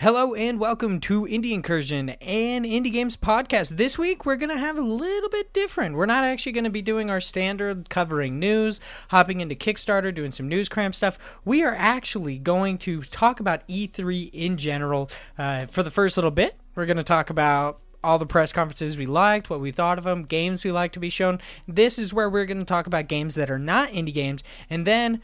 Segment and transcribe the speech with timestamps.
[0.00, 3.78] Hello and welcome to Indie Incursion and Indie Games Podcast.
[3.78, 5.96] This week we're going to have a little bit different.
[5.96, 10.32] We're not actually going to be doing our standard covering news, hopping into Kickstarter, doing
[10.32, 11.18] some news cram stuff.
[11.46, 15.08] We are actually going to talk about E3 in general.
[15.38, 18.98] Uh, for the first little bit, we're going to talk about all the press conferences
[18.98, 21.40] we liked, what we thought of them, games we like to be shown.
[21.66, 24.86] This is where we're going to talk about games that are not indie games, and
[24.86, 25.22] then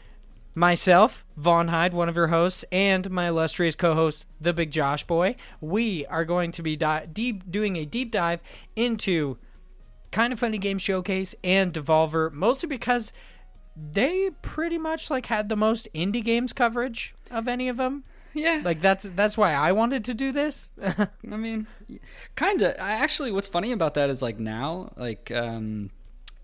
[0.55, 5.35] myself, Vaughn Hyde, one of your hosts, and my illustrious co-host, the Big Josh Boy.
[5.61, 8.41] We are going to be di- deep doing a deep dive
[8.75, 9.37] into
[10.11, 13.11] kind of funny game showcase and Devolver, mostly because
[13.75, 18.03] they pretty much like had the most indie games coverage of any of them.
[18.33, 18.61] Yeah.
[18.63, 20.69] Like that's that's why I wanted to do this.
[20.83, 21.67] I mean,
[22.35, 22.75] kind of.
[22.77, 25.91] Actually, what's funny about that is like now, like um,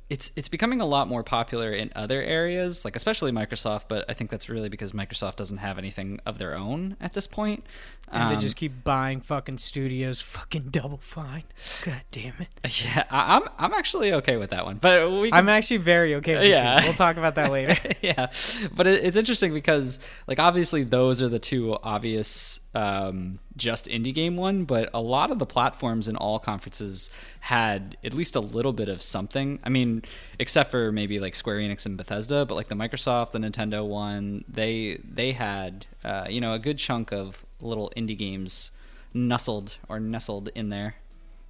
[0.10, 3.86] it's it's becoming a lot more popular in other areas, like especially Microsoft.
[3.88, 7.28] But I think that's really because Microsoft doesn't have anything of their own at this
[7.28, 7.64] point.
[8.12, 11.44] and Um, they just keep buying fucking studios, fucking double fine.
[11.84, 12.84] God damn it.
[12.84, 13.04] yeah.
[13.12, 15.32] I, I'm I'm actually okay with that one, but we.
[15.32, 16.84] I'm actually very okay with Yeah.
[16.84, 17.78] We'll talk about that later.
[18.02, 18.32] yeah,
[18.76, 24.14] but it, it's interesting because like obviously those are the two obvious um, just indie
[24.14, 27.10] game one, but a lot of the platforms in all conferences
[27.40, 29.60] had at least a little bit of something.
[29.64, 30.04] I mean,
[30.38, 34.44] except for maybe like Square Enix and Bethesda, but like the Microsoft, the Nintendo one,
[34.48, 38.72] they they had uh, you know a good chunk of little indie games
[39.14, 40.96] nestled or nestled in there.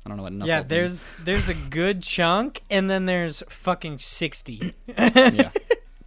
[0.05, 0.49] I don't know what nestled.
[0.49, 0.69] Yeah, means.
[0.69, 4.73] there's there's a good chunk, and then there's fucking sixty.
[4.87, 5.51] yeah.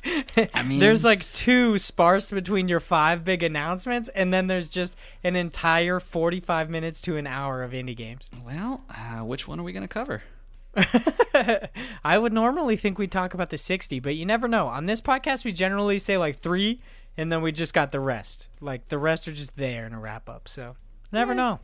[0.05, 4.97] I mean, There's like two sparse between your five big announcements, and then there's just
[5.23, 8.29] an entire forty-five minutes to an hour of indie games.
[8.45, 10.23] well, uh, which one are we gonna cover?
[12.05, 14.69] I would normally think we'd talk about the sixty, but you never know.
[14.69, 16.81] On this podcast, we generally say like three,
[17.17, 18.49] and then we just got the rest.
[18.61, 20.49] Like the rest are just there in a wrap up.
[20.49, 20.77] So
[21.13, 21.61] never know.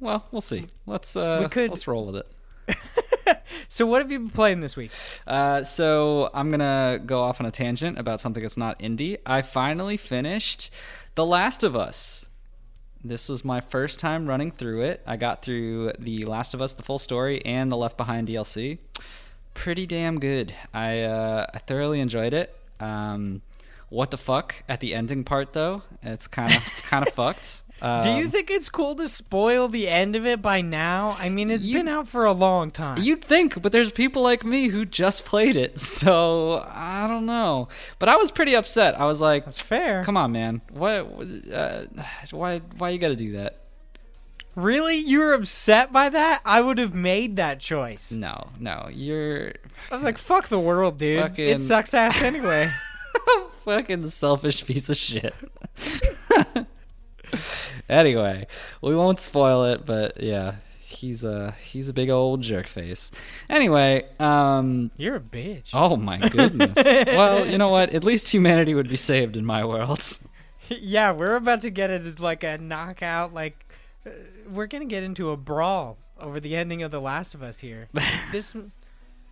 [0.00, 0.66] Well, we'll see.
[0.86, 2.76] Let's uh, We could- let's roll with it.
[3.68, 4.90] So what have you been playing this week?
[5.26, 9.18] Uh, so I'm gonna go off on a tangent about something that's not indie.
[9.26, 10.70] I finally finished
[11.14, 12.26] The Last of Us.
[13.02, 15.02] This was my first time running through it.
[15.06, 18.78] I got through The Last of Us, the full story, and the Left Behind DLC.
[19.54, 20.54] Pretty damn good.
[20.72, 22.54] I uh, I thoroughly enjoyed it.
[22.80, 23.42] Um,
[23.88, 25.82] what the fuck at the ending part though?
[26.02, 27.62] It's kind of kind of fucked.
[27.82, 31.16] Do you Um, think it's cool to spoil the end of it by now?
[31.20, 32.96] I mean, it's You- been out for a long time.
[33.02, 37.68] You'd think, but there's people like me who just played it, so I don't know.
[37.98, 38.98] But I was pretty upset.
[38.98, 40.02] I was like, That's fair.
[40.02, 40.62] "Come on, man!
[40.70, 41.06] What?
[41.52, 41.82] Uh,
[42.30, 42.60] why?
[42.78, 43.58] Why you got to do that?"
[44.54, 44.96] Really?
[44.96, 46.40] You were upset by that?
[46.44, 48.12] I would have made that choice.
[48.12, 49.52] No, no, you're
[49.90, 51.20] I was like, fuck the world, dude.
[51.22, 52.70] Fucking- It sucks ass anyway.
[53.64, 55.34] fucking selfish piece of shit.
[57.88, 58.46] anyway,
[58.80, 60.56] we won't spoil it, but yeah,
[60.94, 63.10] he's a he's a big old jerk face.
[63.50, 65.70] Anyway, um, You're a bitch.
[65.72, 66.74] oh my goodness.
[67.06, 67.90] well, you know what?
[67.90, 70.02] At least humanity would be saved in my world.
[70.68, 73.34] yeah, we're about to get it as like a knockout.
[73.34, 73.66] Like,
[74.06, 74.10] uh,
[74.48, 77.88] we're gonna get into a brawl over the ending of The Last of Us here.
[78.32, 78.56] this,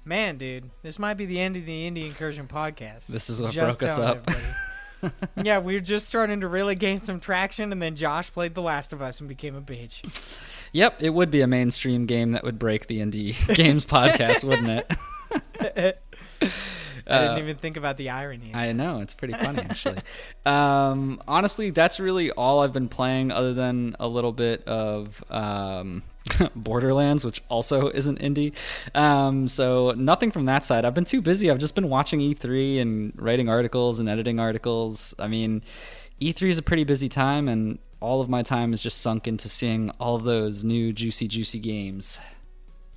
[0.04, 3.06] man, dude, this might be the end of the Indie Incursion podcast.
[3.06, 4.28] This is what Just broke us up.
[5.42, 8.62] yeah, we were just starting to really gain some traction, and then Josh played The
[8.62, 10.38] Last of Us and became a bitch.
[10.72, 14.68] Yep, it would be a mainstream game that would break the indie games podcast, wouldn't
[14.70, 14.92] it?
[17.04, 18.52] I didn't Uh, even think about the irony.
[18.54, 19.98] I know it's pretty funny actually.
[20.46, 26.02] um, honestly, that's really all I've been playing, other than a little bit of um,
[26.56, 28.52] Borderlands, which also isn't indie.
[28.94, 30.84] Um, so nothing from that side.
[30.84, 31.50] I've been too busy.
[31.50, 35.14] I've just been watching E3 and writing articles and editing articles.
[35.18, 35.62] I mean,
[36.20, 39.48] E3 is a pretty busy time, and all of my time is just sunk into
[39.48, 42.18] seeing all of those new juicy, juicy games.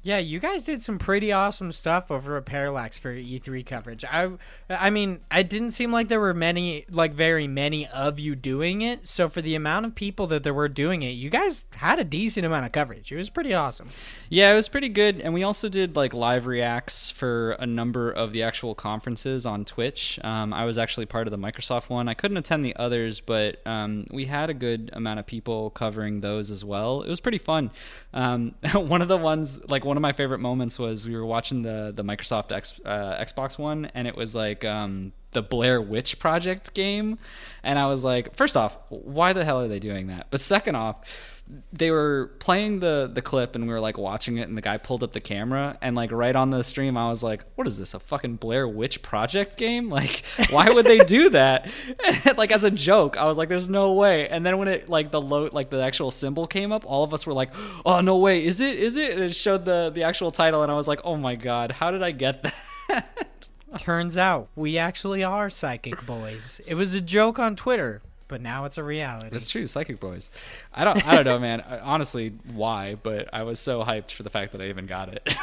[0.05, 4.05] Yeah, you guys did some pretty awesome stuff over at Parallax for E3 coverage.
[4.05, 4.29] I,
[4.69, 8.83] I mean, it didn't seem like there were many, like very many of you doing
[8.83, 9.07] it.
[9.07, 12.03] So for the amount of people that there were doing it, you guys had a
[12.03, 13.11] decent amount of coverage.
[13.11, 13.87] It was pretty awesome.
[14.29, 18.11] Yeah, it was pretty good, and we also did like live reacts for a number
[18.11, 20.19] of the actual conferences on Twitch.
[20.23, 22.07] Um, I was actually part of the Microsoft one.
[22.07, 26.21] I couldn't attend the others, but um, we had a good amount of people covering
[26.21, 27.01] those as well.
[27.01, 27.71] It was pretty fun.
[28.13, 31.25] Um, one of the ones, like one one of my favorite moments was we were
[31.25, 35.79] watching the the Microsoft X, uh, Xbox one, and it was like um, the Blair
[35.79, 37.19] Witch Project game,
[37.63, 40.27] and I was like, first off, why the hell are they doing that?
[40.31, 41.35] But second off
[41.71, 44.77] they were playing the the clip and we were like watching it and the guy
[44.77, 47.77] pulled up the camera and like right on the stream I was like what is
[47.77, 49.89] this a fucking Blair Witch Project game?
[49.95, 51.69] Like why would they do that?
[52.37, 54.27] Like as a joke I was like there's no way.
[54.27, 57.13] And then when it like the load like the actual symbol came up all of
[57.13, 57.51] us were like
[57.85, 59.11] oh no way is it is it?
[59.11, 61.91] And it showed the the actual title and I was like oh my god how
[61.91, 62.43] did I get
[62.89, 63.29] that
[63.77, 66.61] Turns out we actually are psychic boys.
[66.67, 69.29] It was a joke on Twitter but now it's a reality.
[69.29, 70.31] That's true, Psychic Boys.
[70.73, 71.61] I don't, I don't know, man.
[71.83, 72.95] Honestly, why?
[72.95, 75.35] But I was so hyped for the fact that I even got it.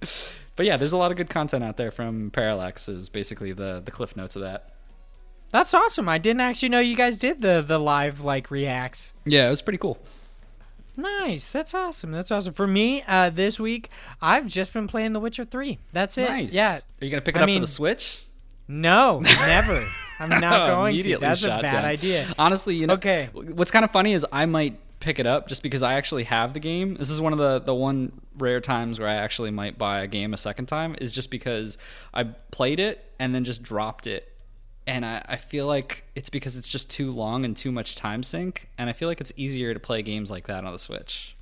[0.56, 2.88] but yeah, there's a lot of good content out there from Parallax.
[2.88, 4.72] Is basically the the cliff notes of that.
[5.50, 6.08] That's awesome.
[6.08, 9.12] I didn't actually know you guys did the the live like reacts.
[9.24, 9.98] Yeah, it was pretty cool.
[10.98, 11.52] Nice.
[11.52, 12.10] That's awesome.
[12.10, 12.52] That's awesome.
[12.52, 13.88] For me, uh, this week,
[14.20, 15.78] I've just been playing The Witcher 3.
[15.92, 16.28] That's it.
[16.28, 16.52] Nice.
[16.52, 16.76] Yeah.
[16.76, 18.24] Are you going to pick it I up mean, for the Switch?
[18.66, 19.80] No, never.
[20.18, 21.18] I'm not going to.
[21.18, 21.84] That's a bad down.
[21.84, 22.26] idea.
[22.36, 22.94] Honestly, you know.
[22.94, 23.30] Okay.
[23.32, 26.52] What's kind of funny is I might pick it up just because I actually have
[26.52, 26.96] the game.
[26.96, 30.06] This is one of the the one rare times where I actually might buy a
[30.08, 31.78] game a second time is just because
[32.12, 34.32] I played it and then just dropped it.
[34.88, 38.22] And I, I feel like it's because it's just too long and too much time
[38.22, 38.70] sink.
[38.78, 41.36] And I feel like it's easier to play games like that on the Switch.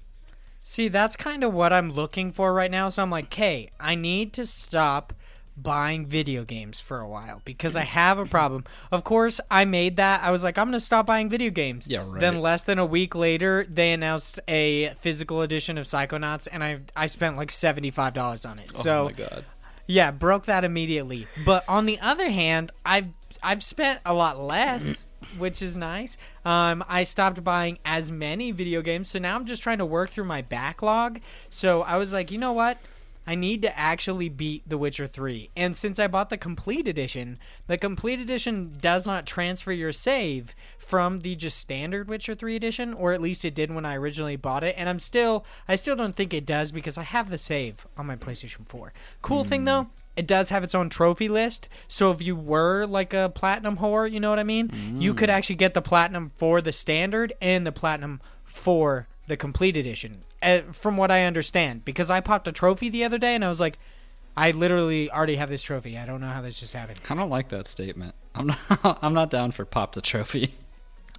[0.63, 2.89] See, that's kind of what I'm looking for right now.
[2.89, 5.13] So I'm like, hey, I need to stop
[5.57, 8.65] buying video games for a while because I have a problem.
[8.91, 10.25] Of course, I made that.
[10.25, 11.87] I was like, I'm going to stop buying video games.
[11.89, 12.21] Yeah, right.
[12.21, 16.81] Then less than a week later, they announced a physical edition of Psychonauts, and I
[16.97, 18.71] I spent like seventy five dollars on it.
[18.71, 19.45] Oh so, my god.
[19.87, 21.29] Yeah, broke that immediately.
[21.45, 23.07] But on the other hand, I've
[23.43, 25.07] I've spent a lot less,
[25.39, 26.19] which is nice.
[26.45, 30.11] Um, I stopped buying as many video games, so now I'm just trying to work
[30.11, 31.21] through my backlog.
[31.49, 32.79] So I was like, you know what?
[33.27, 35.51] I need to actually beat The Witcher 3.
[35.57, 40.55] And since I bought the complete edition, the complete edition does not transfer your save
[40.79, 44.37] from the just standard Witcher 3 edition, or at least it did when I originally
[44.37, 44.77] bought it.
[44.79, 48.07] And I'm still, I still don't think it does because I have the save on
[48.07, 48.93] my PlayStation 4.
[49.23, 49.49] Cool mm.
[49.49, 50.06] thing though, hmm.
[50.17, 51.69] It does have its own trophy list.
[51.89, 54.69] So if you were like a platinum whore, you know what I mean?
[54.69, 55.03] Mm.
[55.03, 55.35] You could hmm.
[55.35, 60.61] actually get the platinum for the standard and the platinum for the complete edition, uh,
[60.73, 61.85] from what I understand.
[61.85, 63.79] Because I popped a trophy the other day, and I was like,
[64.37, 65.97] I literally already have this trophy.
[65.97, 67.01] I don't know how this just happened.
[67.09, 68.15] I don't like that statement.
[68.35, 68.59] I'm not.
[69.03, 70.55] I'm not down for popped a trophy.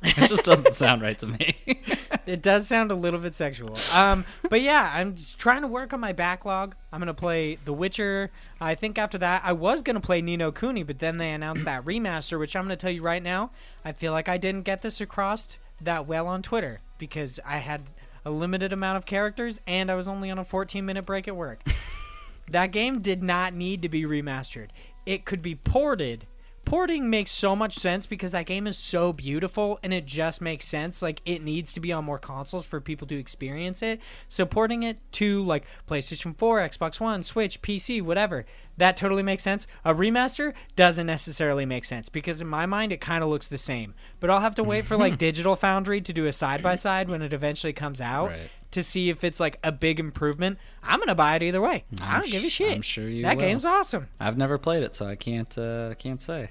[0.03, 1.55] It just doesn't sound right to me.
[2.27, 3.75] it does sound a little bit sexual.
[3.95, 6.75] Um, but yeah, I'm trying to work on my backlog.
[6.91, 8.31] I'm gonna play The Witcher.
[8.61, 11.65] I think after that, I was gonna play Ni no Kuni, but then they announced
[11.65, 13.51] that remaster, which I'm gonna tell you right now.
[13.83, 17.81] I feel like I didn't get this across that well on Twitter because I had
[18.25, 21.35] a limited amount of characters, and I was only on a 14 minute break at
[21.35, 21.63] work.
[22.49, 24.69] that game did not need to be remastered.
[25.05, 26.27] It could be ported
[26.67, 30.65] porting makes so much sense because that game is so beautiful and it just makes
[30.65, 34.45] sense like it needs to be on more consoles for people to experience it so
[34.45, 38.45] porting it to like playstation 4 xbox one switch pc whatever
[38.75, 42.99] that totally makes sense a remaster doesn't necessarily make sense because in my mind it
[42.99, 46.11] kind of looks the same but i'll have to wait for like digital foundry to
[46.11, 49.39] do a side by side when it eventually comes out right to see if it's
[49.39, 51.85] like a big improvement, I'm gonna buy it either way.
[52.01, 52.75] I'm I do not give a shit.
[52.75, 53.23] I'm sure you.
[53.23, 53.43] That will.
[53.43, 54.09] game's awesome.
[54.19, 56.49] I've never played it, so I can't uh, can't say.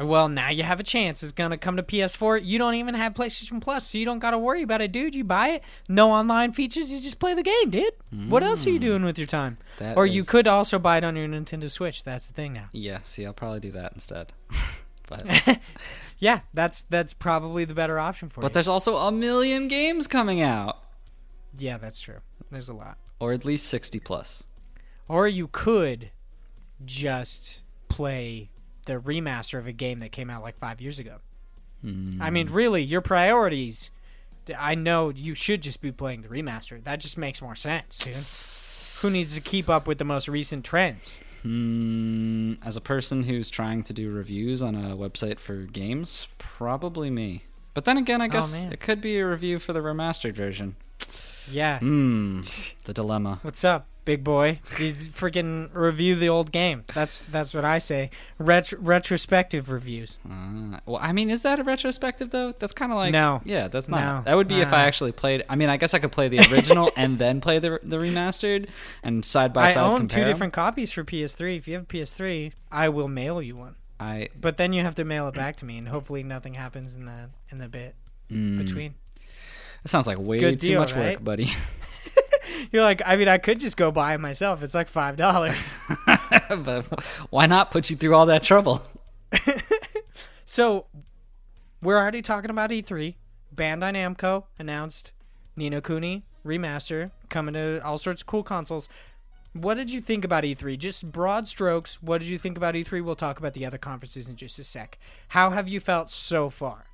[0.00, 1.22] Well, now you have a chance.
[1.22, 2.44] It's gonna come to PS4.
[2.44, 5.14] You don't even have PlayStation Plus, so you don't gotta worry about it, dude.
[5.14, 6.90] You buy it, no online features.
[6.90, 7.92] You just play the game, dude.
[8.14, 8.30] Mm.
[8.30, 9.58] What else are you doing with your time?
[9.78, 10.14] That or is...
[10.14, 12.02] you could also buy it on your Nintendo Switch.
[12.02, 12.68] That's the thing now.
[12.72, 13.00] Yeah.
[13.02, 14.32] See, I'll probably do that instead.
[15.06, 15.60] but
[16.18, 18.48] yeah, that's that's probably the better option for but you.
[18.48, 20.78] But there's also a million games coming out.
[21.58, 22.20] Yeah, that's true.
[22.50, 22.96] There's a lot.
[23.18, 24.44] Or at least 60 plus.
[25.08, 26.10] Or you could
[26.84, 28.50] just play
[28.90, 31.16] the remaster of a game that came out like five years ago.
[31.84, 32.18] Mm.
[32.20, 33.90] I mean, really, your priorities
[34.58, 36.82] I know you should just be playing the remaster.
[36.82, 39.02] That just makes more sense, dude.
[39.02, 41.18] Who needs to keep up with the most recent trends?
[41.42, 47.08] Hmm, as a person who's trying to do reviews on a website for games, probably
[47.08, 47.44] me.
[47.72, 48.72] But then again, I guess man.
[48.72, 50.76] it could be a review for the remastered version.
[51.50, 51.78] Yeah.
[51.78, 52.40] Hmm,
[52.84, 53.38] the dilemma.
[53.42, 54.60] What's up, big boy?
[54.64, 56.84] Freaking review the old game.
[56.94, 58.10] That's that's what I say.
[58.38, 60.18] Ret- retrospective reviews.
[60.28, 62.52] Uh, well, I mean, is that a retrospective though?
[62.58, 63.40] That's kind of like No.
[63.44, 64.00] Yeah, that's not.
[64.00, 64.22] No.
[64.24, 65.44] That would be if I actually played.
[65.48, 68.68] I mean, I guess I could play the original and then play the the remastered
[69.02, 69.80] and side by side.
[69.80, 70.26] I own two 'em.
[70.26, 71.56] different copies for PS3.
[71.56, 73.76] If you have a PS3, I will mail you one.
[73.98, 76.96] I But then you have to mail it back to me, and hopefully nothing happens
[76.96, 77.94] in the in the bit
[78.30, 78.94] mm, between.
[79.82, 81.16] That sounds like way too much right?
[81.16, 81.52] work, buddy.
[82.72, 84.62] You're like, I mean, I could just go buy it myself.
[84.62, 85.78] It's like five dollars.
[86.48, 86.86] but
[87.30, 88.82] why not put you through all that trouble?
[90.44, 90.86] so
[91.82, 93.14] we're already talking about E3.
[93.54, 95.12] Bandai Namco announced
[95.56, 98.88] Ni no Kuni remaster coming to all sorts of cool consoles.
[99.52, 100.78] What did you think about E3?
[100.78, 102.00] Just broad strokes.
[102.00, 103.02] What did you think about E3?
[103.02, 104.96] We'll talk about the other conferences in just a sec.
[105.28, 106.89] How have you felt so far?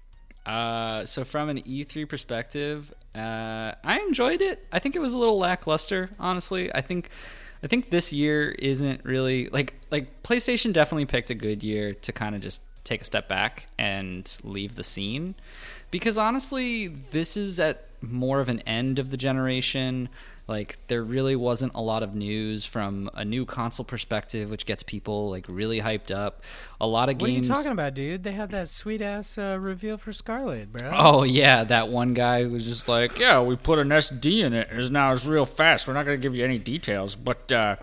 [0.47, 4.65] Uh, so from an E3 perspective, uh, I enjoyed it.
[4.71, 6.73] I think it was a little lackluster, honestly.
[6.73, 7.11] I think,
[7.63, 12.13] I think this year isn't really like like PlayStation definitely picked a good year to
[12.13, 15.35] kind of just take a step back and leave the scene,
[15.91, 20.09] because honestly, this is at more of an end of the generation.
[20.49, 24.85] Like there really wasn't a lot of news from a new console perspective, which gets
[24.85, 26.43] people like really hyped up.
[26.81, 27.49] A lot of What games.
[27.49, 28.23] What are you talking about, dude?
[28.23, 30.93] They had that sweet ass uh, reveal for Scarlett, bro.
[30.95, 34.53] Oh yeah, that one guy who was just like, "Yeah, we put an SD in
[34.53, 34.69] it.
[34.71, 35.89] It's now it's real fast.
[35.89, 37.77] We're not gonna give you any details, but uh,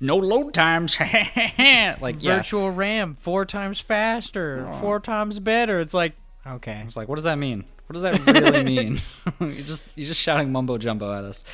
[0.00, 5.80] no load times." like yeah, Virtual RAM four times faster, four times better.
[5.80, 6.14] It's like
[6.46, 7.64] okay, It's like, "What does that mean?
[7.90, 8.98] What does that really mean?"
[9.40, 11.44] you're just you're just shouting mumbo jumbo at us.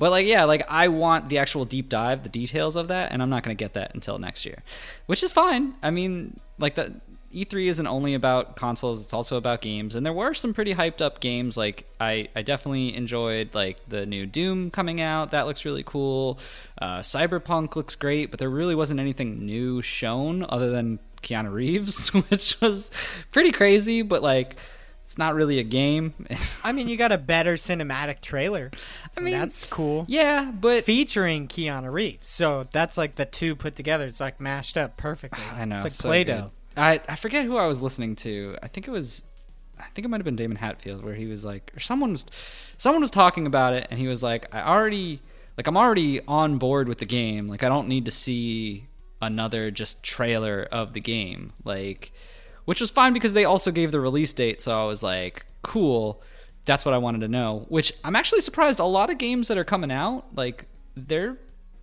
[0.00, 3.22] But like, yeah, like I want the actual deep dive, the details of that, and
[3.22, 4.64] I'm not gonna get that until next year,
[5.06, 5.74] which is fine.
[5.84, 6.90] I mean, like that.
[7.32, 11.00] E3 isn't only about consoles; it's also about games, and there were some pretty hyped
[11.00, 11.56] up games.
[11.56, 15.32] Like I, I definitely enjoyed like the new Doom coming out.
[15.32, 16.38] That looks really cool.
[16.80, 22.08] Uh, Cyberpunk looks great, but there really wasn't anything new shown other than Keanu Reeves,
[22.30, 22.90] which was
[23.32, 24.02] pretty crazy.
[24.02, 24.56] But like,
[25.06, 26.14] it's not really a game.
[26.64, 28.72] I mean, you got a better cinematic trailer.
[29.16, 30.04] I mean, that's cool.
[30.08, 34.04] yeah, but Featuring Keanu Reeves, so that's like the two put together.
[34.06, 35.44] It's like mashed up perfectly.
[35.56, 36.42] I know It's like so Play-Doh.
[36.42, 36.50] good.
[36.76, 38.56] I I forget who I was listening to.
[38.62, 39.22] I think it was.
[39.78, 42.26] I think it might have been Daemon Hatfield, where he was like, or someone was,
[42.78, 45.20] someone was talking about it, and he was like, I already,
[45.58, 47.46] like, I'm already on board with the game.
[47.46, 48.86] Like, I don't need to see
[49.20, 51.52] another just trailer of the game.
[51.62, 52.10] Like,
[52.66, 56.22] which was fine because they also gave the release date, so I was like, cool.
[56.66, 57.64] That's what I wanted to know.
[57.68, 58.78] Which I'm actually surprised.
[58.78, 61.38] A lot of games that are coming out, like, they're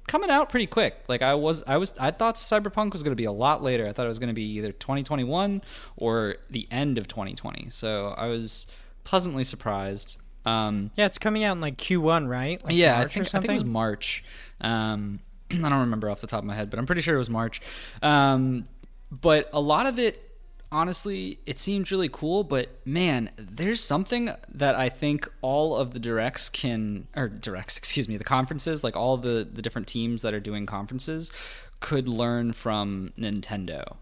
[0.08, 0.98] coming out pretty quick.
[1.08, 3.88] Like I was, I was, I thought Cyberpunk was going to be a lot later.
[3.88, 5.62] I thought it was going to be either 2021
[5.98, 7.68] or the end of 2020.
[7.70, 8.68] So I was
[9.04, 10.18] pleasantly surprised.
[10.46, 12.64] Um, Yeah, it's coming out in like Q1, right?
[12.64, 14.24] Like yeah, March I think, I think it was March.
[14.62, 15.20] Um,
[15.52, 17.30] I don't remember off the top of my head, but I'm pretty sure it was
[17.30, 17.62] March.
[18.02, 18.68] Um,
[19.10, 20.33] but a lot of it,
[20.74, 22.44] honestly, it seemed really cool.
[22.44, 28.10] But man, there's something that I think all of the directs can, or directs, excuse
[28.10, 31.32] me, the conferences, like all the the different teams that are doing conferences,
[31.80, 33.98] could learn from Nintendo.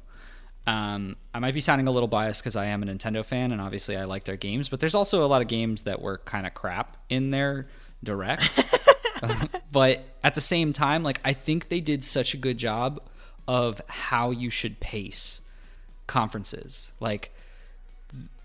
[0.68, 3.60] Um, I might be sounding a little biased because I am a Nintendo fan and
[3.60, 6.46] obviously I like their games, but there's also a lot of games that were kind
[6.46, 7.68] of crap in their
[8.04, 8.64] direct.
[9.72, 13.02] but at the same time, like I think they did such a good job
[13.48, 15.42] of how you should pace
[16.12, 16.92] conferences.
[17.00, 17.34] Like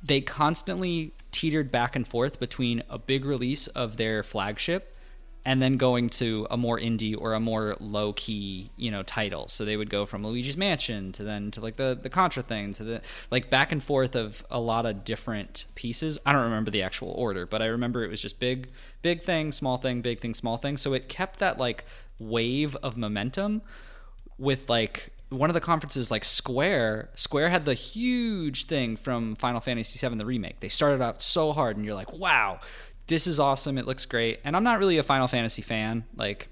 [0.03, 4.97] they constantly teetered back and forth between a big release of their flagship
[5.45, 9.49] and then going to a more indie or a more low key, you know, title.
[9.49, 12.73] So they would go from Luigi's Mansion to then to like the the Contra thing
[12.75, 16.19] to the like back and forth of a lot of different pieces.
[16.25, 18.69] I don't remember the actual order, but I remember it was just big
[19.03, 20.77] big thing, small thing, big thing, small thing.
[20.77, 21.85] So it kept that like
[22.19, 23.63] wave of momentum
[24.39, 29.61] with like one of the conferences like Square, Square had the huge thing from Final
[29.61, 30.61] Fantasy VII the remake.
[30.61, 32.61] They started out so hard and you're like, "Wow,
[33.09, 33.77] this is awesome.
[33.79, 36.05] It looks great." And I'm not really a Final Fantasy fan.
[36.17, 36.49] Like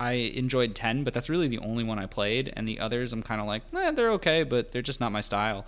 [0.00, 3.22] I enjoyed 10, but that's really the only one I played and the others I'm
[3.22, 5.64] kind of like, "Eh, they're okay, but they're just not my style."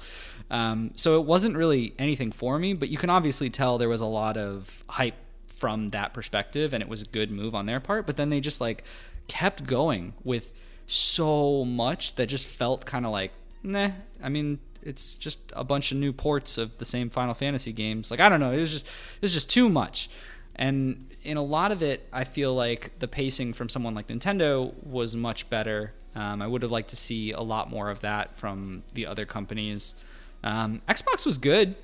[0.50, 4.00] Um, so it wasn't really anything for me, but you can obviously tell there was
[4.00, 5.14] a lot of hype
[5.46, 8.40] from that perspective and it was a good move on their part, but then they
[8.40, 8.84] just like
[9.28, 10.54] kept going with
[10.88, 13.30] so much that just felt kind of like,
[13.62, 13.90] nah.
[14.22, 18.10] I mean, it's just a bunch of new ports of the same Final Fantasy games.
[18.10, 20.10] Like I don't know, it was just it was just too much.
[20.56, 24.72] And in a lot of it, I feel like the pacing from someone like Nintendo
[24.82, 25.92] was much better.
[26.16, 29.24] Um, I would have liked to see a lot more of that from the other
[29.24, 29.94] companies.
[30.42, 31.76] Um, Xbox was good,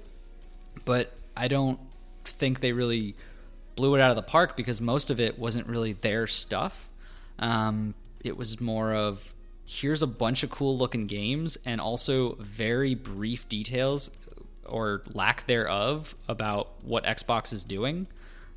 [0.84, 1.78] but I don't
[2.24, 3.14] think they really
[3.76, 6.88] blew it out of the park because most of it wasn't really their stuff.
[7.38, 9.34] Um, it was more of
[9.66, 14.10] here's a bunch of cool looking games and also very brief details
[14.66, 18.06] or lack thereof about what Xbox is doing.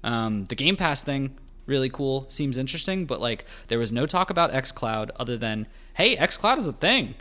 [0.04, 4.30] Um, the Game Pass thing, really cool, seems interesting, but like there was no talk
[4.30, 7.16] about xCloud other than, hey, xCloud is a thing.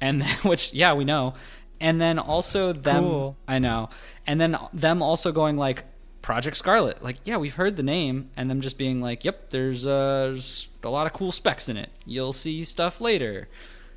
[0.00, 1.34] And then, which, yeah, we know.
[1.80, 3.36] And then also them, Cool.
[3.46, 3.88] I know.
[4.26, 5.84] And then them also going like,
[6.22, 7.02] Project Scarlett.
[7.02, 10.68] Like, yeah, we've heard the name, and them just being like, yep, there's, uh, there's
[10.84, 11.90] a lot of cool specs in it.
[12.04, 13.48] You'll see stuff later.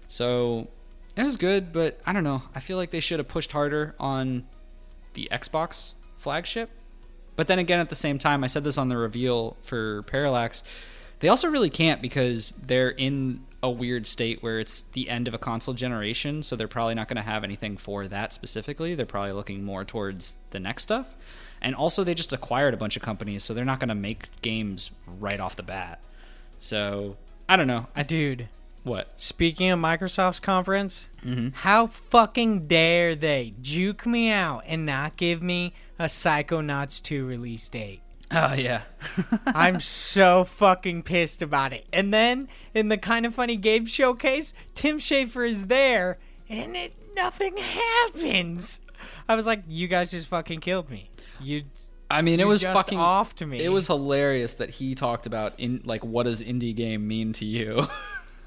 [0.07, 0.67] So
[1.15, 2.43] it was good, but I don't know.
[2.53, 4.45] I feel like they should have pushed harder on
[5.13, 6.69] the Xbox flagship.
[7.35, 10.63] But then again, at the same time, I said this on the reveal for Parallax.
[11.19, 15.33] They also really can't because they're in a weird state where it's the end of
[15.33, 18.95] a console generation, so they're probably not going to have anything for that specifically.
[18.95, 21.15] They're probably looking more towards the next stuff.
[21.61, 24.29] And also, they just acquired a bunch of companies, so they're not going to make
[24.41, 25.99] games right off the bat.
[26.59, 27.87] So, I don't know.
[27.95, 28.49] I Dude,
[28.83, 29.09] what?
[29.17, 31.49] speaking of Microsoft's conference, mm-hmm.
[31.53, 37.67] how fucking dare they juke me out and not give me a Psychonauts 2 release
[37.69, 38.01] date?
[38.31, 38.81] Oh yeah.
[39.47, 41.85] I'm so fucking pissed about it.
[41.93, 46.17] And then in the kind of funny game showcase, Tim Schafer is there
[46.49, 48.81] and it nothing happens.
[49.27, 51.09] I was like, you guys just fucking killed me.
[51.39, 51.63] You
[52.09, 53.61] I mean, it was fucking off to me.
[53.61, 57.45] It was hilarious that he talked about in like what does indie game mean to
[57.45, 57.87] you?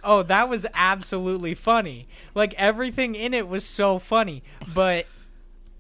[0.05, 2.07] Oh, that was absolutely funny.
[2.33, 4.45] Like everything in it was so funny.
[4.73, 5.07] But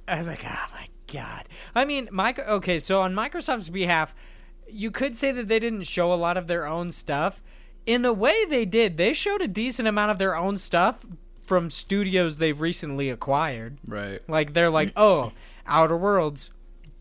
[0.09, 1.49] I was like, oh my god.
[1.75, 2.45] I mean, Micro.
[2.45, 4.15] Okay, so on Microsoft's behalf,
[4.69, 7.43] you could say that they didn't show a lot of their own stuff.
[7.87, 8.97] In a way, they did.
[8.97, 11.07] They showed a decent amount of their own stuff
[11.41, 13.79] from studios they've recently acquired.
[13.87, 14.21] right.
[14.29, 15.33] Like they're like, oh,
[15.67, 16.51] Outer Worlds.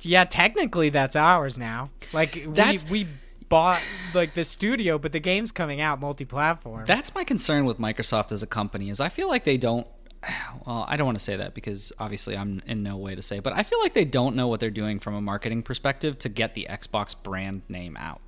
[0.07, 1.89] Yeah, technically that's ours now.
[2.13, 3.09] Like That's- we we
[3.49, 3.81] bought
[4.13, 6.83] like the studio, but the game's coming out multi-platform.
[6.85, 9.87] That's my concern with Microsoft as a company is I feel like they don't
[10.65, 13.39] well, I don't want to say that because obviously I'm in no way to say,
[13.39, 16.29] but I feel like they don't know what they're doing from a marketing perspective to
[16.29, 18.21] get the Xbox brand name out.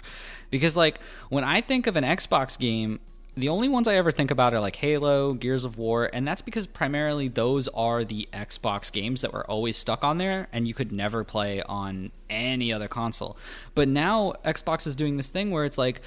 [0.50, 3.00] Because like when I think of an Xbox game,
[3.40, 6.42] the only ones I ever think about are like Halo, Gears of War, and that's
[6.42, 10.74] because primarily those are the Xbox games that were always stuck on there and you
[10.74, 13.38] could never play on any other console.
[13.76, 16.02] But now Xbox is doing this thing where it's like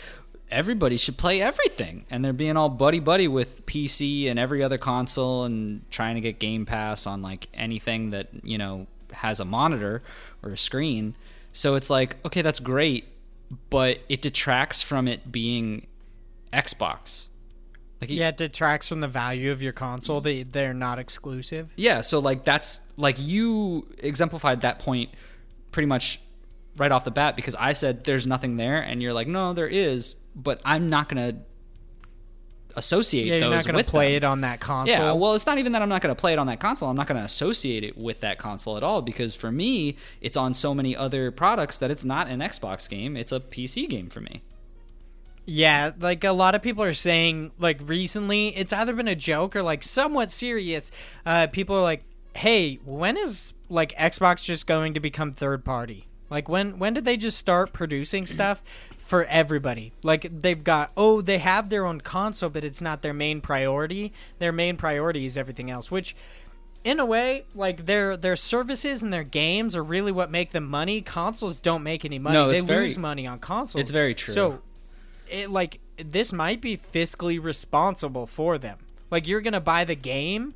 [0.51, 4.79] everybody should play everything and they're being all buddy buddy with PC and every other
[4.79, 9.45] console and trying to get Game Pass on like anything that, you know, has a
[9.45, 10.03] monitor
[10.43, 11.17] or a screen.
[11.53, 13.07] So it's like, okay, that's great,
[13.71, 15.87] but it detracts from it being
[16.53, 17.29] Xbox.
[18.01, 20.21] Like Yeah, it detracts from the value of your console.
[20.21, 21.71] They they're not exclusive.
[21.77, 25.11] yeah, so like that's like you exemplified that point
[25.71, 26.21] pretty much
[26.77, 29.69] right off the bat because I said there's nothing there and you're like no there
[29.69, 31.39] is, but I'm not going to
[32.75, 34.17] associate Yeah, you're not to play them.
[34.17, 34.97] it on that console.
[35.07, 36.89] Yeah, well, it's not even that I'm not going to play it on that console.
[36.89, 40.37] I'm not going to associate it with that console at all because for me, it's
[40.37, 43.17] on so many other products that it's not an Xbox game.
[43.17, 44.43] It's a PC game for me.
[45.45, 49.57] Yeah, like a lot of people are saying, like recently, it's either been a joke
[49.57, 50.91] or like somewhat serious.
[51.27, 56.07] Uh, people are like, "Hey, when is like Xbox just going to become third party?
[56.31, 58.63] Like when when did they just start producing stuff
[58.97, 59.93] for everybody?
[60.03, 64.13] Like they've got oh, they have their own console, but it's not their main priority.
[64.39, 66.15] Their main priority is everything else, which."
[66.85, 70.69] in a way, like their their services and their games are really what make them
[70.69, 71.01] money.
[71.01, 72.35] Consoles don't make any money.
[72.35, 73.81] No, they very- lose money on consoles.
[73.81, 74.35] it's very true.
[74.35, 74.61] So
[75.33, 78.79] it like this might be fiscally responsible for them.
[79.11, 80.55] Like you're gonna buy the game.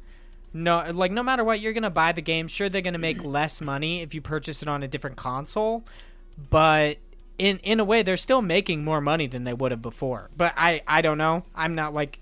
[0.52, 2.48] No, like no matter what, you're gonna buy the game.
[2.48, 5.84] Sure, they're gonna make less money if you purchase it on a different console,
[6.50, 6.98] but
[7.38, 10.30] in in a way, they're still making more money than they would have before.
[10.36, 11.44] But I I don't know.
[11.54, 12.20] I'm not like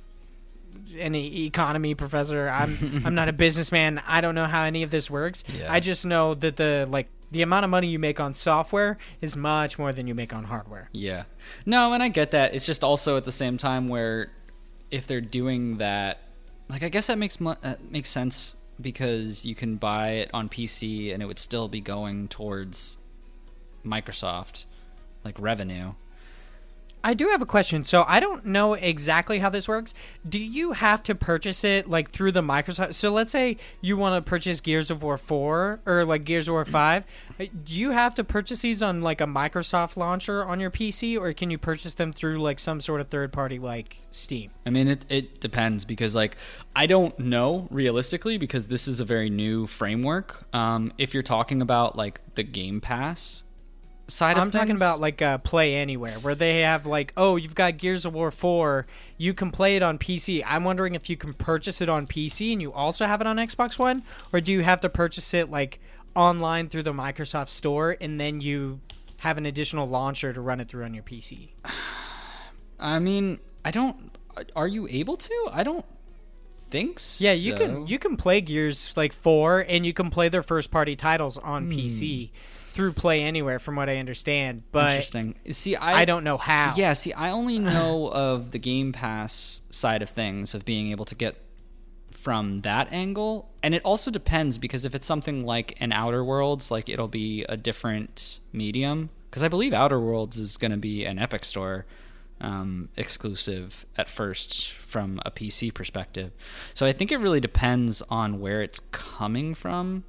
[0.98, 2.48] any economy professor.
[2.48, 4.02] I'm I'm not a businessman.
[4.06, 5.44] I don't know how any of this works.
[5.48, 5.72] Yeah.
[5.72, 9.36] I just know that the like the amount of money you make on software is
[9.36, 10.88] much more than you make on hardware.
[10.92, 11.24] Yeah.
[11.66, 12.54] No, and I get that.
[12.54, 14.30] It's just also at the same time where
[14.90, 16.20] if they're doing that,
[16.68, 20.48] like I guess that makes mo- uh, makes sense because you can buy it on
[20.48, 22.98] PC and it would still be going towards
[23.84, 24.64] Microsoft
[25.24, 25.94] like revenue.
[27.04, 27.84] I do have a question.
[27.84, 29.92] So I don't know exactly how this works.
[30.26, 32.94] Do you have to purchase it like through the Microsoft?
[32.94, 36.52] So let's say you want to purchase Gears of War 4 or like Gears of
[36.54, 37.04] War 5.
[37.38, 41.20] Uh, Do you have to purchase these on like a Microsoft launcher on your PC
[41.20, 44.50] or can you purchase them through like some sort of third party like Steam?
[44.64, 46.36] I mean, it, it depends because, like,
[46.74, 50.46] I don't know realistically because this is a very new framework.
[50.54, 53.44] Um, if you're talking about, like, the Game Pass
[54.08, 57.54] side I'm of talking about like uh, Play Anywhere, where they have like, oh, you've
[57.54, 58.86] got Gears of War 4,
[59.16, 60.42] you can play it on PC.
[60.46, 63.36] I'm wondering if you can purchase it on PC and you also have it on
[63.36, 65.80] Xbox One, or do you have to purchase it like
[66.14, 68.80] online through the Microsoft Store and then you
[69.18, 71.48] have an additional launcher to run it through on your PC?
[72.78, 74.16] I mean, I don't.
[74.56, 75.48] Are you able to?
[75.52, 75.86] I don't
[76.70, 77.24] think so.
[77.24, 80.70] Yeah, you can you can play Gears like 4 and you can play their first
[80.70, 82.30] party titles on PC
[82.74, 85.36] through Play Anywhere from what I understand, but Interesting.
[85.52, 86.74] See, I, I don't know how.
[86.76, 91.04] Yeah, see, I only know of the Game Pass side of things of being able
[91.06, 91.36] to get
[92.10, 96.70] from that angle, and it also depends because if it's something like an Outer Worlds,
[96.70, 99.10] like it'll be a different medium.
[99.30, 101.86] Because I believe Outer Worlds is going to be an Epic Store
[102.40, 106.32] um, exclusive at first from a PC perspective.
[106.72, 110.04] So I think it really depends on where it's coming from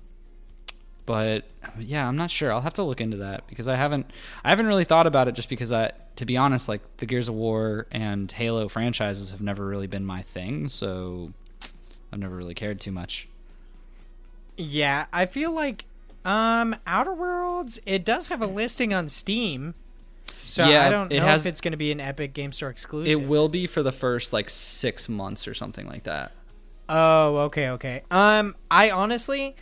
[1.05, 1.45] but
[1.79, 2.51] yeah, I'm not sure.
[2.51, 4.09] I'll have to look into that because I haven't
[4.43, 7.27] I haven't really thought about it just because I to be honest, like the Gears
[7.29, 11.33] of War and Halo franchises have never really been my thing, so
[12.11, 13.27] I've never really cared too much.
[14.57, 15.85] Yeah, I feel like
[16.23, 19.75] um Outer Worlds it does have a listing on Steam.
[20.43, 22.69] So Yeah, I don't know has- if it's going to be an Epic Game Store
[22.69, 23.11] exclusive.
[23.11, 26.31] It will be for the first like 6 months or something like that.
[26.87, 28.03] Oh, okay, okay.
[28.11, 29.55] Um I honestly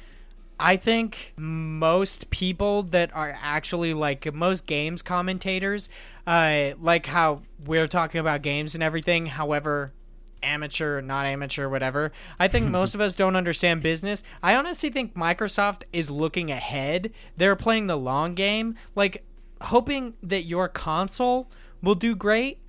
[0.60, 5.89] I think most people that are actually like most games commentators
[6.26, 9.94] uh like how we're talking about games and everything, however
[10.44, 12.12] amateur, not amateur, whatever.
[12.39, 14.24] I think most of us don't understand business.
[14.42, 17.12] I honestly think Microsoft is looking ahead.
[17.38, 19.24] They're playing the long game, like
[19.62, 21.50] hoping that your console
[21.82, 22.60] will do great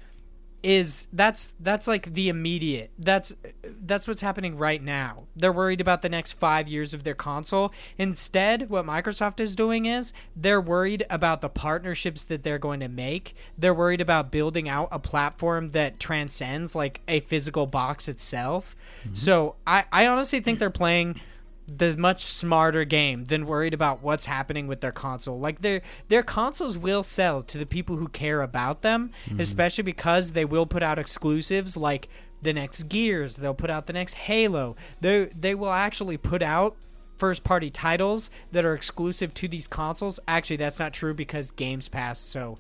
[0.65, 3.37] is that's that's like the immediate that's
[3.83, 5.25] that's what's happening right now.
[5.37, 7.71] They're worried about the next five years of their console.
[7.99, 12.89] Instead what microsoft is doing is they're worried about the partnerships that they're going to
[12.89, 13.35] make.
[13.59, 18.75] They're worried about building out a platform that transcends like a physical box itself.
[19.01, 19.15] Mm-hmm.
[19.15, 21.21] So i i honestly think they're playing
[21.67, 25.39] the much smarter game than worried about what's happening with their console.
[25.39, 29.41] Like their their consoles will sell to the people who care about them, mm-hmm.
[29.41, 32.09] especially because they will put out exclusives like
[32.43, 34.77] the next Gears, they'll put out the next Halo.
[35.01, 36.77] They they will actually put out
[37.19, 40.21] first party titles that are exclusive to these consoles.
[40.29, 42.59] Actually, that's not true because Games Pass, so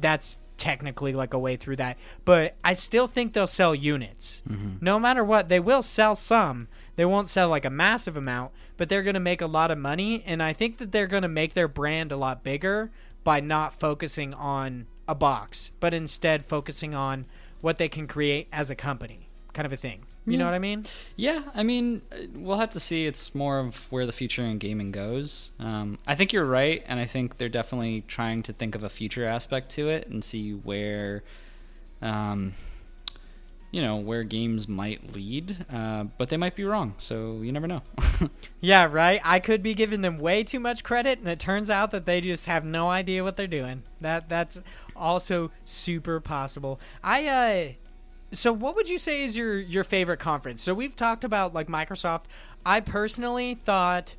[0.00, 1.98] that's technically like a way through that.
[2.24, 4.42] But I still think they'll sell units.
[4.48, 4.76] Mm-hmm.
[4.80, 6.68] No matter what, they will sell some.
[6.96, 9.78] They won't sell like a massive amount, but they're going to make a lot of
[9.78, 10.22] money.
[10.26, 12.90] And I think that they're going to make their brand a lot bigger
[13.22, 17.26] by not focusing on a box, but instead focusing on
[17.60, 20.04] what they can create as a company, kind of a thing.
[20.28, 20.84] You know what I mean?
[21.14, 23.06] Yeah, I mean, uh, we'll have to see.
[23.06, 25.52] It's more of where the future in gaming goes.
[25.60, 28.88] Um, I think you're right, and I think they're definitely trying to think of a
[28.88, 31.22] future aspect to it and see where,
[32.02, 32.54] um,
[33.76, 35.66] you know, where games might lead.
[35.70, 37.82] Uh, but they might be wrong, so you never know.
[38.62, 39.20] Yeah, right.
[39.22, 42.20] I could be giving them way too much credit, and it turns out that they
[42.20, 43.82] just have no idea what they're doing.
[44.00, 44.60] That that's
[44.96, 46.80] also super possible.
[47.04, 47.72] I uh,
[48.32, 50.62] so what would you say is your your favorite conference?
[50.62, 52.22] So we've talked about like Microsoft.
[52.64, 54.16] I personally thought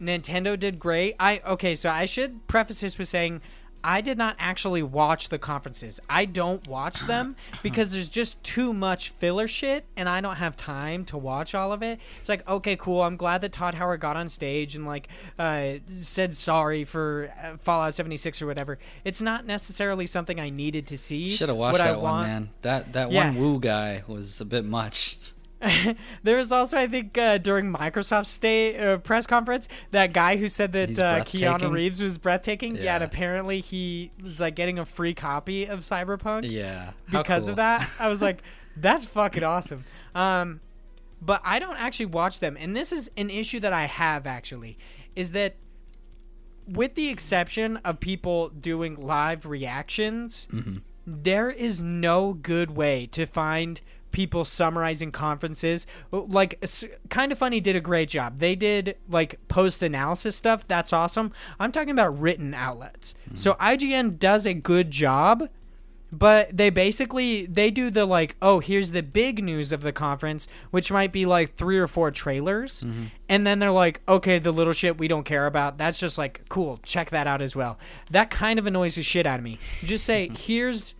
[0.00, 1.16] Nintendo did great.
[1.18, 3.40] I okay, so I should preface this with saying
[3.84, 6.00] I did not actually watch the conferences.
[6.08, 10.56] I don't watch them because there's just too much filler shit and I don't have
[10.56, 11.98] time to watch all of it.
[12.20, 13.02] It's like, okay, cool.
[13.02, 17.56] I'm glad that Todd Howard got on stage and like uh, said sorry for uh,
[17.58, 18.78] Fallout 76 or whatever.
[19.04, 21.30] It's not necessarily something I needed to see.
[21.30, 22.48] Should have watched What I that one, want- man.
[22.62, 23.30] That that Yeah.
[23.30, 25.16] one Woo guy was a bit much.
[26.22, 30.48] There was also, I think, uh, during Microsoft's stay, uh, press conference, that guy who
[30.48, 31.70] said that uh, Keanu.
[31.70, 32.76] Reeves was breathtaking.
[32.76, 32.96] Yeah.
[32.96, 37.50] and apparently he was like getting a free copy of Cyberpunk Yeah, how because cool.
[37.50, 37.88] of that.
[38.00, 38.42] I was like,
[38.76, 39.84] that's fucking awesome.
[40.14, 40.60] Um,
[41.20, 44.76] but I don't actually watch them, and this is an issue that I have actually,
[45.14, 45.54] is that
[46.66, 50.48] with the exception of people doing live reactions,
[51.06, 53.80] there is no good way to find
[54.12, 55.86] people summarizing conferences.
[56.12, 56.62] Like,
[57.08, 58.38] kind of funny did a great job.
[58.38, 60.68] They did like post analysis stuff.
[60.68, 61.32] That's awesome.
[61.58, 63.14] I'm talking about written outlets.
[63.34, 65.48] So IGN does a good job,
[66.14, 70.46] but they basically they do the like oh here's the big news of the conference
[70.70, 73.04] which might be like three or four trailers Mm-hmm.
[73.30, 76.42] and then they're like okay the little shit we don't care about that's just like
[76.50, 77.78] cool check that out as well
[78.10, 80.92] that kind of annoys the shit out of me just say here's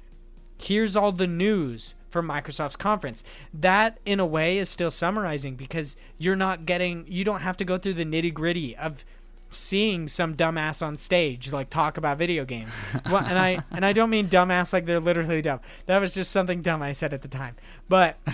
[0.59, 3.25] here's all the news for Microsoft's conference.
[3.53, 7.65] That, in a way, is still summarizing because you're not getting, you don't have to
[7.65, 9.05] go through the nitty gritty of
[9.51, 12.81] seeing some dumbass on stage like talk about video games.
[13.11, 15.61] well, and I and I don't mean dumbass like they're literally dumb.
[15.87, 17.57] That was just something dumb I said at the time.
[17.89, 18.17] But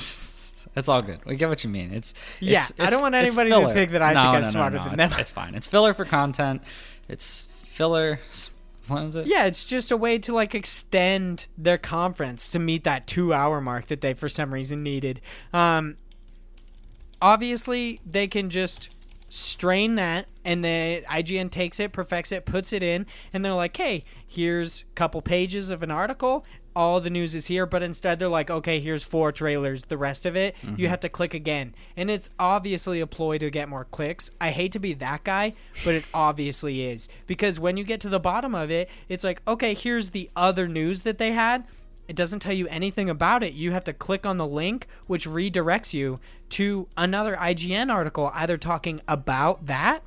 [0.76, 1.24] It's all good.
[1.24, 1.92] We get what you mean.
[1.92, 4.38] It's Yeah, it's- I don't want anybody to think that I No, think I'm no,
[4.40, 5.20] no, smarter than it's- them.
[5.20, 5.54] It's fine.
[5.54, 6.62] It's filler for content.
[7.08, 8.20] It's filler.
[8.90, 9.26] It?
[9.26, 13.60] yeah, it's just a way to like extend their conference to meet that two hour
[13.60, 15.20] mark that they for some reason needed.
[15.52, 15.96] Um,
[17.20, 18.90] obviously, they can just
[19.28, 23.76] strain that, and the IGN takes it, perfects it, puts it in, and they're like,
[23.76, 26.44] "Hey, here's a couple pages of an article."
[26.78, 29.86] All the news is here, but instead they're like, okay, here's four trailers.
[29.86, 30.84] The rest of it, you mm-hmm.
[30.84, 31.74] have to click again.
[31.96, 34.30] And it's obviously a ploy to get more clicks.
[34.40, 37.08] I hate to be that guy, but it obviously is.
[37.26, 40.68] Because when you get to the bottom of it, it's like, okay, here's the other
[40.68, 41.64] news that they had.
[42.06, 43.54] It doesn't tell you anything about it.
[43.54, 48.56] You have to click on the link, which redirects you to another IGN article, either
[48.56, 50.04] talking about that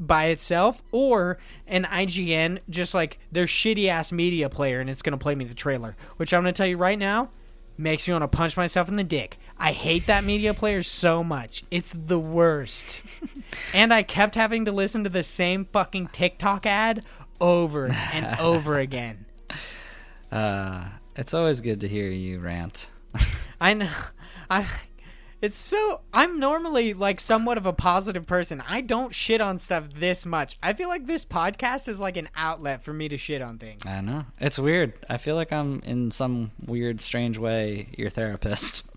[0.00, 5.12] by itself or an IGN just like their shitty ass media player and it's going
[5.12, 7.28] to play me the trailer, which I'm going to tell you right now
[7.76, 9.38] makes me want to punch myself in the dick.
[9.58, 11.64] I hate that media player so much.
[11.70, 13.02] It's the worst.
[13.74, 17.04] and I kept having to listen to the same fucking TikTok ad
[17.40, 19.26] over and over again.
[20.32, 22.88] Uh, it's always good to hear you rant.
[23.60, 23.92] I know.
[24.48, 24.66] I.
[25.42, 26.02] It's so.
[26.12, 28.62] I'm normally like somewhat of a positive person.
[28.68, 30.58] I don't shit on stuff this much.
[30.62, 33.82] I feel like this podcast is like an outlet for me to shit on things.
[33.86, 34.26] I know.
[34.38, 34.92] It's weird.
[35.08, 38.86] I feel like I'm in some weird, strange way your therapist.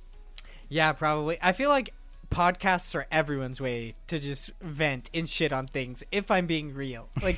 [0.70, 1.38] Yeah, probably.
[1.40, 1.94] I feel like
[2.32, 6.04] podcasts are everyone's way to just vent and shit on things.
[6.12, 7.38] If I'm being real, like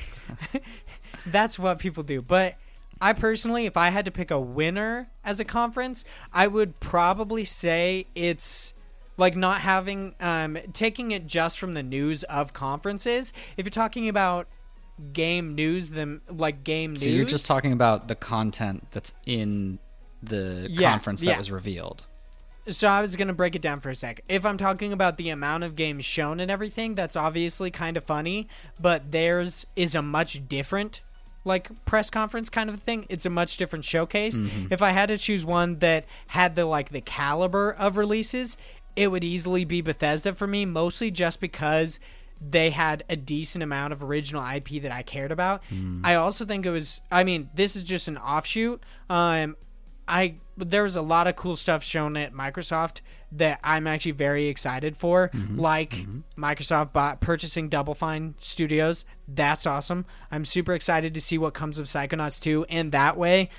[1.26, 2.22] that's what people do.
[2.22, 2.54] But
[2.98, 7.44] I personally, if I had to pick a winner as a conference, I would probably
[7.44, 8.72] say it's
[9.16, 13.32] like not having um taking it just from the news of conferences.
[13.56, 14.48] If you're talking about
[15.12, 17.02] game news, then like game news.
[17.02, 19.78] So you're just talking about the content that's in
[20.22, 21.38] the Yeah, conference that yeah.
[21.38, 22.06] was revealed.
[22.68, 24.22] So I was gonna break it down for a sec.
[24.28, 28.04] If I'm talking about the amount of games shown and everything, that's obviously kind of
[28.04, 28.48] funny,
[28.80, 31.02] but theirs is a much different
[31.44, 33.06] like press conference kind of thing.
[33.08, 34.42] It's a much different showcase.
[34.68, 38.58] If I had to choose one that had the like the caliber of releases,
[38.96, 42.00] it would easily be Bethesda for me, mostly just because
[42.40, 45.62] they had a decent amount of original IP that I cared about.
[45.68, 46.04] Hmm.
[46.04, 48.82] I also think it was I mean, this is just an offshoot.
[49.08, 49.56] Um
[50.08, 53.00] I there was a lot of cool stuff shown at Microsoft
[53.32, 55.58] that I'm actually very excited for, mm-hmm.
[55.58, 56.42] like mm-hmm.
[56.42, 59.04] Microsoft bought purchasing Double Fine Studios.
[59.28, 60.06] That's awesome.
[60.30, 63.50] I'm super excited to see what comes of Psychonauts 2, and that way,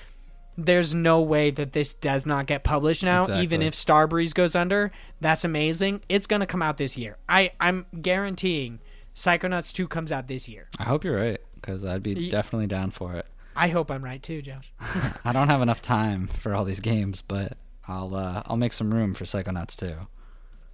[0.58, 3.26] there's no way that this does not get published now.
[3.40, 4.92] Even if Starbreeze goes under,
[5.22, 6.02] that's amazing.
[6.10, 7.18] It's gonna come out this year.
[7.30, 8.80] I I'm guaranteeing
[9.16, 10.68] Psychonauts 2 comes out this year.
[10.78, 13.26] I hope you're right because I'd be Ye- definitely down for it.
[13.56, 14.72] I hope I'm right too, Josh.
[15.26, 17.54] I don't have enough time for all these games, but
[17.88, 19.96] I'll uh, I'll make some room for Psychonauts 2.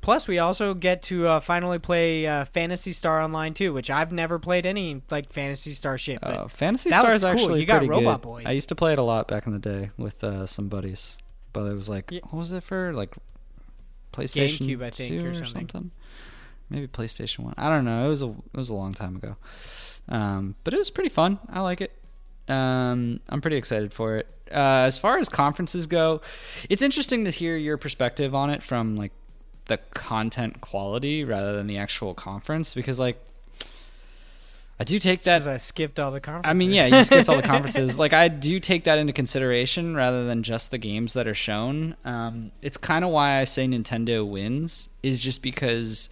[0.03, 4.11] Plus, we also get to uh, finally play uh, Phantasy Star Online 2, which I've
[4.11, 6.19] never played any like Phantasy Star shit.
[6.21, 7.31] But Uh, Phantasy Star is cool.
[7.31, 8.27] actually You got pretty Robot good.
[8.27, 8.43] Boys.
[8.45, 11.17] I used to play it a lot back in the day with uh, some buddies,
[11.53, 12.19] but it was like Yeah.
[12.23, 12.93] what was it for?
[12.93, 13.15] Like
[14.11, 15.69] PlayStation GameCube, I think, 2 or or something.
[15.69, 15.91] something.
[16.69, 17.53] Maybe PlayStation One.
[17.57, 18.05] I don't know.
[18.05, 19.37] It was a it was a long time ago,
[20.09, 21.39] um, but it was pretty fun.
[21.49, 21.91] I like it.
[22.49, 24.27] Um, I'm pretty excited for it.
[24.51, 26.21] Uh, as far as conferences go,
[26.69, 29.11] it's interesting to hear your perspective on it from like
[29.73, 33.17] the content quality rather than the actual conference because like
[34.79, 36.49] I do take that I skipped all the conferences.
[36.49, 37.97] I mean, yeah, you skipped all the conferences.
[37.99, 41.95] Like, I do take that into consideration rather than just the games that are shown.
[42.03, 46.09] Um, it's kind of why I say Nintendo wins, is just because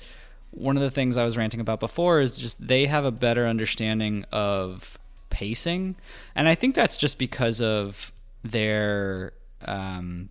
[0.52, 3.48] one of the things I was ranting about before is just they have a better
[3.48, 4.98] understanding of
[5.32, 5.96] pacing,
[6.36, 9.34] and I think that's just because of their
[9.66, 10.30] um,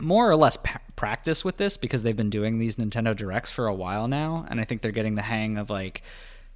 [0.00, 3.66] more or less pa- practice with this because they've been doing these Nintendo Directs for
[3.66, 6.02] a while now, and I think they're getting the hang of like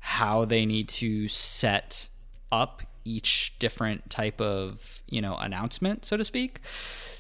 [0.00, 2.08] how they need to set
[2.50, 6.60] up each different type of you know announcement, so to speak.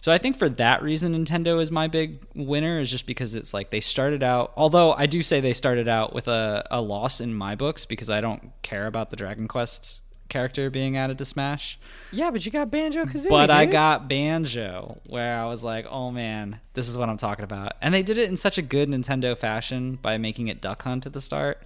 [0.00, 3.52] So I think for that reason, Nintendo is my big winner, is just because it's
[3.52, 4.52] like they started out.
[4.56, 8.08] Although I do say they started out with a, a loss in my books because
[8.08, 11.78] I don't care about the Dragon Quest character being added to Smash.
[12.12, 13.28] Yeah, but you got Banjo Kazooie.
[13.30, 17.44] But I got Banjo, where I was like, oh man, this is what I'm talking
[17.44, 17.72] about.
[17.80, 21.06] And they did it in such a good Nintendo fashion by making it Duck Hunt
[21.06, 21.62] at the start.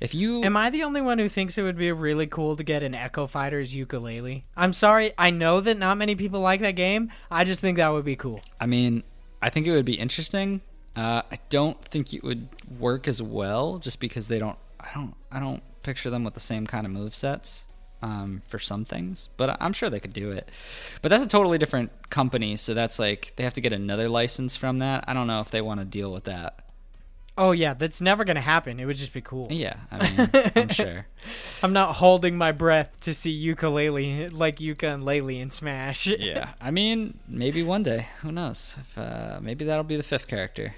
[0.00, 2.62] If you Am I the only one who thinks it would be really cool to
[2.62, 4.44] get an Echo Fighters Yooka-Laylee?
[4.56, 7.10] I'm sorry, I know that not many people like that game.
[7.30, 8.40] I just think that would be cool.
[8.60, 9.02] I mean,
[9.42, 10.60] I think it would be interesting.
[10.94, 14.58] Uh, I don't think it would work as well, just because they don't.
[14.80, 15.14] I don't.
[15.32, 17.64] I don't picture them with the same kind of move sets
[18.02, 20.50] um, for some things, but I'm sure they could do it.
[21.00, 24.54] But that's a totally different company, so that's like they have to get another license
[24.54, 25.04] from that.
[25.08, 26.58] I don't know if they want to deal with that.
[27.38, 28.78] Oh yeah, that's never gonna happen.
[28.78, 29.48] It would just be cool.
[29.50, 31.06] Yeah, I mean, I'm sure.
[31.62, 36.06] I'm not holding my breath to see ukulele like Yooka and Laylee in Smash.
[36.18, 38.08] yeah, I mean, maybe one day.
[38.20, 38.76] Who knows?
[38.78, 40.74] If, uh, maybe that'll be the fifth character.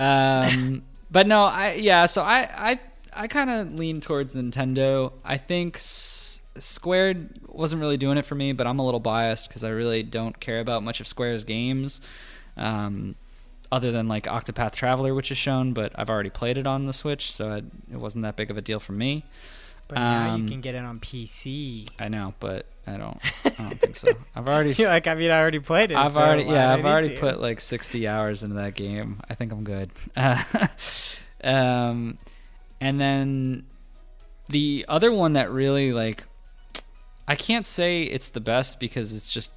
[0.00, 2.06] Um, but no, I yeah.
[2.06, 2.80] So I I
[3.14, 5.12] I kind of lean towards Nintendo.
[5.24, 9.48] I think S- Squared wasn't really doing it for me, but I'm a little biased
[9.48, 12.00] because I really don't care about much of Square's games.
[12.56, 13.16] Um,
[13.72, 16.92] other than like Octopath Traveler, which is shown, but I've already played it on the
[16.92, 17.56] Switch, so I,
[17.92, 19.24] it wasn't that big of a deal for me.
[19.88, 21.88] But now you Um, can get it on PC.
[21.98, 23.18] I know, but I don't.
[23.44, 24.08] I don't think so.
[24.36, 24.72] I've already.
[24.72, 25.96] You're like, I mean, I already played it.
[25.96, 27.20] I've so already, yeah, I've already to?
[27.20, 29.20] put like 60 hours into that game.
[29.28, 29.90] I think I'm good.
[31.44, 32.18] um,
[32.84, 33.64] and then
[34.50, 36.24] the other one that really like,
[37.26, 39.52] I can't say it's the best because it's just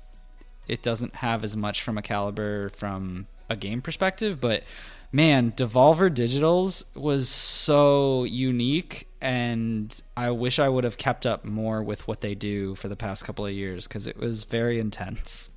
[0.66, 4.64] it doesn't have as much from a caliber from a game perspective, but
[5.12, 11.84] man, Devolver Digitals was so unique and I wish I would have kept up more
[11.84, 15.50] with what they do for the past couple of years cuz it was very intense.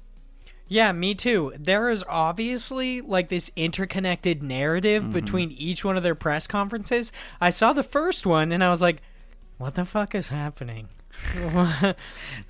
[0.72, 1.52] Yeah, me too.
[1.58, 5.12] There is obviously like this interconnected narrative Mm-hmm.
[5.12, 7.10] between each one of their press conferences.
[7.40, 9.02] I saw the first one and I was like,
[9.58, 10.88] what the fuck is happening?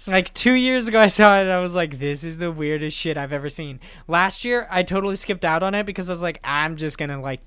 [0.07, 2.97] like two years ago, I saw it and I was like, this is the weirdest
[2.97, 3.81] shit I've ever seen.
[4.07, 7.21] Last year, I totally skipped out on it because I was like, I'm just gonna
[7.21, 7.41] like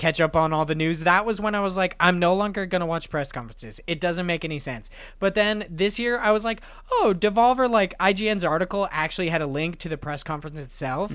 [0.00, 1.00] catch up on all the news.
[1.00, 3.80] That was when I was like, I'm no longer going to watch press conferences.
[3.86, 4.90] It doesn't make any sense.
[5.18, 9.46] But then this year, I was like, oh, Devolver, like IGN's article actually had a
[9.46, 11.12] link to the press conference itself.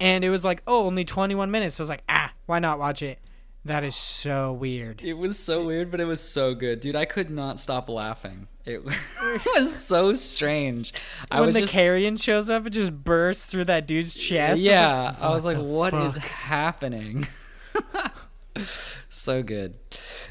[0.00, 1.76] And it was like, oh, only 21 minutes.
[1.76, 3.20] So I was like, ah, why not watch it?
[3.64, 5.02] That is so weird.
[5.02, 6.96] It was so weird, but it was so good, dude.
[6.96, 8.48] I could not stop laughing.
[8.64, 8.84] It
[9.54, 10.92] was so strange.
[11.30, 14.62] I when was the just, carrion shows up, it just bursts through that dude's chest.
[14.62, 17.28] yeah, I was like, the "What is happening?"
[19.08, 19.74] so good.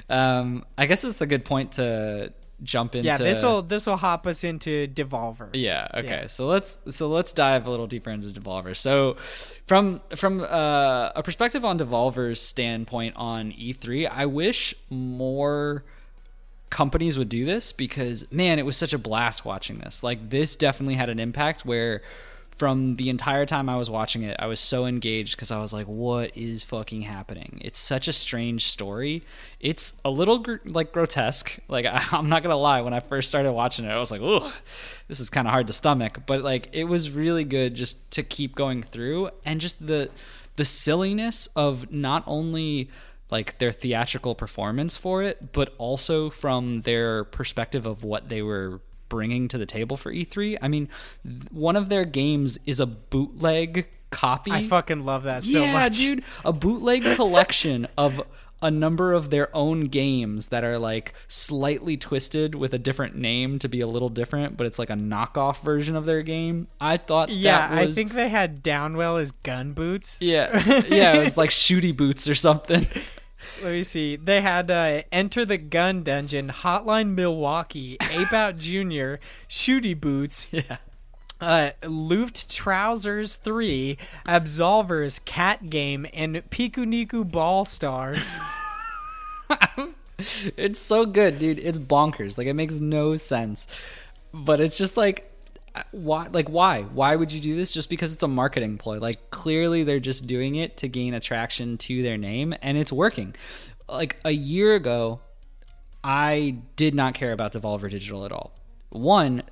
[0.10, 3.08] Um, I guess it's a good point to jump into.
[3.08, 5.49] yeah, this will this will hop us into Devolver.
[5.54, 5.88] Yeah.
[5.93, 6.08] Okay.
[6.08, 6.27] Yeah.
[6.27, 8.75] So let's so let's dive a little deeper into Devolver.
[8.75, 9.15] So,
[9.67, 15.84] from from uh, a perspective on Devolver's standpoint on E3, I wish more
[16.69, 20.04] companies would do this because man, it was such a blast watching this.
[20.04, 22.01] Like this definitely had an impact where.
[22.62, 25.74] From the entire time I was watching it, I was so engaged because I was
[25.74, 29.24] like, "What is fucking happening?" It's such a strange story.
[29.60, 31.58] It's a little gr- like grotesque.
[31.67, 34.21] Like I, I'm not gonna lie, when I first started watching it, I was like,
[34.21, 34.47] "Ooh,
[35.08, 38.21] this is kind of hard to stomach." But like, it was really good just to
[38.21, 40.12] keep going through, and just the
[40.56, 42.91] the silliness of not only
[43.32, 48.82] like their theatrical performance for it, but also from their perspective of what they were
[49.12, 50.58] bringing to the table for E3.
[50.62, 50.88] I mean,
[51.52, 54.52] one of their games is a bootleg copy.
[54.52, 55.97] I fucking love that so yeah, much.
[55.97, 58.24] dude, a bootleg collection of
[58.63, 63.60] a number of their own games that are like slightly twisted with a different name
[63.60, 66.67] to be a little different, but it's like a knockoff version of their game.
[66.80, 70.21] I thought Yeah, that was I think they had Downwell as gun boots.
[70.21, 72.86] yeah, yeah, it was like shooty boots or something.
[73.62, 74.15] Let me see.
[74.15, 79.15] They had uh, Enter the Gun Dungeon, Hotline Milwaukee, Ape Out Jr.,
[79.49, 80.77] Shooty Boots, yeah.
[81.39, 88.38] uh, Luftrousers 3, Absolvers, Cat Game, and Pikuniku Ball Stars.
[90.56, 91.58] It's so good, dude.
[91.58, 92.38] It's bonkers.
[92.38, 93.65] Like it makes no sense.
[94.32, 95.31] But it's just like
[95.92, 96.84] why like why?
[96.84, 99.00] Why would you do this just because it's a marketing ploy?
[99.00, 103.36] Like clearly they're just doing it to gain attraction to their name and it's working.
[103.88, 105.22] Like a year ago,
[106.04, 108.54] I did not care about Devolver Digital at all.
[108.90, 109.44] One,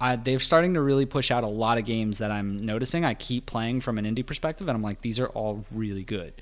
[0.00, 3.04] I, they're starting to really push out a lot of games that I'm noticing.
[3.04, 6.34] I keep playing from an indie perspective, and I'm like, these are all really good.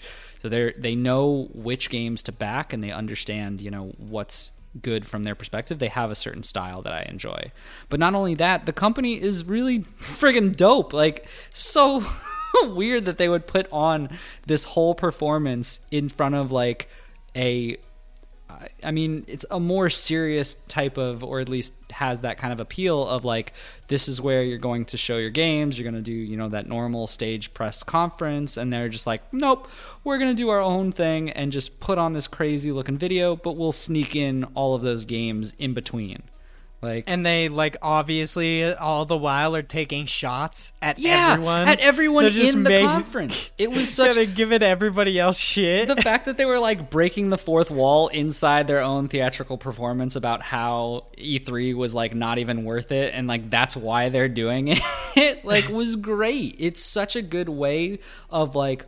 [0.42, 4.52] So they are they know which games to back, and they understand you know what's
[4.82, 5.78] good from their perspective.
[5.78, 7.52] They have a certain style that I enjoy.
[7.88, 10.92] But not only that, the company is really friggin' dope.
[10.92, 12.04] Like so
[12.62, 14.10] weird that they would put on
[14.46, 16.88] this whole performance in front of like
[17.34, 17.76] a
[18.82, 22.60] I- mean, it's a more serious type of, or at least has that kind of
[22.60, 23.52] appeal of like,
[23.88, 25.78] this is where you're going to show your games.
[25.78, 28.56] You're going to do, you know, that normal stage press conference.
[28.56, 29.68] And they're just like, nope,
[30.04, 33.36] we're going to do our own thing and just put on this crazy looking video,
[33.36, 36.22] but we'll sneak in all of those games in between.
[36.86, 41.68] Like, And they like obviously all the while are taking shots at yeah, everyone.
[41.68, 42.32] at everyone in
[42.62, 43.52] the making- conference.
[43.58, 45.88] It was Yeah, such they're giving everybody else shit.
[45.88, 50.14] the fact that they were like breaking the fourth wall inside their own theatrical performance
[50.16, 54.68] about how E3 was like not even worth it and like that's why they're doing
[55.16, 56.54] it like was great.
[56.58, 57.98] It's such a good way
[58.30, 58.86] of like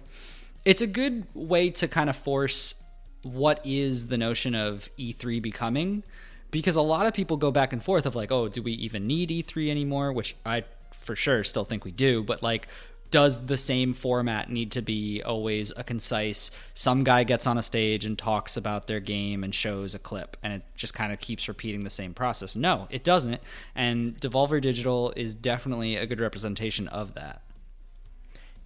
[0.64, 2.74] it's a good way to kind of force
[3.22, 6.04] what is the notion of E3 becoming
[6.50, 9.06] because a lot of people go back and forth of like, oh, do we even
[9.06, 10.12] need E3 anymore?
[10.12, 10.64] Which I
[11.00, 12.68] for sure still think we do, but like,
[13.10, 16.50] does the same format need to be always a concise?
[16.74, 20.36] Some guy gets on a stage and talks about their game and shows a clip,
[20.42, 22.54] and it just kind of keeps repeating the same process.
[22.54, 23.40] No, it doesn't.
[23.74, 27.42] And Devolver Digital is definitely a good representation of that.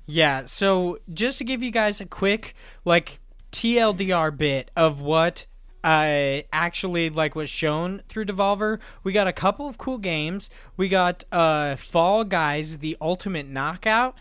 [0.06, 2.54] Yeah, so just to give you guys a quick
[2.84, 3.20] like
[3.52, 5.46] TLDR bit of what
[5.84, 10.50] uh actually like was shown through Devolver, we got a couple of cool games.
[10.76, 14.16] We got uh Fall Guys: The Ultimate Knockout.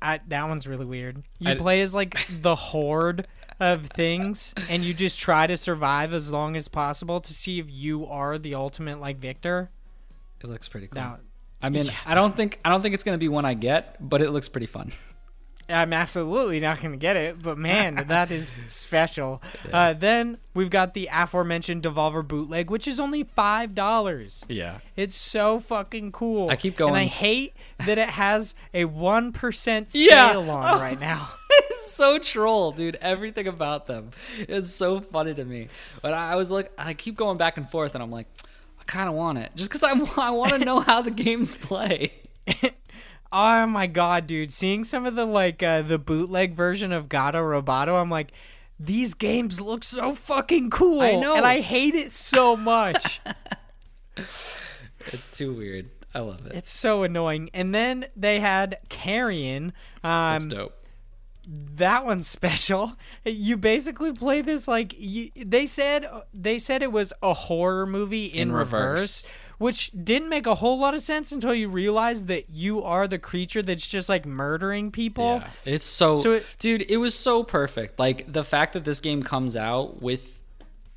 [0.00, 1.22] I, that one's really weird.
[1.38, 3.26] You I- play as like the horde
[3.60, 7.66] of things and you just try to survive as long as possible to see if
[7.68, 9.70] you are the ultimate like victor.
[10.40, 11.02] It looks pretty cool.
[11.60, 13.96] I mean, I don't think I don't think it's going to be one I get,
[14.00, 14.92] but it looks pretty fun.
[15.68, 19.42] I'm absolutely not going to get it, but man, that is special.
[19.70, 24.44] Uh, then we've got the aforementioned Devolver bootleg, which is only five dollars.
[24.48, 24.78] Yeah.
[24.96, 26.50] It's so fucking cool.
[26.50, 27.54] I keep and I hate
[27.84, 30.32] that it has a one percent Yeah.
[30.32, 31.28] sale on right now.
[31.50, 32.96] it's so troll, dude.
[32.96, 34.10] Everything about them
[34.48, 35.68] is so funny to me.
[36.02, 38.26] But I was like, I keep going back and forth, and I'm like,
[38.80, 41.54] I kind of want it, just because I, I want to know how the games
[41.54, 42.12] play.
[43.30, 44.50] Oh my god, dude!
[44.52, 48.32] Seeing some of the like uh, the bootleg version of Gato Roboto, I'm like,
[48.80, 51.00] these games look so fucking cool.
[51.00, 51.34] I know.
[51.36, 53.20] and I hate it so much.
[55.10, 55.88] It's too weird.
[56.14, 56.52] I love it.
[56.54, 57.50] it's so annoying.
[57.54, 59.72] And then they had Carrion.
[60.04, 60.74] Um, It's dope.
[61.46, 62.92] that one's special.
[63.24, 66.04] You basically play this like you, they said.
[66.34, 69.26] They said it was a horror movie in, In reverse, reverse.
[69.58, 73.18] Which didn't make a whole lot of sense until you realize that you are the
[73.18, 75.42] creature that's just like murdering people.
[75.42, 76.86] Yeah, it's so, So it- dude.
[76.88, 77.98] It was so perfect.
[77.98, 80.38] Like the fact that this game comes out with,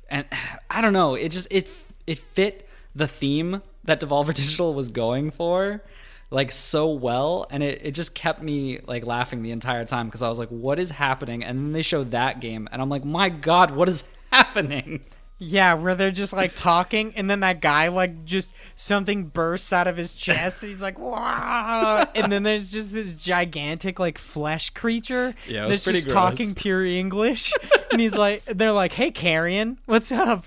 [0.08, 0.24] and
[0.70, 1.14] I don't know.
[1.14, 1.68] It just it
[2.06, 5.82] it fit the theme that Devolver Digital was going for,
[6.30, 10.22] like so well, and it, it just kept me like laughing the entire time because
[10.22, 11.42] I was like, what is happening?
[11.42, 15.00] And then they showed that game, and I'm like, my god, what is happening?
[15.44, 19.88] Yeah, where they're just like talking, and then that guy like just something bursts out
[19.88, 20.62] of his chest.
[20.62, 25.84] And he's like, "Wah!" and then there's just this gigantic like flesh creature Yeah, that's
[25.84, 26.12] just gross.
[26.12, 27.52] talking pure English.
[27.90, 30.46] and he's like, they're like, "Hey, Carrion, what's up?"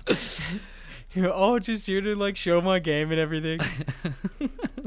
[1.12, 3.60] You know, oh, just here to like show my game and everything.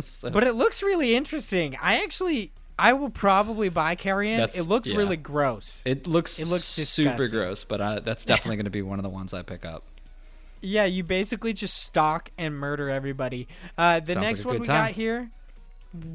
[0.02, 1.78] So- But it looks really interesting.
[1.82, 4.38] I actually, I will probably buy Carrion.
[4.40, 4.96] That's- It looks yeah.
[4.98, 5.84] really gross.
[5.86, 7.40] it looks It looks super disgusting.
[7.40, 9.84] gross, but uh, that's definitely going to be one of the ones I pick up.
[10.62, 13.48] Yeah, you basically just stalk and murder everybody.
[13.78, 14.86] Uh, the Sounds next like one we time.
[14.88, 15.32] got here,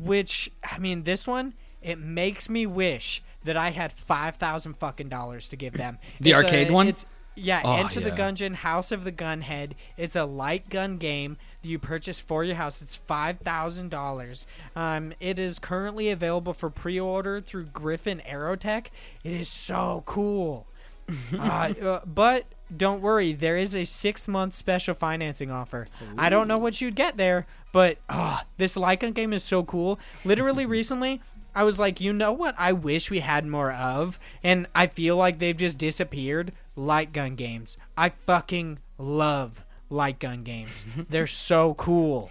[0.02, 5.08] which I mean, this one it makes me wish that I had five thousand fucking
[5.08, 5.98] dollars to give them.
[6.20, 6.88] The It's arcade a- one?
[6.88, 8.16] It's yeah, Oh, Enter the yeah.
[8.16, 9.72] Gungeon, House of the Gundead.
[9.96, 12.80] It's a light gun game that you purchase for your house.
[12.80, 14.46] It's five thousand dollars.
[14.76, 18.86] Um, it is currently available for pre-order through Griffin Aerotech.
[19.24, 20.66] It is so cool.
[21.36, 21.38] uh,
[21.82, 22.44] uh, but
[22.76, 25.88] don't worry, there is a six month special financing offer.
[26.18, 29.62] I don't know what you'd get there, but uh, this light gun game is so
[29.64, 29.98] cool.
[30.24, 31.20] Literally recently,
[31.54, 32.54] I was like, you know what?
[32.58, 36.52] I wish we had more of, and I feel like they've just disappeared.
[36.76, 37.76] Light gun games.
[37.96, 40.84] I fucking love light gun games.
[41.08, 42.30] They're so cool.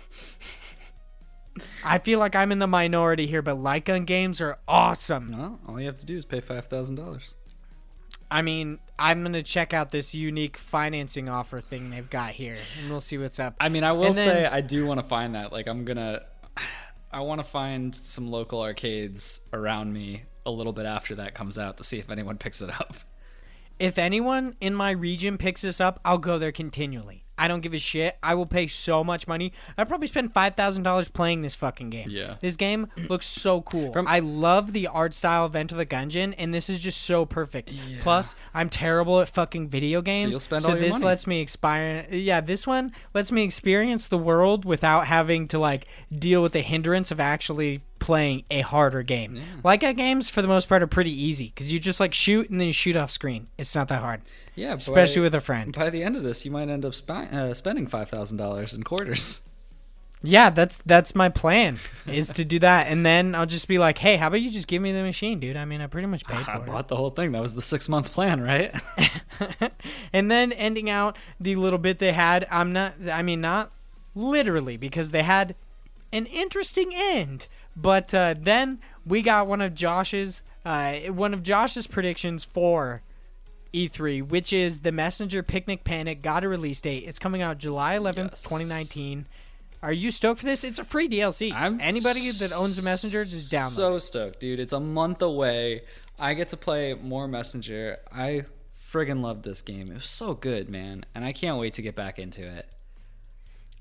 [1.86, 5.32] I feel like I'm in the minority here, but light gun games are awesome.
[5.32, 7.36] Well, all you have to do is pay five thousand dollars.
[8.34, 12.90] I mean, I'm gonna check out this unique financing offer thing they've got here, and
[12.90, 13.54] we'll see what's up.
[13.60, 15.52] I mean, I will then- say I do want to find that.
[15.52, 16.24] Like, I'm gonna,
[17.12, 21.60] I want to find some local arcades around me a little bit after that comes
[21.60, 22.96] out to see if anyone picks it up.
[23.78, 27.23] If anyone in my region picks this up, I'll go there continually.
[27.38, 28.18] I don't give a shit.
[28.22, 29.54] I will pay so much money.
[29.78, 32.08] I'd probably spend five thousand dollars playing this fucking game.
[32.10, 32.36] Yeah.
[32.42, 33.92] This game looks so cool.
[33.92, 37.26] From- I love the art style of Enter the Gungeon, and this is just so
[37.26, 37.72] perfect.
[38.02, 40.32] Plus, I'm terrible at fucking video games.
[40.32, 41.06] you'll spend all your this money.
[41.06, 42.06] lets me expire.
[42.12, 46.62] Yeah, this one lets me experience the world without having to like deal with the
[46.62, 49.40] hindrance of actually playing a harder game.
[49.64, 52.60] Like games for the most part are pretty easy because you just like shoot and
[52.60, 53.48] then you shoot off screen.
[53.58, 54.22] It's not that hard,
[54.56, 55.74] Yeah, especially by- with a friend.
[55.74, 58.84] By the end of this, you might end up uh, spending five thousand dollars in
[58.84, 59.42] quarters.
[60.26, 63.98] Yeah, that's that's my plan is to do that, and then I'll just be like,
[63.98, 65.58] "Hey, how about you just give me the machine, dude?
[65.58, 67.32] I mean, I pretty much paid I for it." I bought the whole thing.
[67.34, 68.74] That was the six month plan, right?
[70.14, 72.94] and then ending out the little bit they had, I'm not.
[73.12, 73.72] I mean, not
[74.16, 75.56] literally because they had
[76.14, 81.88] an interesting end, but uh, then we got one of Josh's uh, one of Josh's
[81.88, 83.02] predictions for
[83.74, 87.04] E3, which is the Messenger Picnic Panic got a release date.
[87.06, 88.44] It's coming out July 11th, Yes.
[88.44, 89.28] 2019.
[89.82, 90.64] Are you stoked for this?
[90.64, 91.52] It's a free DLC.
[91.52, 93.68] I'm Anybody that owns a Messenger just download.
[93.68, 93.72] it.
[93.72, 94.60] So stoked, dude!
[94.62, 95.82] It's a month away.
[96.18, 97.98] I get to play more Messenger.
[98.12, 98.46] I
[98.94, 99.88] friggin' love this game.
[99.90, 102.70] It was so good, man, and I can't wait to get back into it.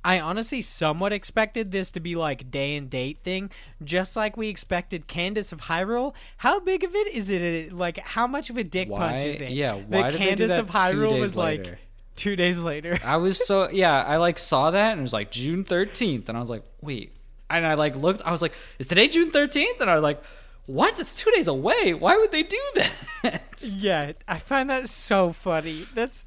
[0.05, 3.51] I honestly somewhat expected this to be like day and date thing,
[3.85, 6.15] just like we expected Cadence of Hyrule.
[6.39, 7.73] How big of it is it?
[7.73, 9.51] Like, how much of a dick Why- punch is it?
[9.51, 11.79] yeah, that why do Cadence that of Hyrule was like later?
[12.17, 12.99] two days later.
[13.05, 14.03] I was so yeah.
[14.03, 17.13] I like saw that and it was like June thirteenth, and I was like, wait.
[17.49, 18.23] And I like looked.
[18.25, 19.81] I was like, is today June thirteenth?
[19.81, 20.23] And I was like,
[20.67, 20.99] what?
[20.99, 21.93] It's two days away.
[21.95, 23.43] Why would they do that?
[23.77, 25.87] yeah, I find that so funny.
[25.95, 26.25] That's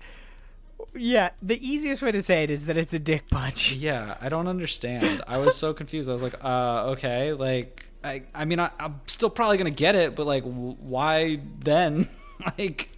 [0.94, 1.30] yeah.
[1.42, 3.72] The easiest way to say it is that it's a dick punch.
[3.74, 5.22] yeah, I don't understand.
[5.28, 6.10] I was so confused.
[6.10, 7.82] I was like, uh, okay, like.
[8.04, 12.08] I, I mean, I, I'm still probably gonna get it, but like, why then?
[12.60, 12.90] like,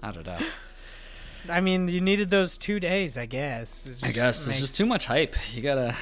[0.00, 0.38] I don't know.
[1.50, 3.90] I mean, you needed those two days, I guess.
[4.02, 5.36] I guess it's just too much hype.
[5.52, 5.94] You gotta,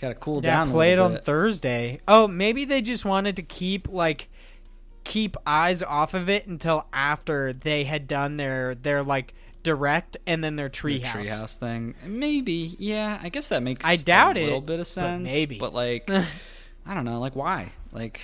[0.00, 0.68] gotta cool Yeah, down.
[0.68, 1.16] a play it on.
[1.16, 2.00] Thursday.
[2.06, 4.28] Oh, maybe they just wanted to keep like
[5.04, 10.42] keep eyes off of it until after they had done their their like direct and
[10.42, 11.26] then their The treehouse.
[11.26, 11.94] treehouse thing.
[12.06, 13.18] Maybe, yeah.
[13.22, 15.24] I guess that makes I doubt a it, little bit of but sense.
[15.24, 15.58] maybe.
[15.58, 16.08] but like,
[16.86, 17.20] I don't know.
[17.20, 17.72] Like, why?
[17.92, 18.20] Like,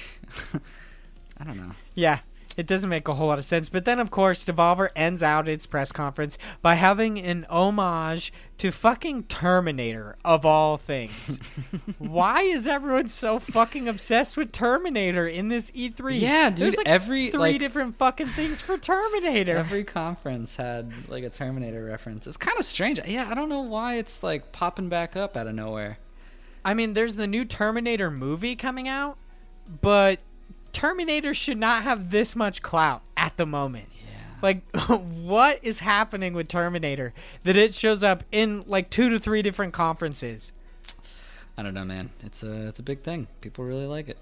[1.41, 1.73] I don't know.
[1.95, 2.21] Yeah.
[2.59, 3.69] It doesn't make a whole lot of sense.
[3.69, 8.73] But then, of course, Devolver ends out its press conference by having an homage to
[8.73, 11.39] fucking Terminator, of all things.
[11.99, 16.21] Why is everyone so fucking obsessed with Terminator in this E3?
[16.21, 19.57] Yeah, dude, There's like every, three like- different fucking things for Terminator.
[19.57, 22.27] Every conference had like a Terminator reference.
[22.27, 22.99] It's kind of strange.
[23.07, 25.99] Yeah, I don't know why it's like popping back up out of nowhere.
[26.65, 29.17] I mean, there's the new Terminator movie coming out,
[29.81, 30.19] but
[30.73, 33.89] Terminator should not have this much clout at the moment.
[34.01, 34.17] Yeah.
[34.43, 37.13] Like, what is happening with Terminator
[37.45, 40.53] that it shows up in like two to three different conferences?
[41.57, 42.11] I don't know, man.
[42.21, 43.27] It's a it's a big thing.
[43.41, 44.19] People really like it.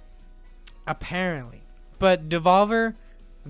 [0.87, 1.63] Apparently.
[1.99, 2.95] But Devolver,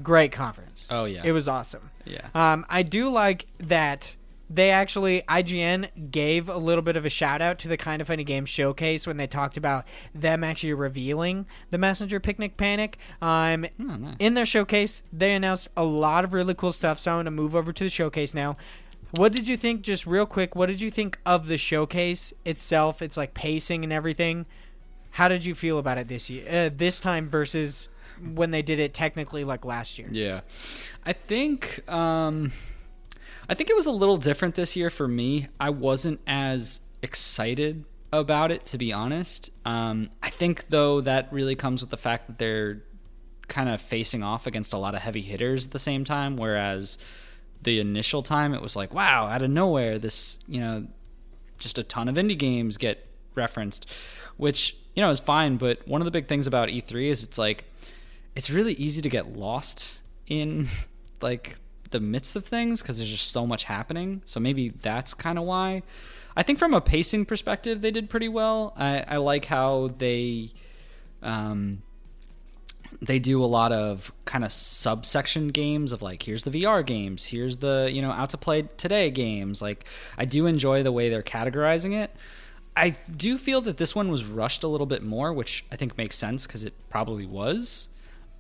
[0.03, 0.87] great conference.
[0.91, 1.23] Oh yeah.
[1.25, 1.91] It was awesome.
[2.05, 2.29] yeah.
[2.35, 4.17] Um, I do like that
[4.49, 8.07] they actually IGN gave a little bit of a shout out to the kind of
[8.09, 9.85] funny game showcase when they talked about
[10.15, 12.99] them actually revealing the messenger picnic panic.
[13.21, 14.15] Um, Oh, nice.
[14.21, 16.99] in their showcase, they announced a lot of really cool stuff.
[16.99, 18.57] So I'm gonna move over to the showcase now.
[19.13, 19.83] What did you think?
[19.83, 23.03] Just real quick, what did you think of the showcase itself?
[23.03, 24.47] It's like pacing and everything.
[25.13, 26.45] How did you feel about it this year?
[26.67, 27.89] Uh, this time versus
[28.35, 30.09] when they did it technically like last year.
[30.11, 30.41] Yeah.
[31.05, 32.53] I think um
[33.49, 35.49] I think it was a little different this year for me.
[35.61, 39.51] I wasn't as excited about it to be honest.
[39.65, 42.83] Um I think though that really comes with the fact that they're
[43.49, 46.99] kind of facing off against a lot of heavy hitters at the same time whereas
[47.63, 50.85] the initial time it was like wow out of nowhere this you know
[51.59, 53.89] just a ton of indie games get referenced
[54.37, 57.39] which you know is fine but one of the big things about E3 is it's
[57.39, 57.65] like
[58.35, 60.69] it's really easy to get lost in
[61.21, 61.57] like
[61.91, 64.23] the midst of things because there's just so much happening.
[64.25, 65.83] So maybe that's kind of why.
[66.37, 68.75] I think from a pacing perspective, they did pretty well.
[68.77, 70.51] I, I like how they
[71.23, 71.83] um,
[73.01, 77.25] they do a lot of kind of subsection games of like here's the VR games,
[77.25, 79.63] here's the you know out to play today games.
[79.63, 79.87] Like
[80.19, 82.15] I do enjoy the way they're categorizing it.
[82.77, 85.97] I do feel that this one was rushed a little bit more, which I think
[85.97, 87.89] makes sense because it probably was.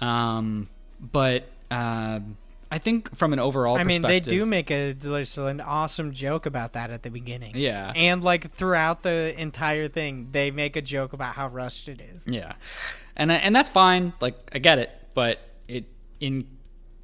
[0.01, 0.68] Um,
[1.01, 2.36] but um
[2.70, 6.46] I think from an overall, I mean, they do make a there's an awesome joke
[6.46, 7.52] about that at the beginning.
[7.54, 7.92] Yeah.
[7.94, 12.26] and like throughout the entire thing, they make a joke about how rushed it is.
[12.26, 12.54] Yeah,
[13.16, 14.12] and and that's fine.
[14.20, 15.38] Like I get it, but
[15.68, 15.84] it
[16.20, 16.46] in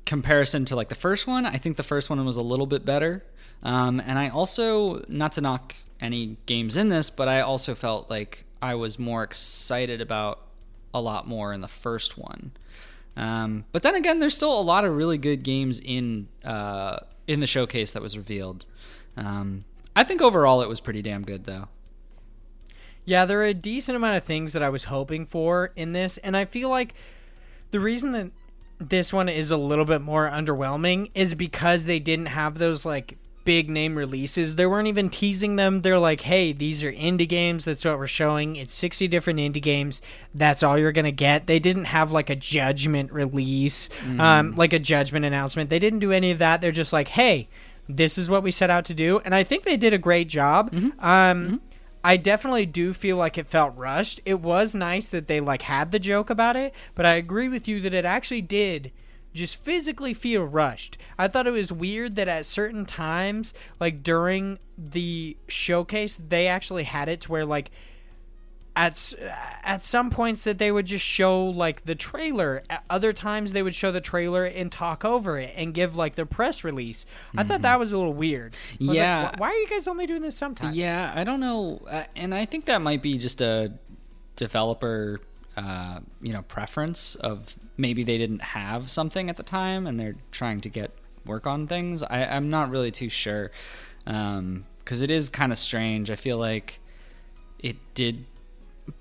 [0.05, 2.85] comparison to like the first one, I think the first one was a little bit
[2.85, 3.25] better.
[3.63, 8.11] Um, and I also, not to knock any games in this, but I also felt
[8.11, 10.41] like I was more excited about
[10.93, 12.53] a lot more in the first one.
[13.17, 17.41] Um, but then again, there's still a lot of really good games in uh, in
[17.41, 18.67] the showcase that was revealed.
[19.17, 21.69] Um, I think overall it was pretty damn good, though.
[23.05, 26.19] Yeah, there are a decent amount of things that I was hoping for in this,
[26.19, 26.95] and I feel like
[27.71, 28.31] the reason that
[28.79, 33.19] this one is a little bit more underwhelming is because they didn't have those like
[33.45, 34.57] big name releases.
[34.57, 35.81] They weren't even teasing them.
[35.81, 37.65] They're like, "Hey, these are indie games.
[37.65, 38.57] That's what we're showing.
[38.57, 40.03] It's 60 different indie games.
[40.35, 43.89] That's all you're going to get." They didn't have like a judgment release,
[44.19, 45.71] um, like a judgment announcement.
[45.71, 46.61] They didn't do any of that.
[46.61, 47.49] They're just like, "Hey,
[47.89, 50.29] this is what we set out to do." And I think they did a great
[50.29, 50.73] job.
[51.01, 51.61] Um
[52.05, 54.21] I definitely do feel like it felt rushed.
[54.25, 57.69] It was nice that they like had the joke about it, but I agree with
[57.69, 58.91] you that it actually did
[59.33, 60.99] just physically feel rushed.
[61.19, 66.85] I thought it was weird that at certain times, like during the showcase, they actually
[66.85, 67.71] had it to where like
[68.75, 69.13] at
[69.63, 72.63] at some points that they would just show like the trailer.
[72.71, 76.15] At other times they would show the trailer and talk over it and give like
[76.15, 77.05] the press release.
[77.37, 78.57] I thought that was a little weird.
[78.81, 79.31] Like, Yeah.
[79.37, 80.75] "Wh- why are you guys only doing this sometimes?
[80.75, 83.73] Yeah, I don't know, uh, and I think that might be just a
[84.37, 85.21] developer,
[85.57, 90.17] uh, you know, preference of maybe they didn't have something at the time and they're
[90.31, 90.91] trying to get
[91.27, 92.03] work on things.
[92.03, 93.51] I, I'm not really too sure
[94.05, 96.11] because it is kind of strange.
[96.11, 96.81] I feel like
[97.59, 98.25] it did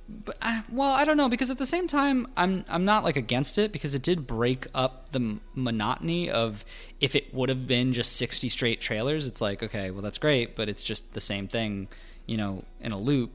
[0.08, 3.16] but I, well, I don't know because at the same time, I'm I'm not like
[3.16, 6.66] against it because it did break up the monotony of
[7.00, 9.26] if it would have been just 60 straight trailers.
[9.26, 11.88] It's like okay, well that's great, but it's just the same thing,
[12.26, 13.32] you know, in a loop.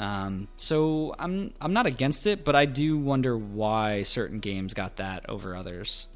[0.00, 4.96] Um, so I'm I'm not against it, but I do wonder why certain games got
[4.96, 6.08] that over others.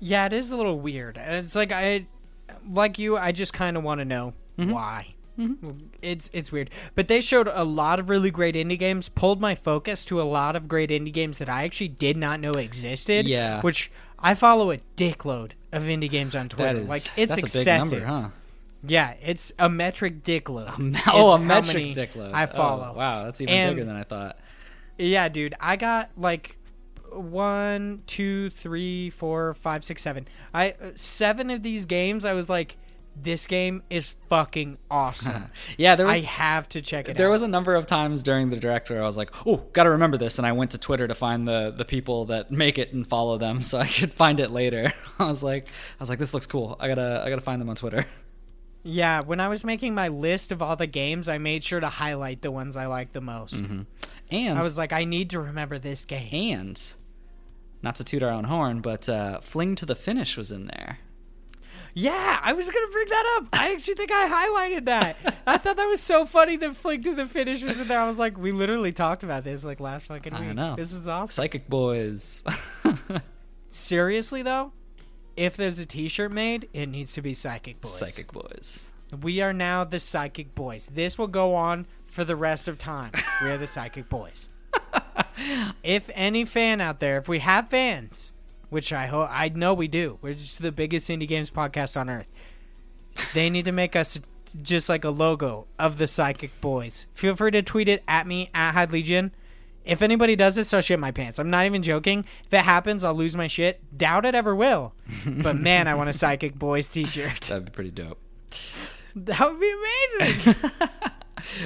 [0.00, 1.18] Yeah, it is a little weird.
[1.20, 2.06] It's like I,
[2.70, 4.70] like you, I just kind of want to know Mm-hmm.
[4.70, 5.14] why.
[6.00, 9.08] It's it's weird, but they showed a lot of really great indie games.
[9.08, 12.38] Pulled my focus to a lot of great indie games that I actually did not
[12.38, 13.26] know existed.
[13.26, 13.60] Yeah.
[13.62, 13.90] which
[14.20, 16.78] I follow a dickload of indie games on Twitter.
[16.82, 17.92] Is like it's that's excessive.
[17.94, 18.28] a big number, huh?
[18.86, 20.68] Yeah, it's a metric dickload.
[21.06, 22.32] Oh, Is a metric dick load.
[22.32, 22.94] I Oh, follow.
[22.94, 24.38] wow, that's even And- bigger than I thought.
[24.98, 25.54] Yeah, dude.
[25.60, 26.56] I got like
[27.12, 30.26] one, two, three, four, five, six, seven.
[30.52, 32.24] I uh, seven of these games.
[32.24, 32.76] I was like,
[33.16, 35.50] this game is fucking awesome.
[35.78, 37.32] Yeah, there was I have to check it there out.
[37.32, 39.90] was a number of times during the direct where I was like, "Oh, got to
[39.90, 42.92] remember this," and I went to Twitter to find the the people that make it
[42.92, 44.92] and follow them so I could find it later.
[45.18, 46.76] I was like, I was like, "This looks cool.
[46.80, 48.06] I gotta I gotta find them on Twitter."
[48.84, 51.88] Yeah, when I was making my list of all the games, I made sure to
[51.88, 53.64] highlight the ones I liked the most.
[54.30, 56.58] And I was like, I need to remember this game.
[56.60, 56.94] and
[57.82, 60.98] not to toot our own horn, but uh, Fling to the Finish was in there.
[61.96, 63.48] Yeah, I was gonna bring that up.
[63.52, 65.16] I actually think I highlighted that.
[65.46, 68.00] I thought that was so funny that Fling to the Finish was in there.
[68.00, 70.42] I was like, we literally talked about this like last fucking week.
[70.42, 70.74] I know.
[70.74, 71.32] This is awesome.
[71.32, 72.42] Psychic Boys.
[73.68, 74.72] Seriously though,
[75.36, 77.98] if there's a T-shirt made, it needs to be Psychic Boys.
[77.98, 78.88] Psychic Boys.
[79.20, 80.90] We are now the Psychic Boys.
[80.92, 83.12] This will go on for the rest of time.
[83.42, 84.48] We are the Psychic Boys.
[85.82, 88.32] if any fan out there, if we have fans,
[88.70, 92.10] which I hope I know we do, we're just the biggest indie games podcast on
[92.10, 92.28] earth.
[93.34, 94.20] They need to make us
[94.62, 97.06] just like a logo of the Psychic Boys.
[97.14, 99.32] Feel free to tweet it at me at Hyde Legion.
[99.84, 101.38] If anybody does this, I'll shit my pants.
[101.38, 102.24] I'm not even joking.
[102.44, 103.80] If it happens, I'll lose my shit.
[103.96, 104.94] Doubt it ever will.
[105.26, 107.40] But man, I want a Psychic Boys t-shirt.
[107.42, 108.20] That'd be pretty dope.
[109.14, 109.72] That would be
[110.20, 110.54] amazing.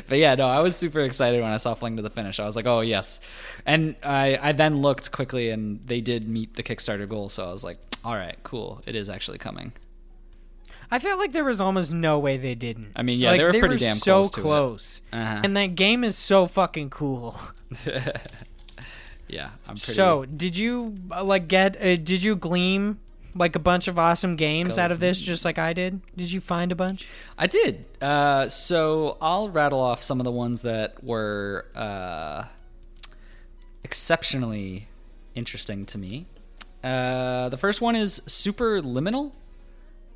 [0.06, 2.40] But yeah, no, I was super excited when I saw Fling to the Finish.
[2.40, 3.20] I was like, oh yes,
[3.64, 7.28] and I I then looked quickly, and they did meet the Kickstarter goal.
[7.28, 9.72] So I was like, all right, cool, it is actually coming.
[10.90, 12.92] I felt like there was almost no way they didn't.
[12.96, 14.42] I mean, yeah, like, they were pretty damn so close to it.
[14.42, 15.02] close.
[15.12, 15.40] Uh-huh.
[15.44, 17.38] And that game is so fucking cool.
[19.28, 19.92] Yeah, I'm pretty.
[19.92, 21.76] So, did you uh, like get?
[21.76, 22.98] Uh, did you gleam
[23.34, 26.00] like a bunch of awesome games out of this, just like I did?
[26.16, 27.06] Did you find a bunch?
[27.36, 27.84] I did.
[28.00, 32.44] Uh, so I'll rattle off some of the ones that were uh,
[33.84, 34.88] exceptionally
[35.34, 36.26] interesting to me.
[36.82, 39.32] Uh, the first one is Superliminal,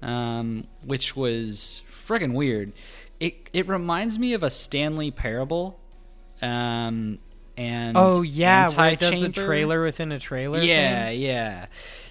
[0.02, 2.72] um, which was friggin' weird.
[3.20, 5.78] It it reminds me of a Stanley Parable,
[6.40, 7.18] um,
[7.56, 10.60] and Oh yeah, where it does the trailer within a trailer.
[10.60, 11.20] Yeah, thing?
[11.20, 11.66] yeah.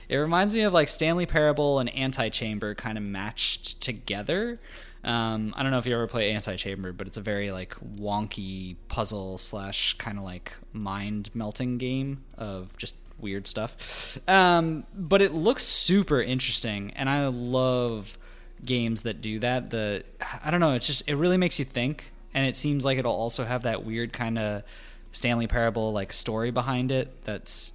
[0.08, 4.60] It reminds me of like Stanley Parable and Antichamber kind of matched together.
[5.04, 8.76] Um, I don't know if you ever play Antichamber, but it's a very like wonky
[8.88, 14.17] puzzle slash kind of like mind melting game of just weird stuff.
[14.28, 18.17] Um, but it looks super interesting, and I love
[18.63, 19.69] games that do that.
[19.69, 20.03] The
[20.43, 20.74] I don't know.
[20.74, 23.86] It's just it really makes you think, and it seems like it'll also have that
[23.86, 24.63] weird kind of
[25.11, 27.24] Stanley Parable like story behind it.
[27.26, 27.72] That's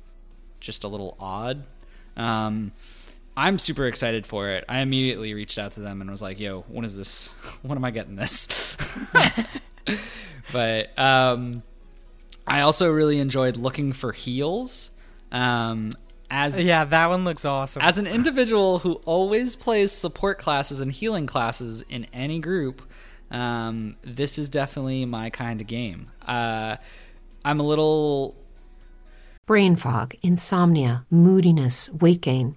[0.61, 1.65] just a little odd.
[2.17, 2.73] Um,
[3.37, 4.65] I'm super excited for it.
[4.69, 7.29] I immediately reached out to them and was like, "Yo, when is this?
[7.63, 8.77] When am I getting this?"
[10.53, 11.63] but um,
[12.47, 14.91] I also really enjoyed looking for heals.
[15.33, 15.91] Um,
[16.31, 17.83] as Yeah, that one looks awesome.
[17.83, 22.83] as an individual who always plays support classes and healing classes in any group,
[23.31, 26.11] um, this is definitely my kind of game.
[26.27, 26.77] Uh,
[27.45, 28.37] I'm a little
[29.47, 32.57] Brain fog, insomnia, moodiness, weight gain.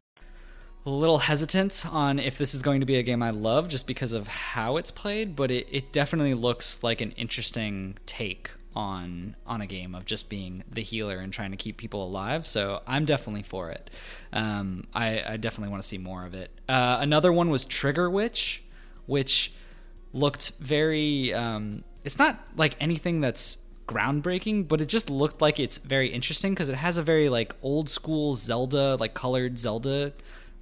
[0.85, 3.85] a little hesitant on if this is going to be a game I love just
[3.85, 9.35] because of how it's played, but it, it definitely looks like an interesting take on
[9.45, 12.47] on a game of just being the healer and trying to keep people alive.
[12.47, 13.89] So I'm definitely for it.
[14.33, 16.51] Um, I, I definitely want to see more of it.
[16.67, 18.63] Uh, another one was Trigger Witch,
[19.05, 19.53] which
[20.13, 21.33] looked very.
[21.33, 26.53] Um, it's not like anything that's groundbreaking, but it just looked like it's very interesting
[26.53, 30.13] because it has a very like old school Zelda, like colored Zelda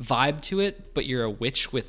[0.02, 0.94] vibe to it.
[0.94, 1.88] But you're a witch with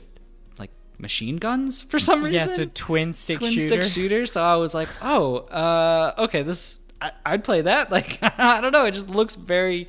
[0.59, 2.39] like machine guns for some reason.
[2.39, 3.85] yeah, it's a twin stick twin shooter.
[3.85, 4.27] stick shooter.
[4.27, 7.91] So I was like, oh, uh, okay, this I, I'd play that.
[8.01, 9.89] Like I don't know, it just looks very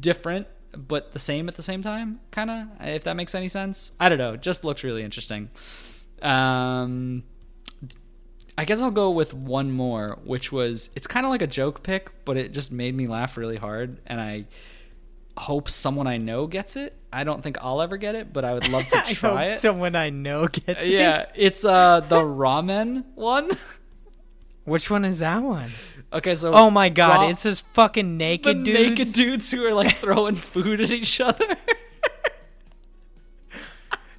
[0.00, 0.46] different.
[0.76, 2.66] But the same at the same time, kind of.
[2.80, 4.34] If that makes any sense, I don't know.
[4.34, 5.48] It just looks really interesting.
[6.20, 7.22] Um,
[8.58, 11.82] I guess I'll go with one more, which was it's kind of like a joke
[11.82, 14.46] pick, but it just made me laugh really hard, and I
[15.36, 16.94] hope someone I know gets it.
[17.12, 19.52] I don't think I'll ever get it, but I would love to I try hope
[19.52, 19.54] it.
[19.54, 20.88] someone I know gets it.
[20.88, 23.50] yeah, it's uh the ramen one.
[24.64, 25.70] Which one is that one?
[26.12, 28.78] okay, so Oh my god, it's just fucking naked dudes.
[28.80, 31.56] naked dudes who are like throwing food at each other.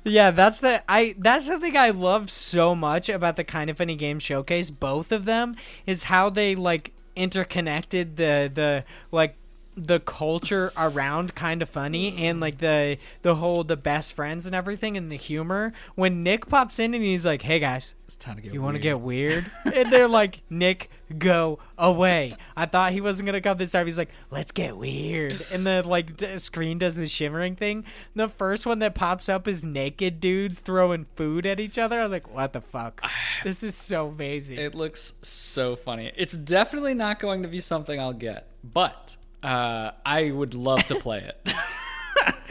[0.04, 3.78] Yeah, that's the I that's the thing I love so much about the kind of
[3.78, 4.70] funny game showcase.
[4.70, 5.56] Both of them
[5.86, 9.36] is how they like interconnected the the like
[9.78, 14.56] the culture around kind of funny and like the the whole the best friends and
[14.56, 15.72] everything and the humor.
[15.94, 18.76] When nick pops in and he's like hey guys it's time to get you want
[18.76, 19.46] to get weird?
[19.78, 22.36] And they're like nick go away.
[22.56, 25.46] I thought he wasn't gonna come this time he's like let's get weird.
[25.52, 27.86] And the like the screen does the shimmering thing.
[28.16, 32.00] The first one that pops up is naked dudes throwing food at each other.
[32.00, 33.02] I was like what the fuck?
[33.44, 34.58] This is so amazing.
[34.58, 36.12] It looks so funny.
[36.18, 40.96] It's definitely not going to be something I'll get, but uh, I would love to
[40.96, 41.54] play it.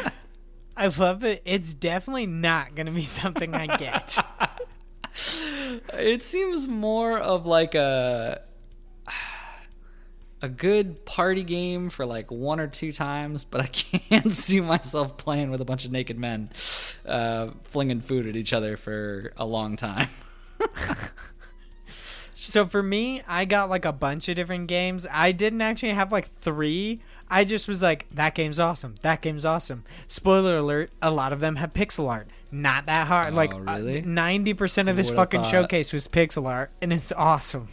[0.76, 4.16] i love it it's definitely not gonna be something i get
[5.94, 8.42] it seems more of like a
[10.42, 15.16] a good party game for like one or two times, but I can't see myself
[15.16, 16.50] playing with a bunch of naked men
[17.06, 20.08] uh, flinging food at each other for a long time.
[22.38, 25.06] So for me, I got like a bunch of different games.
[25.10, 27.00] I didn't actually have like three.
[27.30, 28.96] I just was like, that game's awesome.
[29.00, 29.84] That game's awesome.
[30.06, 32.28] Spoiler alert: a lot of them have pixel art.
[32.52, 33.34] Not that hard.
[33.34, 34.02] like Oh, really?
[34.02, 35.50] ninety percent of this Would've fucking thought.
[35.50, 37.68] showcase was pixel art, and it's awesome.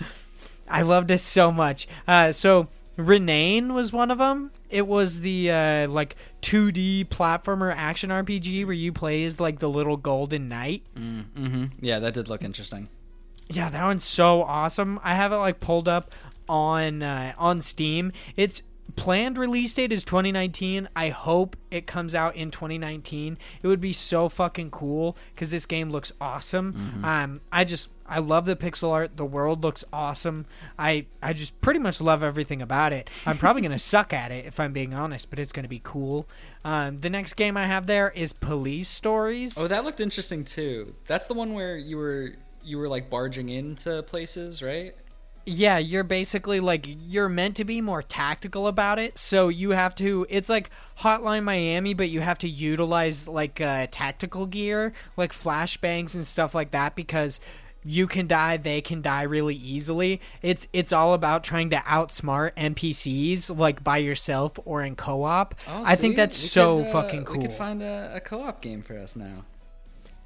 [0.68, 1.86] I loved it so much.
[2.08, 4.50] Uh, so Renane was one of them.
[4.70, 9.68] It was the uh, like 2D platformer action RPG where you play as like the
[9.68, 10.84] little golden knight.
[10.96, 11.66] mm-hmm.
[11.80, 12.88] Yeah, that did look interesting.
[13.50, 15.00] Yeah, that one's so awesome.
[15.02, 16.12] I have it like pulled up
[16.48, 18.12] on uh, on Steam.
[18.36, 18.62] Its
[18.96, 20.88] planned release date is 2019.
[20.94, 23.38] I hope it comes out in 2019.
[23.62, 27.02] It would be so fucking cool because this game looks awesome.
[27.04, 29.16] Um, I just I love the pixel art.
[29.16, 30.46] The world looks awesome.
[30.78, 33.10] I I just pretty much love everything about it.
[33.26, 36.28] I'm probably gonna suck at it if I'm being honest, but it's gonna be cool.
[36.64, 39.58] Um, the next game I have there is Police Stories.
[39.58, 40.94] Oh, that looked interesting too.
[41.06, 42.34] That's the one where you were
[42.64, 44.94] you were like barging into places, right?
[45.46, 49.18] Yeah, you're basically like you're meant to be more tactical about it.
[49.18, 53.86] So you have to it's like Hotline Miami, but you have to utilize like uh,
[53.90, 57.40] tactical gear, like flashbangs and stuff like that because
[57.82, 60.20] you can die, they can die really easily.
[60.42, 65.54] It's it's all about trying to outsmart NPCs like by yourself or in co-op.
[65.66, 67.40] I think that's so could, uh, fucking We cool.
[67.42, 69.44] could find a, a co-op game for us now.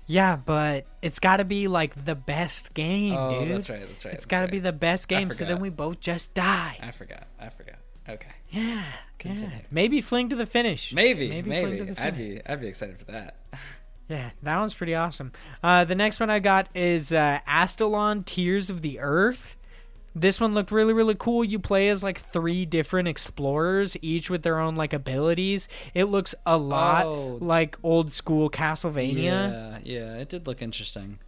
[0.06, 3.54] Yeah, but it's got to be like the best game, Oh, dude.
[3.54, 4.52] that's right, that's right, It's got to right.
[4.52, 6.78] be the best game, so then we both just die.
[6.82, 7.26] I forgot.
[7.40, 7.76] I forgot.
[8.08, 8.28] Okay.
[8.50, 8.84] Yeah,
[9.18, 9.48] Continue.
[9.56, 9.62] yeah.
[9.70, 10.92] Maybe fling to the finish.
[10.92, 11.28] Maybe.
[11.30, 11.66] maybe, Maybe.
[11.76, 12.40] fling to the I'd be.
[12.44, 13.36] I'd be excited for that.
[14.06, 15.32] Yeah, that one's pretty awesome.
[15.62, 19.56] Uh, the next one I got is uh, Astalon Tears of the Earth.
[20.14, 21.42] This one looked really, really cool.
[21.44, 25.68] You play as like three different explorers, each with their own like abilities.
[25.92, 27.38] It looks a lot Oh.
[27.40, 29.22] like old school Castlevania.
[29.22, 29.78] Yeah.
[29.82, 30.16] Yeah.
[30.18, 31.18] It did look interesting.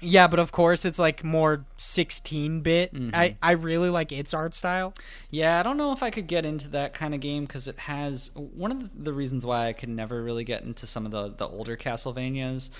[0.00, 2.94] Yeah, but of course it's like more 16 bit.
[2.94, 3.10] Mm-hmm.
[3.16, 4.94] I, I really like its art style.
[5.30, 7.76] Yeah, I don't know if I could get into that kind of game because it
[7.80, 11.10] has one of the- the reasons why I could never really get into some of
[11.10, 12.70] the the older Castlevanias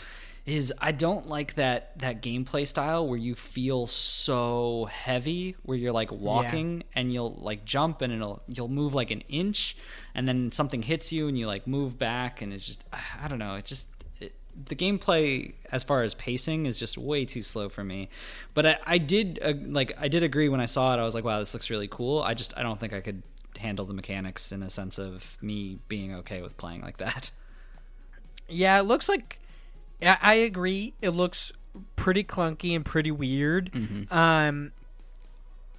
[0.51, 5.93] is I don't like that that gameplay style where you feel so heavy where you're
[5.93, 9.77] like walking and you'll like jump and it'll you'll move like an inch
[10.15, 12.85] and then something hits you and you like move back and it's just
[13.23, 13.55] I don't know.
[13.55, 13.89] It just
[14.21, 14.35] it,
[14.67, 18.09] the gameplay as far as pacing is just way too slow for me.
[18.55, 21.15] But i, I did uh, like i did agree when i saw it i was
[21.15, 22.23] like wow this looks really cool.
[22.23, 23.23] I just i don't think i could
[23.59, 27.31] handle the mechanics in a sense of me being okay with playing like that.
[28.49, 29.39] Yeah, it looks like.
[30.03, 30.95] I I agree.
[31.01, 31.53] It looks
[31.97, 33.71] pretty clunky and pretty weird.
[34.13, 34.73] Um,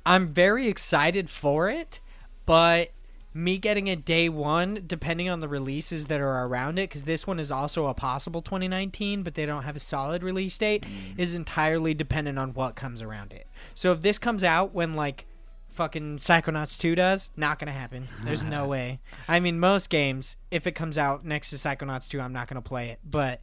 [0.05, 1.99] I'm very excited for it,
[2.45, 2.91] but
[3.33, 7.27] me getting it day one, depending on the releases that are around it, because this
[7.27, 10.83] one is also a possible 2019, but they don't have a solid release date,
[11.17, 13.47] is entirely dependent on what comes around it.
[13.75, 15.25] So if this comes out when like
[15.69, 18.07] fucking Psychonauts 2 does, not gonna happen.
[18.23, 18.99] There's no way.
[19.27, 22.61] I mean, most games, if it comes out next to Psychonauts 2, I'm not gonna
[22.61, 22.99] play it.
[23.07, 23.41] But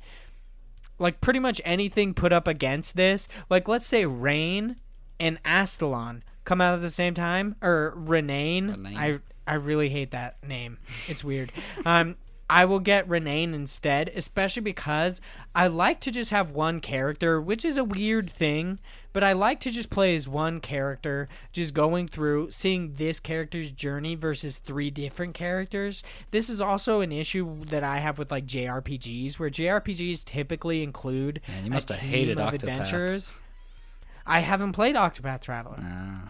[0.98, 4.76] like pretty much anything put up against this, like let's say Rain
[5.18, 8.70] and Astalon come out at the same time, or Renane.
[8.70, 8.96] Renane.
[8.96, 10.78] I I really hate that name.
[11.06, 11.52] It's weird.
[11.84, 12.16] um,
[12.48, 15.20] I will get Renane instead, especially because
[15.54, 18.78] I like to just have one character, which is a weird thing,
[19.12, 23.72] but I like to just play as one character, just going through, seeing this character's
[23.72, 26.04] journey versus three different characters.
[26.30, 31.40] This is also an issue that I have with like JRPGs, where JRPGs typically include
[31.48, 32.54] Man, you a must have team hated of Octopath.
[32.54, 33.34] adventures.
[34.24, 35.78] I haven't played Octopath Traveler.
[35.80, 36.28] uh,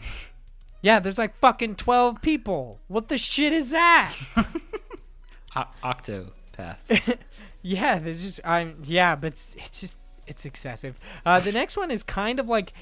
[0.80, 2.78] Yeah, there's like fucking 12 people.
[2.88, 4.14] What the shit is that?
[5.56, 6.76] o- octopath
[7.62, 10.98] yeah, there's just I'm yeah, but it's, it's just it's excessive.
[11.24, 12.72] Uh the next one is kind of like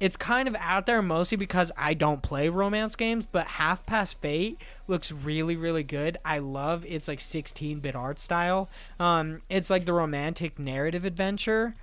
[0.00, 4.20] it's kind of out there mostly because I don't play romance games, but Half Past
[4.20, 6.18] Fate looks really really good.
[6.24, 8.68] I love its like 16-bit art style.
[9.00, 11.74] Um it's like the romantic narrative adventure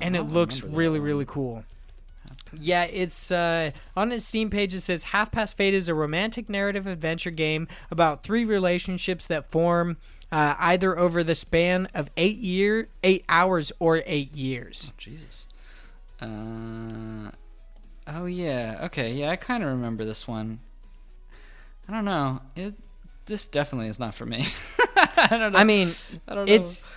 [0.00, 1.06] and it looks really one.
[1.06, 1.64] really cool.
[2.58, 4.74] Yeah, it's uh, on its Steam page.
[4.74, 9.50] It says Half Past Fate is a romantic narrative adventure game about three relationships that
[9.50, 9.96] form
[10.30, 14.92] uh, either over the span of eight year, eight hours, or eight years.
[14.98, 15.46] jesus
[16.20, 17.30] uh
[18.06, 20.60] oh yeah okay yeah i kind of remember this one
[21.88, 22.74] i don't know it
[23.26, 24.44] this definitely is not for me
[25.16, 25.88] i don't know I mean,
[26.28, 26.52] I don't know.
[26.54, 26.92] it's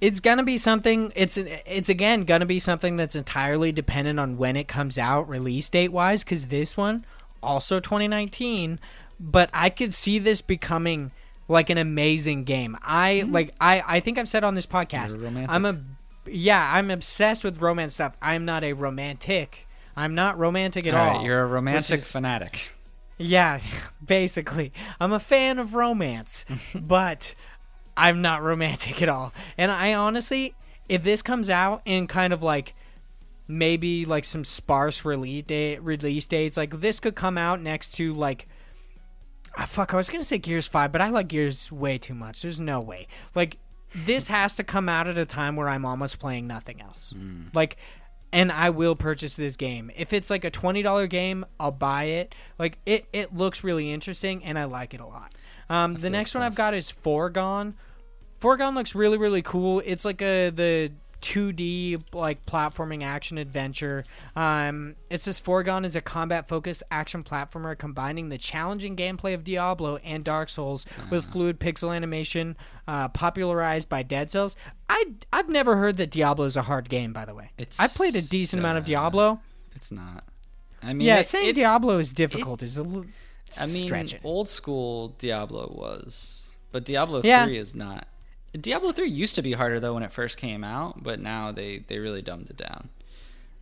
[0.00, 1.12] it's gonna be something.
[1.16, 5.68] It's it's again gonna be something that's entirely dependent on when it comes out, release
[5.68, 6.24] date wise.
[6.24, 7.04] Because this one
[7.42, 8.78] also 2019,
[9.18, 11.10] but I could see this becoming
[11.48, 12.76] like an amazing game.
[12.82, 13.32] I mm-hmm.
[13.32, 15.48] like I I think I've said on this podcast.
[15.48, 15.80] I'm a
[16.26, 16.70] yeah.
[16.74, 18.16] I'm obsessed with romance stuff.
[18.22, 19.66] I'm not a romantic.
[19.96, 21.16] I'm not romantic at all all.
[21.18, 22.74] right you're a romantic is- fanatic
[23.18, 23.58] yeah,
[24.04, 24.72] basically.
[25.00, 26.44] I'm a fan of romance,
[26.74, 27.34] but
[27.96, 29.32] I'm not romantic at all.
[29.56, 30.54] And I honestly,
[30.88, 32.74] if this comes out in kind of like
[33.46, 38.12] maybe like some sparse release date, release dates, like this could come out next to
[38.14, 38.46] like
[39.56, 42.42] ah, fuck, I was gonna say Gears Five, but I like Gears way too much.
[42.42, 43.06] There's no way.
[43.34, 43.58] Like
[43.94, 47.14] this has to come out at a time where I'm almost playing nothing else.
[47.54, 47.76] Like
[48.32, 49.92] and I will purchase this game.
[49.96, 52.34] If it's like a twenty dollar game, I'll buy it.
[52.58, 55.32] Like it, it looks really interesting, and I like it a lot.
[55.70, 57.74] Um, the next one I've got is Foregone.
[58.38, 59.82] Foregone looks really really cool.
[59.84, 60.92] It's like a the
[61.22, 64.04] 2D like platforming action adventure.
[64.36, 69.42] Um, it says Foregone is a combat focused action platformer combining the challenging gameplay of
[69.42, 74.54] Diablo and Dark Souls with fluid pixel animation, uh, popularized by Dead Cells.
[74.90, 77.14] I I've never heard that Diablo is a hard game.
[77.14, 79.40] By the way, It's, I played a decent amount of uh, Diablo.
[79.74, 80.24] it's not
[80.82, 83.06] i mean Yeah, it- saying it- Diablo is difficult is a little
[83.60, 84.20] I mean, stretching.
[84.24, 87.44] old school Diablo was, but Diablo Yeah.
[87.46, 88.06] three is not.
[88.58, 91.78] Diablo three used to be harder though when it first came out, but now they
[91.78, 92.88] they really dumbed it down.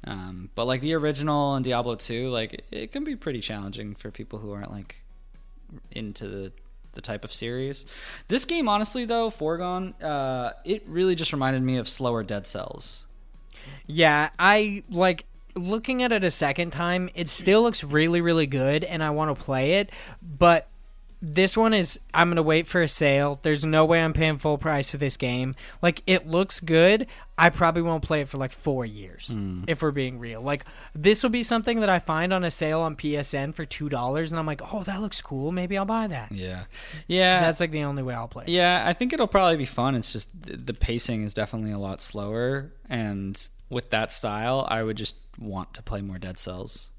[0.04, 4.10] Um, but like the original and Diablo two, like it can be pretty challenging for
[4.10, 4.96] people who aren't like
[5.92, 6.52] into the
[6.94, 7.86] the type of series.
[8.28, 13.06] This game, honestly, though, Foregone, uh, it really just reminded me of slower Dead Cells.
[13.86, 15.24] Yeah, I like
[15.54, 17.08] looking at it a second time.
[17.14, 19.90] It still looks really, really good, and I want to play it.
[20.20, 20.68] But
[21.24, 23.38] this one is I'm gonna wait for a sale.
[23.42, 25.54] There's no way I'm paying full price for this game.
[25.80, 27.06] Like it looks good.
[27.38, 29.64] I probably won't play it for like four years Hmm.
[29.68, 30.42] if we're being real.
[30.42, 30.64] Like
[30.94, 34.32] this will be something that I find on a sale on PSN for two dollars,
[34.32, 35.52] and I'm like, oh, that looks cool.
[35.52, 36.32] Maybe I'll buy that.
[36.32, 36.64] Yeah,
[37.06, 37.40] yeah.
[37.40, 38.44] That's like the only way I'll play.
[38.48, 39.94] Yeah, I think it'll probably be fun.
[39.94, 44.96] It's just the pacing is definitely a lot slower, and with that style, I would
[44.96, 46.90] just want to play more Dead Cells.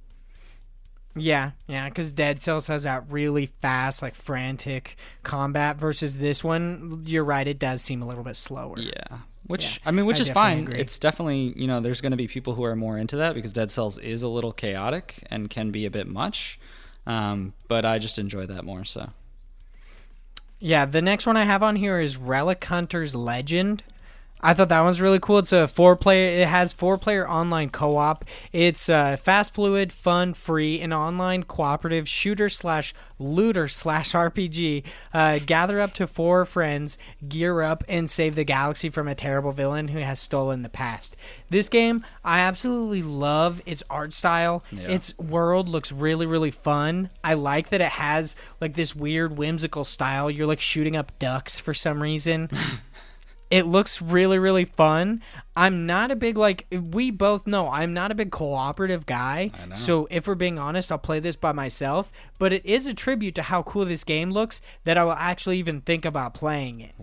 [1.15, 7.03] Yeah, yeah, because Dead Cells has that really fast, like frantic combat versus this one.
[7.05, 8.79] You're right; it does seem a little bit slower.
[8.79, 10.59] Yeah, which Yeah, I mean, which I is fine.
[10.59, 10.79] agree.
[10.79, 13.53] It's definitely you know, there's going to be people who are more into that because
[13.53, 16.59] Dead Cells is a little chaotic and can be a bit much.
[17.05, 18.83] Um, but I just enjoy that more.
[18.85, 19.09] So
[20.59, 23.83] Yeah, the next one I have on here is Relic Hunter's Legend.
[24.45, 25.39] I thought that one's really cool.
[25.39, 26.41] It's a four player.
[26.41, 28.25] It has four player online co op.
[28.51, 34.83] It's uh, fast, fluid, fun, free, and online cooperative shooter slash looter slash RPG.
[35.13, 39.53] Uh, gather up to four friends, gear up, and save the galaxy from a terrible
[39.53, 41.15] villain who has stolen the past.
[41.49, 44.65] This game, I absolutely love its art style.
[44.73, 44.89] Yeah.
[44.89, 47.09] Its world looks really really fun.
[47.23, 50.29] I like that it has like this weird whimsical style.
[50.29, 52.49] You're like shooting up ducks for some reason.
[53.53, 55.21] it looks really really fun.
[55.55, 59.51] I'm not a big like we both know I'm not a big cooperative guy.
[59.61, 59.75] I know.
[59.75, 63.35] So if we're being honest, I'll play this by myself, but it is a tribute
[63.35, 66.95] to how cool this game looks that I will actually even think about playing it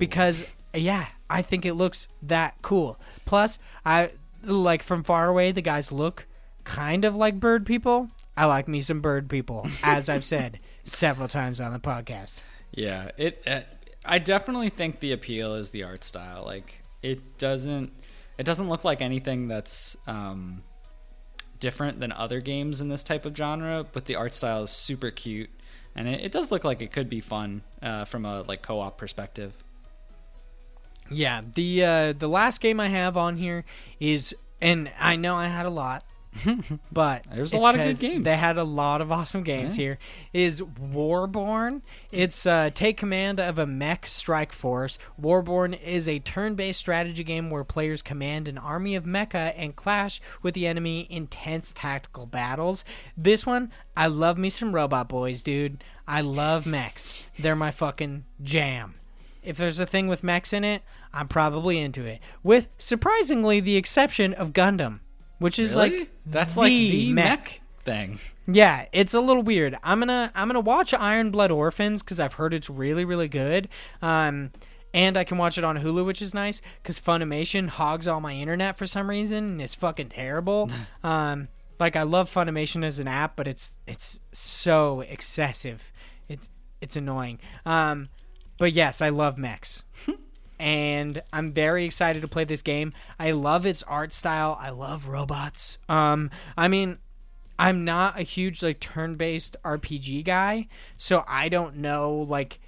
[0.00, 2.98] because yeah, I think it looks that cool.
[3.24, 4.10] Plus, I
[4.42, 6.26] like from far away the guys look
[6.64, 8.10] kind of like bird people.
[8.36, 12.42] I like me some bird people, as I've said several times on the podcast.
[12.72, 13.40] yeah, it.
[13.46, 13.60] Uh,
[14.04, 16.44] I definitely think the appeal is the art style.
[16.44, 17.92] Like it doesn't.
[18.38, 20.62] It doesn't look like anything that's um,
[21.60, 25.10] different than other games in this type of genre, but the art style is super
[25.10, 25.50] cute,
[25.94, 28.96] and it, it does look like it could be fun uh, from a like co-op
[28.98, 29.52] perspective.
[31.10, 33.64] Yeah, the uh, the last game I have on here
[34.00, 36.04] is, and I know I had a lot,
[36.92, 38.24] but There's a lot of good games.
[38.24, 39.82] They had a lot of awesome games Yeah.
[39.82, 39.98] here.
[40.32, 41.82] Is Warborn?
[42.10, 44.98] It's uh, take command of a mech strike force.
[45.18, 50.20] Warborn is a turn-based strategy game where players command an army of mecha and clash
[50.42, 52.84] with the enemy in tense tactical battles.
[53.16, 55.84] This one, I love me some robot boys, dude.
[56.08, 57.28] I love mechs.
[57.38, 58.94] They're my fucking jam.
[59.42, 62.20] If there's a thing with mechs in it, I'm probably into it.
[62.42, 65.00] With surprisingly the exception of Gundam,
[65.42, 65.98] which is Really?
[66.00, 67.24] like that's like the mech.
[67.40, 68.18] mech thing.
[68.46, 69.76] Yeah, it's a little weird.
[69.82, 73.68] I'm gonna I'm gonna watch Iron Blood Orphans because I've heard it's really really good.
[74.00, 74.50] Um,
[74.94, 78.34] and I can watch it on Hulu, which is nice because Funimation hogs all my
[78.34, 80.70] internet for some reason and it's fucking terrible.
[81.02, 81.48] um,
[81.80, 85.90] like I love Funimation as an app, but it's it's so excessive.
[86.28, 86.48] It's
[86.80, 87.38] it's annoying.
[87.66, 88.08] Um,
[88.58, 89.82] but yes, I love mechs.
[90.62, 92.92] and I'm very excited to play this game.
[93.18, 94.56] I love its art style.
[94.60, 95.76] I love robots.
[95.88, 96.98] Um, I mean,
[97.58, 102.60] I'm not a huge like turn-based RPG guy, so I don't know like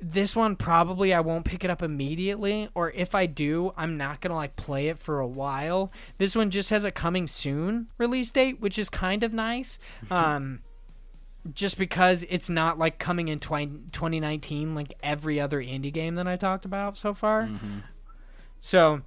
[0.00, 4.22] this one probably I won't pick it up immediately or if I do, I'm not
[4.22, 5.92] to like play it for a while.
[6.16, 9.78] This one just has a coming soon release date, which is kind of nice.
[10.10, 10.60] Um
[11.54, 16.26] just because it's not like coming in twi- 2019 like every other indie game that
[16.26, 17.42] I talked about so far.
[17.42, 17.78] Mm-hmm.
[18.60, 19.02] So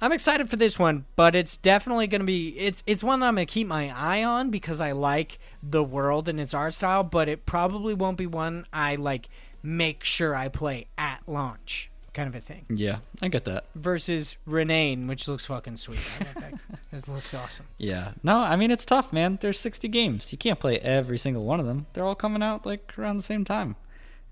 [0.00, 3.26] I'm excited for this one, but it's definitely going to be it's it's one that
[3.26, 6.74] I'm going to keep my eye on because I like the world and its art
[6.74, 9.28] style, but it probably won't be one I like
[9.62, 12.64] make sure I play at launch kind of a thing.
[12.68, 13.66] Yeah, I get that.
[13.74, 16.00] Versus Renane, which looks fucking sweet.
[16.20, 16.54] I that.
[16.92, 17.66] It looks awesome.
[17.78, 18.12] Yeah.
[18.24, 19.38] No, I mean it's tough, man.
[19.40, 20.32] There's 60 games.
[20.32, 21.86] You can't play every single one of them.
[21.92, 23.76] They're all coming out like around the same time.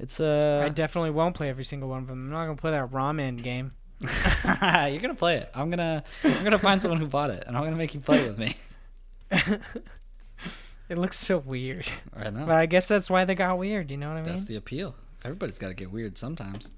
[0.00, 2.26] It's uh I definitely won't play every single one of them.
[2.26, 3.72] I'm not going to play that ramen game.
[4.00, 5.50] You're going to play it.
[5.54, 7.78] I'm going to I'm going to find someone who bought it and I'm going to
[7.78, 8.56] make you play it with me.
[10.88, 11.88] It looks so weird.
[12.16, 12.46] I know.
[12.46, 14.30] But I guess that's why they got weird, you know what I mean?
[14.30, 14.94] That's the appeal.
[15.24, 16.70] Everybody's got to get weird sometimes.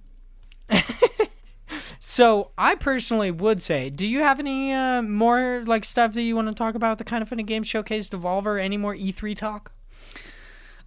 [2.03, 6.35] So I personally would say, do you have any uh, more like stuff that you
[6.35, 6.97] want to talk about?
[6.97, 9.71] The kind of funny game showcase, Devolver, any more E3 talk?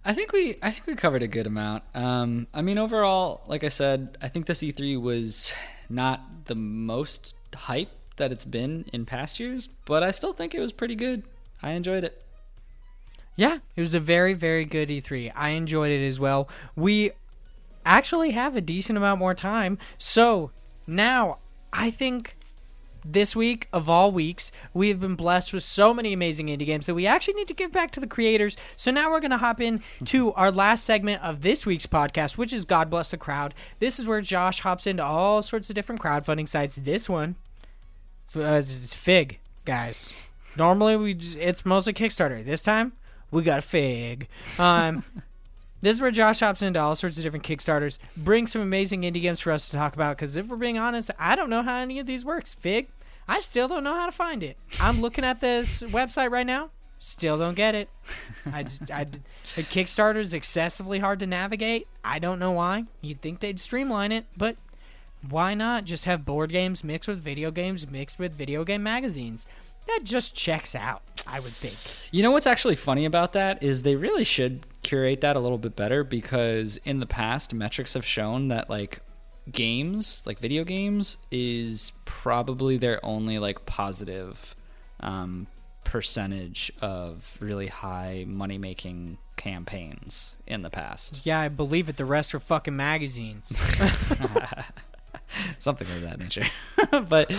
[0.04, 1.84] I think we I think we covered a good amount.
[1.94, 5.52] Um, I mean, overall, like I said, I think this E3 was
[5.88, 10.60] not the most hype that it's been in past years, but I still think it
[10.60, 11.22] was pretty good.
[11.62, 12.22] I enjoyed it.
[13.36, 15.32] Yeah, it was a very, very good E3.
[15.34, 16.48] I enjoyed it as well.
[16.76, 17.12] We
[17.84, 19.78] actually have a decent amount more time.
[19.98, 20.50] So
[20.86, 21.38] now
[21.72, 22.36] I think
[23.04, 26.86] this week of all weeks, we have been blessed with so many amazing indie games
[26.86, 28.56] that we actually need to give back to the creators.
[28.76, 32.38] So now we're going to hop in to our last segment of this week's podcast,
[32.38, 33.54] which is God Bless the Crowd.
[33.78, 36.76] This is where Josh hops into all sorts of different crowdfunding sites.
[36.76, 37.36] This one,
[38.34, 40.14] uh, it's Fig, guys.
[40.56, 42.44] Normally we just, it's mostly Kickstarter.
[42.44, 42.92] This time
[43.30, 44.28] we got Fig.
[44.58, 45.04] Um,
[45.84, 49.22] this is where Josh hops into all sorts of different Kickstarters, brings some amazing indie
[49.22, 50.16] games for us to talk about.
[50.16, 52.54] Because if we're being honest, I don't know how any of these works.
[52.54, 52.88] Fig,
[53.26, 54.56] I still don't know how to find it.
[54.80, 56.70] I'm looking at this website right now.
[56.96, 57.88] Still don't get it.
[58.46, 59.04] I, I,
[59.56, 61.86] the Kickstarter is excessively hard to navigate.
[62.02, 62.84] I don't know why.
[63.00, 64.56] You'd think they'd streamline it, but
[65.28, 69.46] why not just have board games mixed with video games mixed with video game magazines?
[69.86, 71.76] That just checks out, I would think.
[72.12, 75.58] You know what's actually funny about that is they really should curate that a little
[75.58, 79.00] bit better because in the past metrics have shown that like
[79.50, 84.54] games, like video games is probably their only like positive
[85.00, 85.46] um,
[85.84, 91.20] percentage of really high money making campaigns in the past.
[91.24, 91.96] Yeah, I believe it.
[91.96, 93.52] The rest are fucking magazines.
[95.58, 96.46] Something of that nature.
[97.08, 97.32] but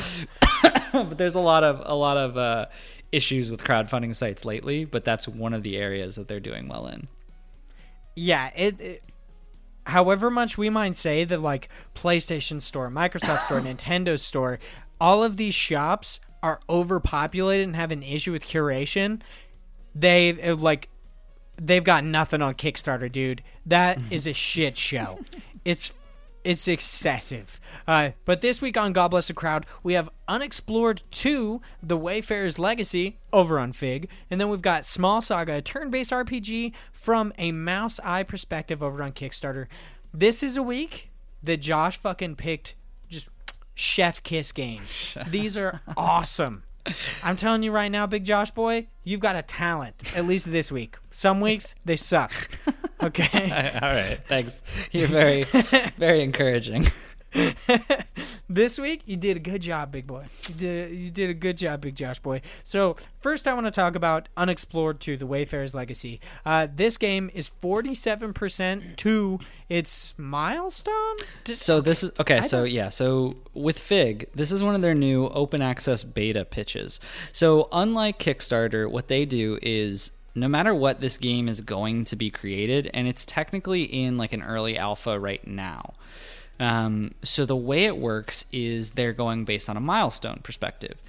[0.91, 2.65] but there's a lot of a lot of uh,
[3.11, 6.87] issues with crowdfunding sites lately, but that's one of the areas that they're doing well
[6.87, 7.07] in.
[8.15, 9.03] Yeah, it, it
[9.85, 14.59] however much we might say that like PlayStation Store, Microsoft Store, Nintendo Store,
[14.99, 19.21] all of these shops are overpopulated and have an issue with curation.
[19.93, 20.89] They like
[21.57, 23.43] they've got nothing on Kickstarter, dude.
[23.65, 25.19] That is a shit show.
[25.63, 25.93] It's
[26.45, 27.59] it's excessive.
[27.87, 32.59] Uh, but this week on God Bless the Crowd, we have Unexplored 2, The Wayfarer's
[32.59, 34.07] Legacy, over on Fig.
[34.29, 38.83] And then we've got Small Saga, a turn based RPG from a mouse eye perspective
[38.83, 39.65] over on Kickstarter.
[40.13, 41.09] This is a week
[41.41, 42.75] that Josh fucking picked
[43.09, 43.29] just
[43.73, 45.17] chef kiss games.
[45.27, 46.63] These are awesome.
[47.23, 50.15] I'm telling you right now, Big Josh boy, you've got a talent.
[50.15, 50.97] At least this week.
[51.09, 52.31] Some weeks they suck.
[53.03, 53.73] Okay.
[53.73, 54.61] All right, thanks.
[54.91, 55.43] You're very,
[55.97, 56.85] very encouraging.
[58.49, 60.25] this week you did a good job, big boy.
[60.49, 62.41] You did you did a good job, big Josh boy.
[62.63, 66.19] So first, I want to talk about Unexplored 2: The Wayfarer's Legacy.
[66.45, 71.17] Uh, this game is 47% to its milestone.
[71.43, 72.41] Did- So this is okay.
[72.41, 72.89] So yeah.
[72.89, 76.99] So with Fig, this is one of their new open access beta pitches.
[77.31, 82.15] So unlike Kickstarter, what they do is no matter what this game is going to
[82.15, 85.93] be created, and it's technically in like an early alpha right now.
[86.59, 91.01] Um, so the way it works is they're going based on a milestone perspective,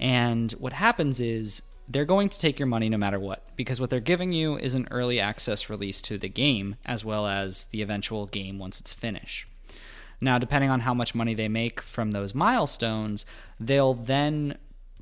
[0.00, 3.88] and what happens is they're going to take your money no matter what because what
[3.90, 7.80] they're giving you is an early access release to the game as well as the
[7.80, 9.46] eventual game once it's finished.
[10.20, 13.24] Now, depending on how much money they make from those milestones,
[13.60, 14.58] they'll then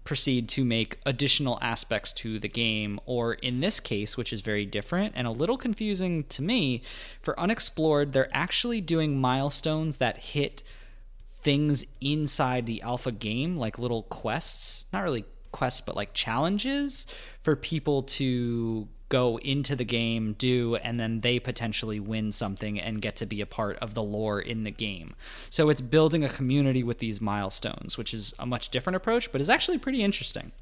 [0.06, 4.64] proceed to make additional aspects to the game, or in this case, which is very
[4.64, 6.80] different and a little confusing to me,
[7.20, 10.62] for Unexplored, they're actually doing milestones that hit
[11.42, 17.06] things inside the alpha game, like little quests, not really quests, but like challenges
[17.42, 23.00] for people to go into the game, do, and then they potentially win something and
[23.00, 25.14] get to be a part of the lore in the game.
[25.50, 29.40] So it's building a community with these milestones, which is a much different approach, but
[29.40, 30.52] is actually pretty interesting.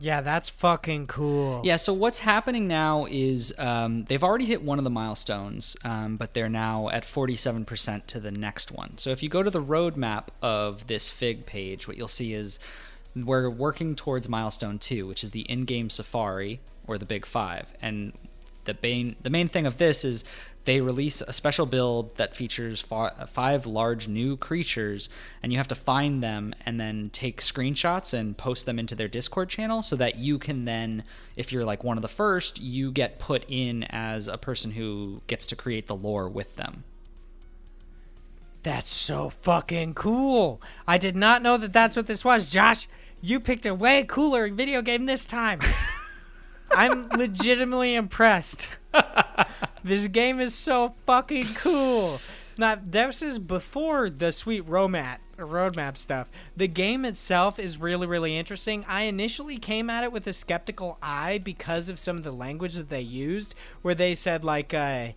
[0.00, 1.60] yeah, that's fucking cool.
[1.64, 6.16] Yeah, so what's happening now is um, they've already hit one of the milestones, um,
[6.16, 8.96] but they're now at 47% to the next one.
[8.96, 12.60] So if you go to the roadmap of this Fig page, what you'll see is
[13.16, 17.72] we're working towards milestone two, which is the in game safari or the big five.
[17.80, 18.12] And
[18.64, 20.24] the main, the main thing of this is
[20.68, 25.08] they release a special build that features five large new creatures,
[25.42, 29.08] and you have to find them and then take screenshots and post them into their
[29.08, 31.04] Discord channel so that you can then,
[31.36, 35.22] if you're like one of the first, you get put in as a person who
[35.26, 36.84] gets to create the lore with them.
[38.62, 40.60] That's so fucking cool.
[40.86, 42.52] I did not know that that's what this was.
[42.52, 42.88] Josh,
[43.22, 45.60] you picked a way cooler video game this time.
[46.78, 48.70] I'm legitimately impressed.
[49.82, 52.20] this game is so fucking cool.
[52.56, 56.30] Now, this is before the sweet roadmap, roadmap stuff.
[56.56, 58.84] The game itself is really, really interesting.
[58.86, 62.74] I initially came at it with a skeptical eye because of some of the language
[62.74, 65.08] that they used, where they said, like, uh,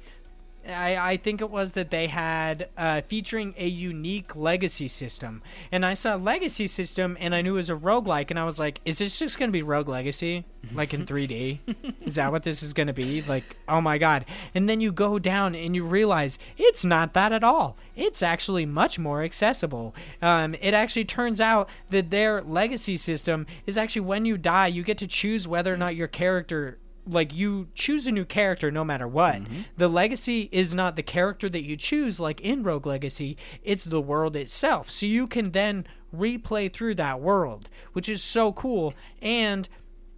[0.68, 5.42] I, I think it was that they had uh, featuring a unique legacy system.
[5.72, 8.60] And I saw legacy system and I knew it was a roguelike and I was
[8.60, 10.46] like, is this just going to be Rogue Legacy?
[10.74, 11.60] Like in 3D?
[12.02, 13.22] is that what this is going to be?
[13.24, 14.26] Like, oh my God.
[14.54, 17.78] And then you go down and you realize it's not that at all.
[17.96, 19.96] It's actually much more accessible.
[20.22, 24.84] Um, it actually turns out that their legacy system is actually when you die, you
[24.84, 26.78] get to choose whether or not your character
[27.08, 29.36] like you choose a new character no matter what.
[29.36, 29.62] Mm-hmm.
[29.78, 34.02] The legacy is not the character that you choose like in Rogue Legacy, it's the
[34.02, 34.90] world itself.
[34.90, 39.68] So you can then replay through that world, which is so cool and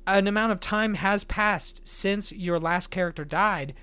[0.05, 3.73] an amount of time has passed since your last character died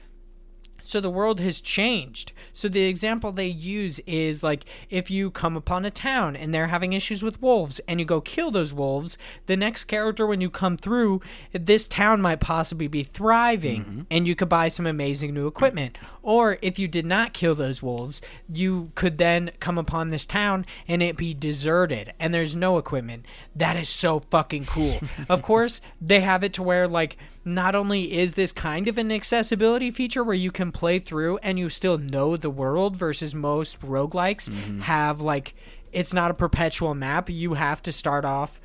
[0.83, 2.33] so the world has changed.
[2.53, 6.69] So the example they use is like if you come upon a town and they're
[6.69, 10.51] having issues with wolves and you go kill those wolves, the next character when you
[10.51, 11.21] come through,
[11.53, 14.01] this town might possibly be thriving mm-hmm.
[14.11, 15.99] and you could buy some amazing new equipment.
[16.23, 20.67] Or if you did not kill those wolves, you could then come upon this town
[20.87, 23.27] and it be deserted and there's no equipment.
[23.55, 25.01] That is so fucking cool.
[25.29, 27.17] of course, they have it to where like
[27.55, 31.59] not only is this kind of an accessibility feature where you can play through and
[31.59, 34.81] you still know the world versus most roguelikes mm-hmm.
[34.81, 35.55] have like
[35.93, 37.29] it's not a perpetual map.
[37.29, 38.61] You have to start off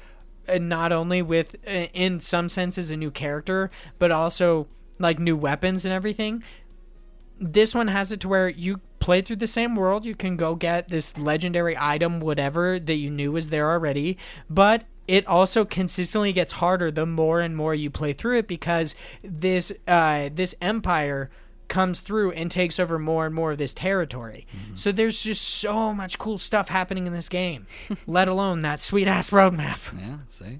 [0.47, 4.67] uh, not only with uh, in some senses a new character, but also
[4.99, 6.43] like new weapons and everything.
[7.39, 10.05] This one has it to where you play through the same world.
[10.05, 14.17] You can go get this legendary item, whatever that you knew was there already,
[14.49, 18.95] but it also consistently gets harder the more and more you play through it because
[19.23, 21.29] this uh, this empire
[21.67, 24.45] comes through and takes over more and more of this territory.
[24.55, 24.75] Mm-hmm.
[24.75, 27.65] So there's just so much cool stuff happening in this game,
[28.07, 29.79] let alone that sweet ass roadmap.
[29.99, 30.59] Yeah, see.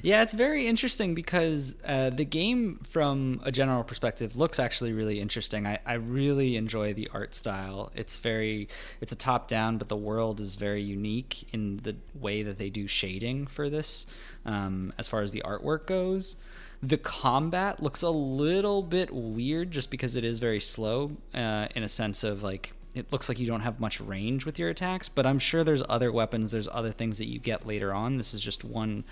[0.00, 5.20] Yeah, it's very interesting because uh, the game, from a general perspective, looks actually really
[5.20, 5.66] interesting.
[5.66, 7.92] I, I really enjoy the art style.
[7.94, 8.68] It's very,
[9.00, 12.70] it's a top down, but the world is very unique in the way that they
[12.70, 14.06] do shading for this,
[14.46, 16.36] um, as far as the artwork goes.
[16.82, 21.82] The combat looks a little bit weird just because it is very slow, uh, in
[21.82, 25.08] a sense of like it looks like you don't have much range with your attacks,
[25.08, 28.16] but I'm sure there's other weapons, there's other things that you get later on.
[28.16, 29.04] This is just one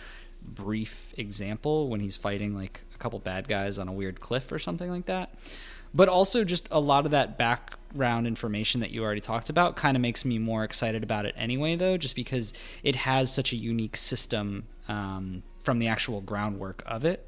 [0.54, 4.58] brief example when he's fighting like a couple bad guys on a weird cliff or
[4.58, 5.34] something like that.
[5.92, 9.96] But also, just a lot of that background information that you already talked about kind
[9.96, 12.52] of makes me more excited about it anyway, though, just because
[12.84, 17.26] it has such a unique system um, from the actual groundwork of it.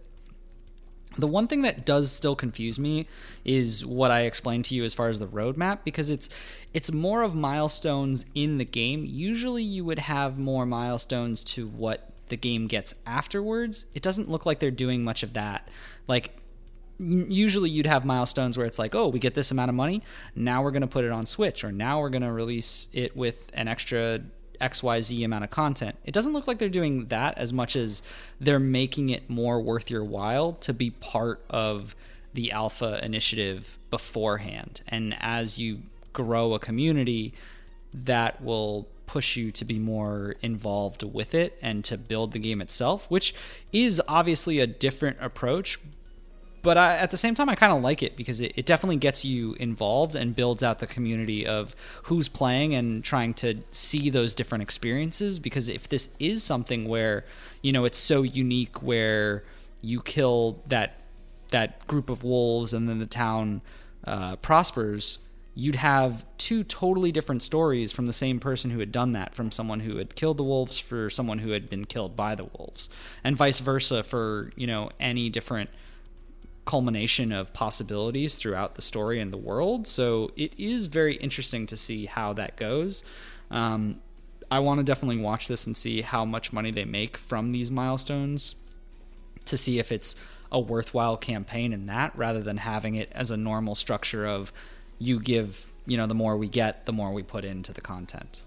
[1.18, 3.06] The one thing that does still confuse me
[3.44, 6.30] is what I explained to you as far as the roadmap because it's
[6.72, 9.04] it's more of milestones in the game.
[9.04, 14.46] Usually you would have more milestones to what the game gets afterwards, it doesn't look
[14.46, 15.68] like they're doing much of that.
[16.08, 16.34] Like
[16.98, 20.02] usually you'd have milestones where it's like, oh, we get this amount of money,
[20.34, 23.14] now we're going to put it on Switch, or now we're going to release it
[23.14, 24.20] with an extra
[24.62, 25.94] XYZ amount of content.
[26.06, 28.02] It doesn't look like they're doing that as much as
[28.40, 31.94] they're making it more worth your while to be part of
[32.32, 34.80] the alpha initiative beforehand.
[34.88, 35.82] And as you
[36.14, 37.34] grow a community,
[37.92, 42.62] that will push you to be more involved with it and to build the game
[42.62, 43.34] itself, which
[43.70, 45.78] is obviously a different approach.
[46.62, 48.96] But I, at the same time, I kind of like it because it, it definitely
[48.96, 54.08] gets you involved and builds out the community of who's playing and trying to see
[54.08, 55.38] those different experiences.
[55.38, 57.26] Because if this is something where,
[57.60, 59.44] you know, it's so unique where
[59.82, 61.00] you kill that
[61.50, 63.60] that group of wolves and then the town
[64.06, 65.18] uh, prospers,
[65.54, 69.50] you'd have two totally different stories from the same person who had done that from
[69.50, 72.88] someone who had killed the wolves for someone who had been killed by the wolves
[73.22, 75.68] and vice versa for you know any different
[76.64, 79.86] culmination of possibilities throughout the story and the world.
[79.86, 83.02] So it is very interesting to see how that goes.
[83.50, 84.00] Um,
[84.50, 87.70] i want to definitely watch this and see how much money they make from these
[87.70, 88.54] milestones
[89.46, 90.14] to see if it's
[90.50, 94.52] a worthwhile campaign in that rather than having it as a normal structure of
[95.02, 98.44] you give, you know, the more we get, the more we put into the content.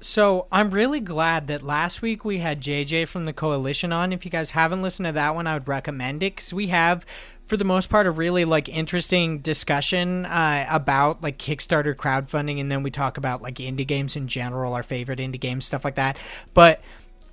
[0.00, 4.12] So I'm really glad that last week we had JJ from the Coalition on.
[4.12, 7.06] If you guys haven't listened to that one, I would recommend it because we have,
[7.46, 12.70] for the most part, a really like interesting discussion uh, about like Kickstarter crowdfunding, and
[12.70, 15.94] then we talk about like indie games in general, our favorite indie games, stuff like
[15.94, 16.16] that.
[16.52, 16.82] But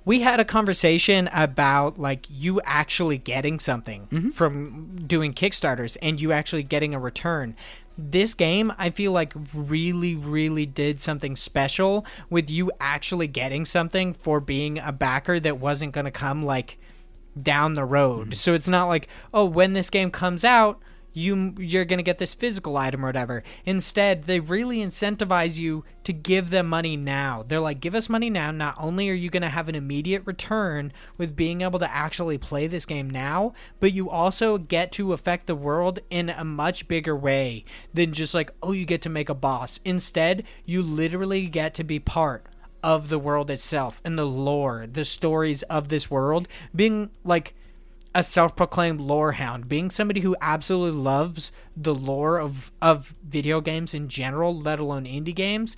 [0.04, 4.30] we had a conversation about like you actually getting something mm-hmm.
[4.30, 7.54] from doing Kickstarters and you actually getting a return
[7.98, 14.14] this game I feel like really really did something special with you actually getting something
[14.14, 16.78] for being a backer that wasn't going to come like
[17.40, 18.28] down the road.
[18.28, 18.32] Mm-hmm.
[18.34, 20.80] So it's not like, "Oh, when this game comes out,
[21.12, 23.42] you you're going to get this physical item or whatever.
[23.64, 27.44] Instead, they really incentivize you to give them money now.
[27.46, 28.50] They're like, "Give us money now.
[28.50, 32.38] Not only are you going to have an immediate return with being able to actually
[32.38, 36.88] play this game now, but you also get to affect the world in a much
[36.88, 41.46] bigger way than just like, "Oh, you get to make a boss." Instead, you literally
[41.46, 42.46] get to be part
[42.82, 47.54] of the world itself and the lore, the stories of this world, being like
[48.14, 53.94] a self-proclaimed lore hound, being somebody who absolutely loves the lore of of video games
[53.94, 55.76] in general, let alone indie games.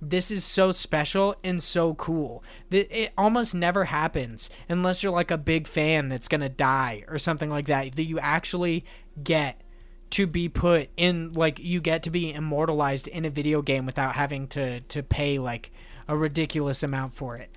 [0.00, 2.44] This is so special and so cool.
[2.70, 7.50] It almost never happens unless you're like a big fan that's gonna die or something
[7.50, 7.96] like that.
[7.96, 8.84] That you actually
[9.22, 9.62] get
[10.10, 14.14] to be put in like you get to be immortalized in a video game without
[14.14, 15.70] having to to pay like
[16.08, 17.50] a ridiculous amount for it.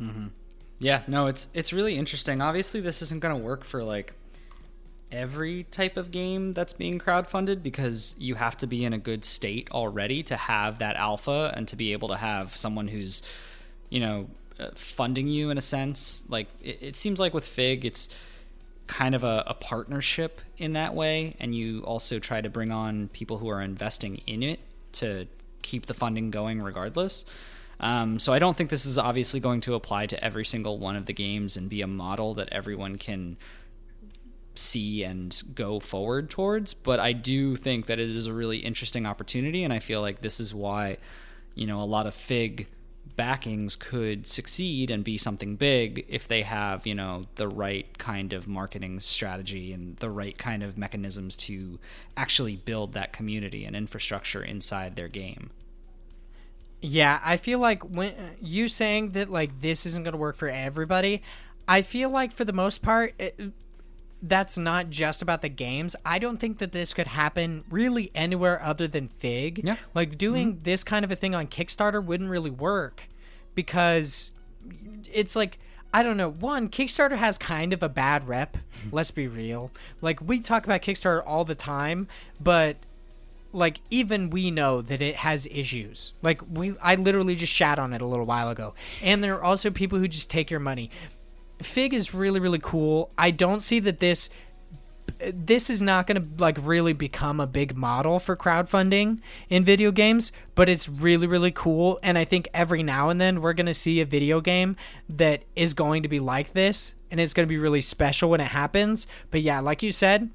[0.00, 0.26] Mm-hmm.
[0.78, 2.40] Yeah, no, it's it's really interesting.
[2.40, 4.14] Obviously, this isn't going to work for like
[5.10, 9.24] every type of game that's being crowdfunded because you have to be in a good
[9.24, 13.22] state already to have that alpha and to be able to have someone who's,
[13.88, 14.28] you know,
[14.58, 16.24] uh, funding you in a sense.
[16.28, 18.08] Like it, it seems like with Fig, it's
[18.86, 23.08] kind of a, a, partnership in that way, and you also try to bring on
[23.08, 24.60] people who are investing in it
[24.92, 25.26] to
[25.62, 27.24] keep the funding going regardless.
[27.78, 30.96] Um, so I don't think this is obviously going to apply to every single one
[30.96, 33.36] of the games and be a model that everyone can
[34.54, 36.74] see and go forward towards.
[36.74, 40.22] But I do think that it is a really interesting opportunity, and I feel like
[40.22, 40.98] this is why,
[41.54, 42.66] you know, a lot of Fig
[43.14, 48.32] backings could succeed and be something big if they have, you know, the right kind
[48.32, 51.78] of marketing strategy and the right kind of mechanisms to
[52.16, 55.50] actually build that community and infrastructure inside their game.
[56.80, 60.48] Yeah, I feel like when you saying that like this isn't going to work for
[60.48, 61.22] everybody,
[61.66, 63.52] I feel like for the most part it,
[64.22, 65.96] that's not just about the games.
[66.04, 69.62] I don't think that this could happen really anywhere other than Fig.
[69.64, 69.76] Yeah.
[69.94, 70.62] Like doing mm-hmm.
[70.62, 73.08] this kind of a thing on Kickstarter wouldn't really work
[73.54, 74.30] because
[75.12, 75.58] it's like
[75.94, 76.28] I don't know.
[76.28, 78.58] One, Kickstarter has kind of a bad rep.
[78.92, 79.70] Let's be real.
[80.02, 82.08] Like we talk about Kickstarter all the time,
[82.38, 82.76] but
[83.56, 86.12] like even we know that it has issues.
[86.22, 88.74] Like we I literally just shat on it a little while ago.
[89.02, 90.90] And there are also people who just take your money.
[91.62, 93.10] Fig is really really cool.
[93.16, 94.28] I don't see that this
[95.32, 99.90] this is not going to like really become a big model for crowdfunding in video
[99.90, 103.66] games, but it's really really cool and I think every now and then we're going
[103.66, 104.76] to see a video game
[105.08, 108.40] that is going to be like this and it's going to be really special when
[108.40, 109.06] it happens.
[109.30, 110.30] But yeah, like you said,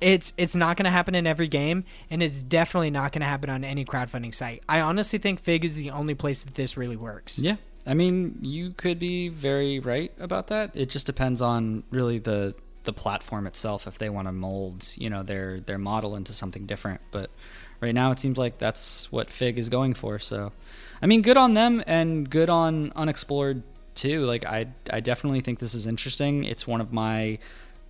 [0.00, 3.26] it's it's not going to happen in every game and it's definitely not going to
[3.26, 4.62] happen on any crowdfunding site.
[4.68, 7.38] I honestly think fig is the only place that this really works.
[7.38, 7.56] Yeah.
[7.86, 10.72] I mean you could be very right about that.
[10.74, 12.54] It just depends on really the
[12.84, 16.66] the platform itself if they want to mold you know their their model into something
[16.66, 17.00] different.
[17.10, 17.30] But
[17.80, 20.18] right now it seems like that's what fig is going for.
[20.18, 20.52] So
[21.00, 23.62] i mean good on them and good on unexplored
[23.94, 24.22] too.
[24.22, 26.44] Like i i definitely think this is interesting.
[26.44, 27.38] It's one of my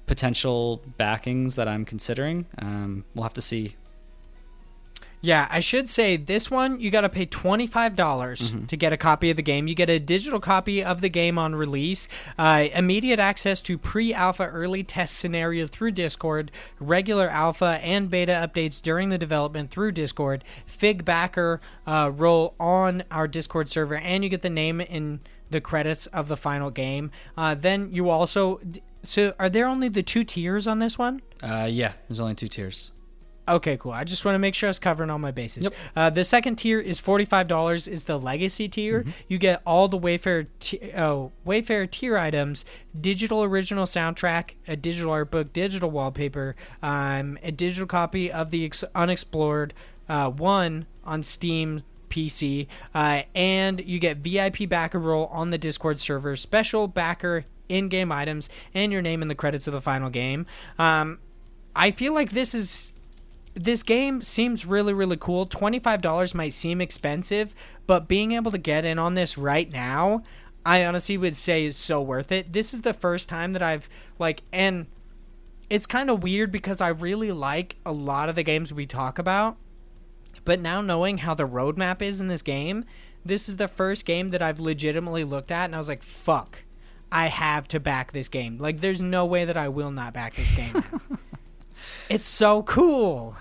[0.06, 2.46] potential backings that I'm considering.
[2.58, 3.76] Um, we'll have to see.
[5.22, 8.66] Yeah, I should say this one you got to pay twenty five dollars mm-hmm.
[8.66, 9.66] to get a copy of the game.
[9.66, 12.06] You get a digital copy of the game on release,
[12.38, 18.32] uh, immediate access to pre alpha early test scenario through Discord, regular alpha and beta
[18.32, 24.22] updates during the development through Discord, Fig backer uh, role on our Discord server, and
[24.22, 25.20] you get the name in
[25.50, 27.10] the credits of the final game.
[27.36, 28.60] Uh, then you also
[29.06, 31.20] so are there only the two tiers on this one?
[31.42, 32.92] Uh, yeah, there's only two tiers.
[33.48, 33.92] Okay, cool.
[33.92, 35.64] I just want to make sure I was covering all my bases.
[35.64, 35.74] Yep.
[35.94, 37.86] Uh, the second tier is forty five dollars.
[37.86, 39.00] Is the legacy tier?
[39.00, 39.10] Mm-hmm.
[39.28, 42.64] You get all the Wayfair t- oh, Wayfair tier items,
[43.00, 48.64] digital original soundtrack, a digital art book, digital wallpaper, um, a digital copy of the
[48.64, 49.74] ex- unexplored
[50.08, 56.00] uh, one on Steam PC, uh, and you get VIP backer role on the Discord
[56.00, 60.46] server, special backer in-game items, and your name in the credits of the final game.
[60.78, 61.18] Um,
[61.74, 62.92] I feel like this is
[63.54, 65.46] this game seems really really cool.
[65.46, 67.54] Twenty five dollars might seem expensive,
[67.86, 70.22] but being able to get in on this right now,
[70.64, 72.52] I honestly would say is so worth it.
[72.52, 73.88] This is the first time that I've
[74.18, 74.86] like and
[75.68, 79.18] it's kind of weird because I really like a lot of the games we talk
[79.18, 79.56] about.
[80.44, 82.84] But now knowing how the roadmap is in this game,
[83.24, 86.60] this is the first game that I've legitimately looked at and I was like, fuck.
[87.10, 88.56] I have to back this game.
[88.56, 90.82] Like, there's no way that I will not back this game.
[92.08, 93.36] it's so cool.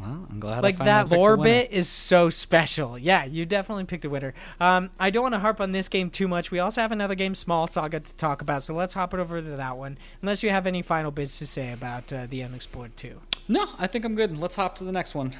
[0.00, 0.62] Well, I'm glad.
[0.62, 2.98] Like that lore bit is so special.
[2.98, 4.34] Yeah, you definitely picked a winner.
[4.60, 6.50] Um, I don't want to harp on this game too much.
[6.50, 8.62] We also have another game, Small Saga, to talk about.
[8.62, 9.96] So let's hop it over to that one.
[10.20, 13.20] Unless you have any final bits to say about uh, the Unexplored Two.
[13.48, 14.36] No, I think I'm good.
[14.36, 15.32] Let's hop to the next one.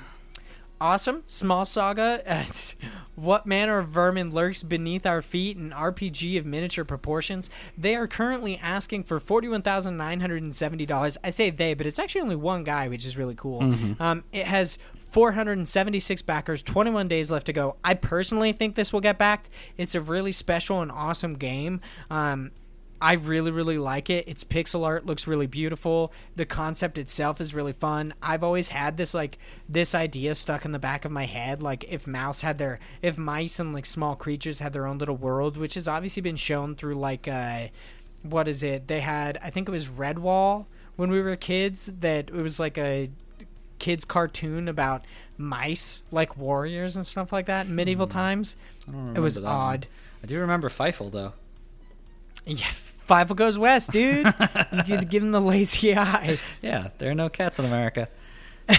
[0.81, 2.23] Awesome, Small Saga.
[2.27, 2.45] Uh,
[3.15, 5.57] what manner of vermin lurks beneath our feet?
[5.57, 7.49] An RPG of miniature proportions.
[7.79, 11.17] They are currently asking for forty-one thousand nine hundred and seventy dollars.
[11.25, 13.63] I say they, but it's actually only one guy, which is really cool.
[14.01, 14.79] Um, it has
[15.13, 17.77] 476 backers, 21 days left to go.
[17.83, 19.49] I personally think this will get backed.
[19.79, 21.81] It's a really special and awesome game.
[22.11, 22.51] Um,
[23.01, 24.27] I really, really like it.
[24.27, 26.13] Its pixel art looks really beautiful.
[26.35, 28.15] The concept itself is really fun.
[28.23, 31.63] I've always had this like this idea stuck in the back of my head.
[31.63, 35.17] Like if mouse had their, if mice and like small creatures had their own little
[35.17, 37.67] world, which has obviously been shown through like, uh,
[38.23, 38.89] what is it?
[38.89, 40.65] They had, I think it was Redwall
[40.97, 41.91] when we were kids.
[42.01, 43.11] That it was like a
[43.79, 45.05] kids cartoon about
[45.37, 48.57] mice like warriors and stuff like that in medieval times.
[48.89, 49.53] I don't It was that one.
[49.53, 49.87] odd.
[50.23, 51.35] I do remember Fievel though.
[52.47, 52.71] Yeah,
[53.09, 54.27] Fievel goes west, dude.
[54.87, 56.39] you give him the lazy eye.
[56.63, 58.09] Yeah, there are no cats in America.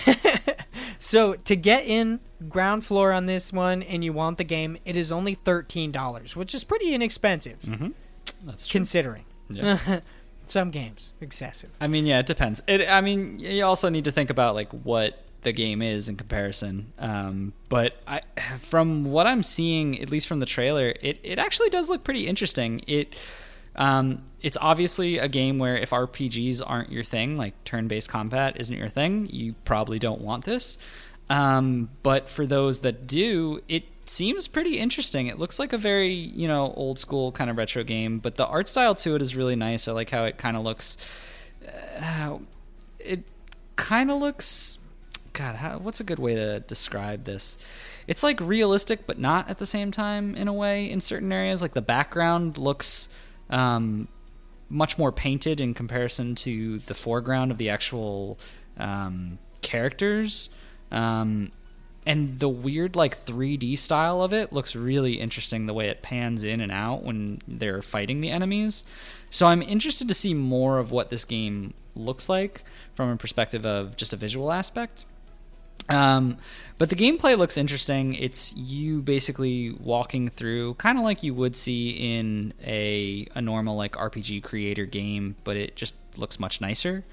[0.99, 4.97] So to get in ground floor on this one, and you want the game, it
[4.97, 7.59] is only thirteen dollars, which is pretty inexpensive
[8.43, 8.79] That's true.
[8.79, 9.99] considering Yeah.
[10.45, 11.69] some games excessive.
[11.81, 12.63] I mean, yeah, it depends.
[12.67, 16.15] It, I mean, you also need to think about like what the game is in
[16.15, 16.93] comparison.
[16.97, 18.21] Um, but I,
[18.59, 22.27] from what I'm seeing, at least from the trailer, it, it actually does look pretty
[22.27, 22.81] interesting.
[22.87, 23.13] It
[23.77, 28.75] um, it's obviously a game where if RPGs aren't your thing, like turn-based combat isn't
[28.75, 30.77] your thing, you probably don't want this.
[31.29, 35.27] Um, but for those that do, it seems pretty interesting.
[35.27, 38.47] It looks like a very, you know, old school kind of retro game, but the
[38.47, 39.87] art style to it is really nice.
[39.87, 40.97] I like how it kind of looks.
[42.01, 42.37] Uh,
[42.99, 43.23] it
[43.75, 44.77] kind of looks.
[45.33, 47.57] God, how, what's a good way to describe this?
[48.07, 50.89] It's like realistic, but not at the same time in a way.
[50.89, 53.09] In certain areas, like the background looks
[53.49, 54.07] um,
[54.69, 58.37] much more painted in comparison to the foreground of the actual
[58.77, 60.49] um, characters.
[60.91, 61.51] Um,
[62.05, 66.41] and the weird like 3D style of it looks really interesting the way it pans
[66.41, 68.85] in and out when they're fighting the enemies.
[69.29, 72.63] So I'm interested to see more of what this game looks like
[72.93, 75.03] from a perspective of just a visual aspect.
[75.89, 76.37] Um,
[76.77, 78.13] but the gameplay looks interesting.
[78.13, 83.75] It's you basically walking through, kind of like you would see in a a normal
[83.75, 87.03] like RPG creator game, but it just looks much nicer.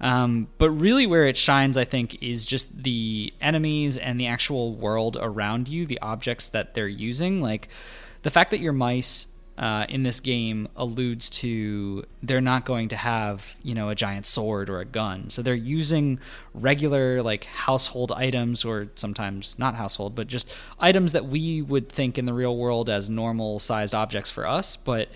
[0.00, 4.74] Um, but really, where it shines, I think, is just the enemies and the actual
[4.74, 7.68] world around you, the objects that they're using, like
[8.22, 12.96] the fact that your mice uh, in this game alludes to they're not going to
[12.96, 15.30] have you know a giant sword or a gun.
[15.30, 16.18] So they're using
[16.52, 20.48] regular like household items or sometimes not household but just
[20.80, 24.76] items that we would think in the real world as normal sized objects for us
[24.76, 25.08] but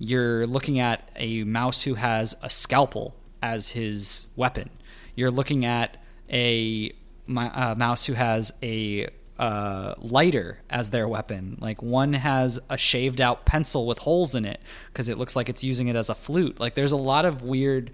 [0.00, 4.70] you're looking at a mouse who has a scalpel as his weapon.
[5.14, 6.92] You're looking at a
[7.26, 9.08] mi- uh, mouse who has a
[9.40, 11.56] uh, lighter as their weapon.
[11.60, 14.60] Like one has a shaved out pencil with holes in it
[14.92, 16.60] because it looks like it's using it as a flute.
[16.60, 17.90] Like there's a lot of weird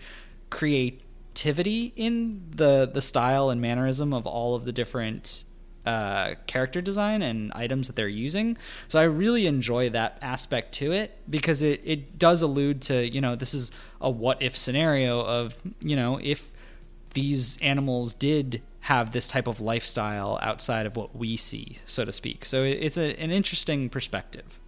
[0.50, 5.44] creativity in the the style and mannerism of all of the different
[5.86, 8.56] uh, character design and items that they're using.
[8.88, 13.20] So I really enjoy that aspect to it because it, it does allude to, you
[13.20, 13.70] know, this is
[14.00, 16.50] a what if scenario of, you know, if
[17.14, 22.12] these animals did have this type of lifestyle outside of what we see, so to
[22.12, 22.44] speak.
[22.44, 24.60] So it's a, an interesting perspective.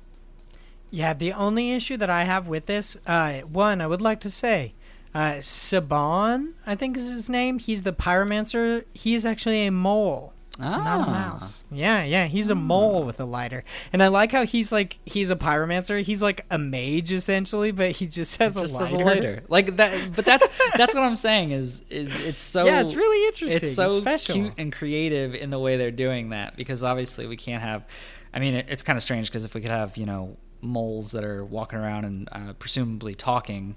[0.90, 4.30] Yeah, the only issue that I have with this, uh, one, I would like to
[4.30, 4.74] say,
[5.14, 7.60] uh, Saban, I think is his name.
[7.60, 8.84] He's the pyromancer.
[8.92, 10.32] He's actually a mole.
[10.58, 11.06] Not a Ah.
[11.30, 11.64] mouse.
[11.70, 13.62] Yeah, yeah, he's a mole with a lighter.
[13.92, 16.02] And I like how he's like he's a pyromancer.
[16.02, 18.96] He's like a mage essentially, but he just has, just a, lighter.
[18.96, 20.14] a lighter, like that.
[20.16, 23.68] But that's that's what I'm saying is is it's so Yeah, it's really interesting.
[23.68, 24.34] It's so special.
[24.34, 27.86] cute and creative in the way they're doing that because obviously we can't have.
[28.34, 31.12] I mean, it, it's kind of strange because if we could have you know moles
[31.12, 33.76] that are walking around and uh, presumably talking,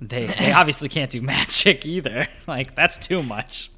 [0.00, 2.26] they they obviously can't do magic either.
[2.46, 3.70] Like that's too much.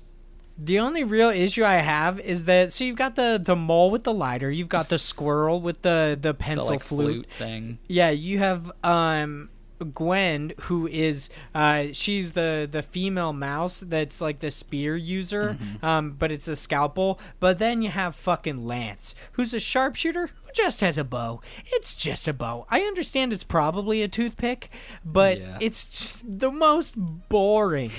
[0.60, 4.02] The only real issue I have is that so you've got the the mole with
[4.04, 7.08] the lighter, you've got the squirrel with the the The pencil like flute.
[7.10, 7.78] flute thing.
[7.86, 9.50] Yeah, you have um
[9.94, 15.84] Gwen who is uh she's the the female mouse that's like the spear user Mm-hmm.
[15.84, 20.52] um but it's a scalpel but then you have fucking Lance who's a sharpshooter who
[20.52, 24.68] just has a bow it's just a bow I understand it's probably a toothpick
[25.04, 25.58] but Yeah.
[25.60, 26.96] it's just the most
[27.28, 27.92] boring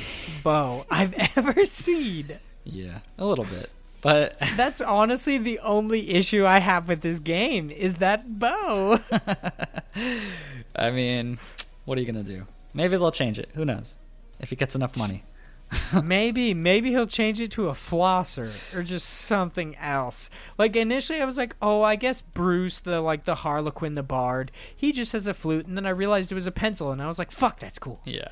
[0.44, 2.40] bow I've ever seen
[2.72, 3.70] Yeah, a little bit.
[4.02, 9.00] But That's honestly the only issue I have with this game is that bow.
[10.76, 11.40] I mean,
[11.86, 12.46] what are you gonna do?
[12.74, 13.50] Maybe they'll change it.
[13.56, 13.98] Who knows?
[14.40, 15.24] If he gets enough money.
[16.04, 20.30] maybe, maybe he'll change it to a flosser or just something else.
[20.58, 24.52] Like initially, I was like, "Oh, I guess Bruce, the like the Harlequin, the bard,
[24.76, 27.08] he just has a flute." And then I realized it was a pencil, and I
[27.08, 28.30] was like, "Fuck, that's cool." Yeah.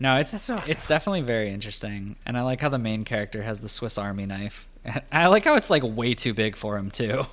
[0.00, 0.60] No, it's awesome.
[0.66, 4.26] it's definitely very interesting, and I like how the main character has the Swiss Army
[4.26, 4.68] knife.
[5.12, 7.26] I like how it's like way too big for him too.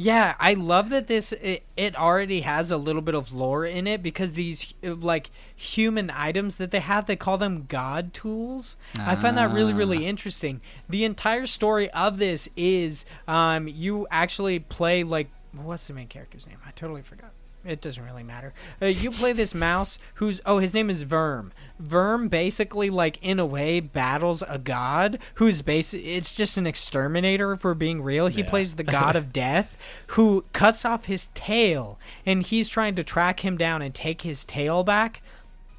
[0.00, 3.88] Yeah, I love that this it, it already has a little bit of lore in
[3.88, 8.76] it because these uh, like human items that they have they call them god tools.
[8.96, 10.60] I find that really really interesting.
[10.88, 16.46] The entire story of this is um you actually play like what's the main character's
[16.46, 16.58] name?
[16.64, 17.32] I totally forgot.
[17.64, 18.54] It doesn't really matter.
[18.80, 21.50] Uh, you play this mouse who's oh his name is Verm.
[21.82, 26.00] Verm basically like in a way battles a god who's basic.
[26.04, 28.28] It's just an exterminator for being real.
[28.28, 28.48] He Yeah.
[28.50, 29.76] plays the god of death
[30.08, 34.44] who cuts off his tail and he's trying to track him down and take his
[34.44, 35.20] tail back.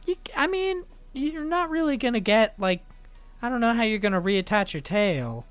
[0.06, 0.84] You, I mean,
[1.14, 2.84] you're not really gonna get like
[3.42, 5.46] I don't know how you're gonna reattach your tail,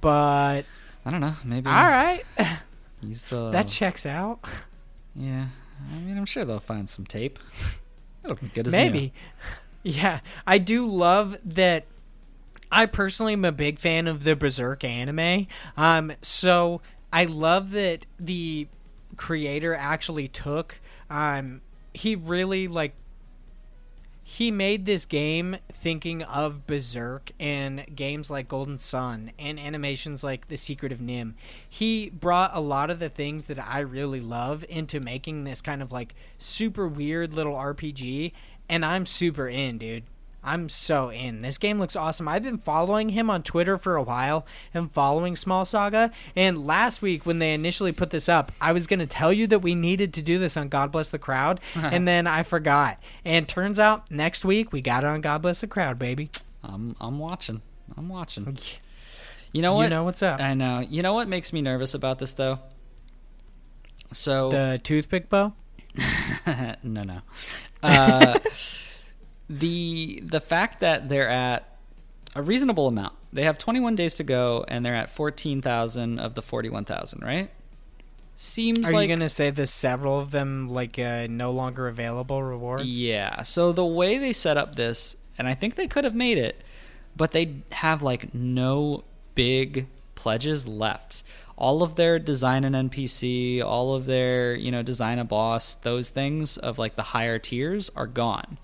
[0.00, 0.62] but
[1.04, 1.34] I don't know.
[1.44, 2.24] Maybe all right,
[3.02, 4.40] he's the that checks out.
[5.14, 5.46] yeah.
[5.92, 7.38] I mean, I'm sure they'll find some tape.
[8.24, 8.78] It'll be good as new.
[8.78, 9.12] Maybe.
[9.82, 11.84] Yeah, I do love that.
[12.72, 15.46] I personally am a big fan of the Berserk anime.
[15.76, 16.80] Um, so
[17.12, 18.66] I love that the
[19.16, 20.80] creator actually took.
[21.08, 21.60] Um,
[21.94, 22.94] he really like.
[24.28, 30.48] He made this game thinking of Berserk and games like Golden Sun and animations like
[30.48, 31.34] The Secret of NIMH.
[31.66, 35.80] He brought a lot of the things that I really love into making this kind
[35.80, 38.32] of like super weird little RPG,
[38.68, 40.02] and I'm super in, dude.
[40.46, 41.42] I'm so in.
[41.42, 42.28] This game looks awesome.
[42.28, 46.12] I've been following him on Twitter for a while and following Small Saga.
[46.36, 49.48] And last week, when they initially put this up, I was going to tell you
[49.48, 51.60] that we needed to do this on God Bless the Crowd.
[51.74, 53.02] and then I forgot.
[53.24, 56.30] And turns out next week, we got it on God Bless the Crowd, baby.
[56.62, 57.60] I'm I'm watching.
[57.96, 58.56] I'm watching.
[59.52, 59.84] You know what?
[59.84, 60.40] You know what's up.
[60.40, 60.80] I know.
[60.80, 62.60] You know what makes me nervous about this though?
[64.12, 65.54] So The toothpick bow?
[66.82, 67.20] no, no.
[67.82, 68.38] Uh,
[69.48, 71.78] the the fact that they're at
[72.34, 73.14] a reasonable amount.
[73.32, 77.22] They have 21 days to go, and they're at 14,000 of the 41,000.
[77.22, 77.50] Right?
[78.38, 81.88] Seems Are like you going to say there's several of them, like, uh, no longer
[81.88, 82.84] available rewards?
[82.84, 83.42] Yeah.
[83.42, 86.62] So the way they set up this, and I think they could have made it,
[87.16, 89.04] but they have like no
[89.34, 91.22] big pledges left.
[91.56, 96.10] All of their design an NPC, all of their, you know, design a boss, those
[96.10, 98.58] things of like the higher tiers are gone,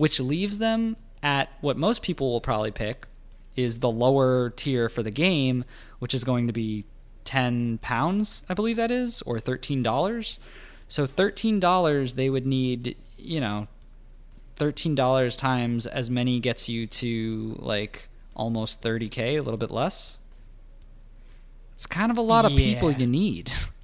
[0.00, 3.06] which leaves them at what most people will probably pick
[3.54, 5.62] is the lower tier for the game,
[5.98, 6.86] which is going to be
[7.24, 10.38] 10 pounds, I believe that is, or $13.
[10.88, 13.68] So $13 they would need, you know,
[14.56, 20.18] $13 times as many gets you to like almost 30k, a little bit less.
[21.74, 23.52] It's kind of a lot of people you need.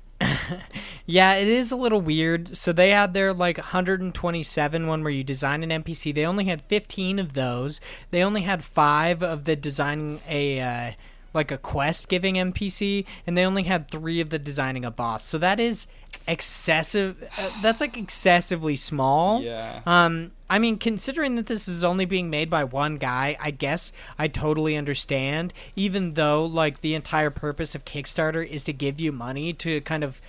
[1.09, 2.57] Yeah, it is a little weird.
[2.57, 6.13] So they had their like 127 one where you design an NPC.
[6.13, 7.81] They only had 15 of those.
[8.11, 10.93] They only had five of the designing a uh,
[11.33, 15.25] like a quest giving NPC, and they only had three of the designing a boss.
[15.25, 15.87] So that is
[16.29, 17.23] excessive.
[17.39, 19.43] Uh, that's like excessively small.
[19.43, 19.83] Yeah.
[19.87, 23.93] Um, I mean, considering that this is only being made by one guy, I guess
[24.19, 25.53] I totally understand.
[25.75, 30.05] Even though, like, the entire purpose of Kickstarter is to give you money to kind
[30.05, 30.21] of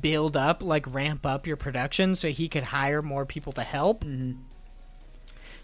[0.00, 4.04] build up, like, ramp up your production so he could hire more people to help.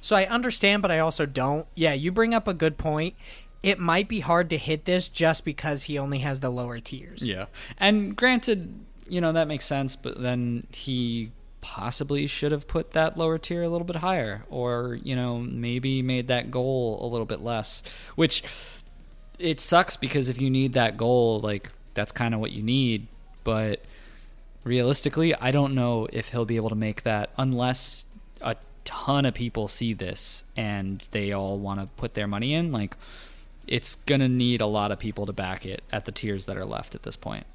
[0.00, 1.66] So I understand, but I also don't.
[1.76, 3.14] Yeah, you bring up a good point.
[3.62, 7.22] It might be hard to hit this just because he only has the lower tiers.
[7.22, 7.46] Yeah.
[7.78, 13.18] And granted, you know, that makes sense, but then he possibly should have put that
[13.18, 17.26] lower tier a little bit higher or, you know, maybe made that goal a little
[17.26, 17.82] bit less,
[18.14, 18.42] which
[19.38, 23.08] it sucks because if you need that goal, like that's kind of what you need,
[23.42, 23.82] but
[24.64, 28.04] realistically, I don't know if he'll be able to make that unless
[28.40, 32.70] a ton of people see this and they all want to put their money in,
[32.70, 32.96] like
[33.66, 36.56] it's going to need a lot of people to back it at the tiers that
[36.56, 37.46] are left at this point.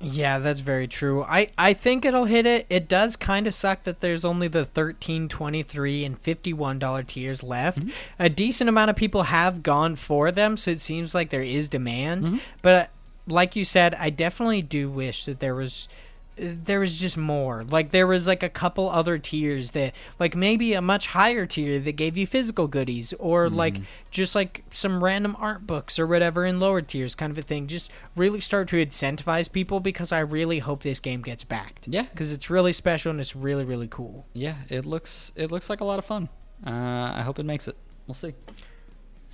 [0.00, 1.22] Yeah, that's very true.
[1.22, 2.66] I, I think it'll hit it.
[2.68, 7.80] It does kind of suck that there's only the 13 23 and $51 tiers left.
[7.80, 7.90] Mm-hmm.
[8.18, 11.68] A decent amount of people have gone for them, so it seems like there is
[11.68, 12.24] demand.
[12.24, 12.36] Mm-hmm.
[12.60, 12.90] But
[13.26, 15.88] like you said, I definitely do wish that there was
[16.36, 17.62] there was just more.
[17.64, 21.78] Like there was like a couple other tiers that like maybe a much higher tier
[21.80, 23.56] that gave you physical goodies or Mm-hmm.
[23.56, 23.76] like
[24.10, 27.66] just like some random art books or whatever in lower tiers kind of a thing.
[27.66, 31.86] Just really start to incentivize people because I really hope this game gets backed.
[31.88, 32.06] Yeah.
[32.16, 34.26] Cuz it's really special and it's really really cool.
[34.32, 36.28] Yeah, it looks it looks like a lot of fun.
[36.66, 36.70] Uh,
[37.16, 37.76] I hope it makes it.
[38.06, 38.34] We'll see.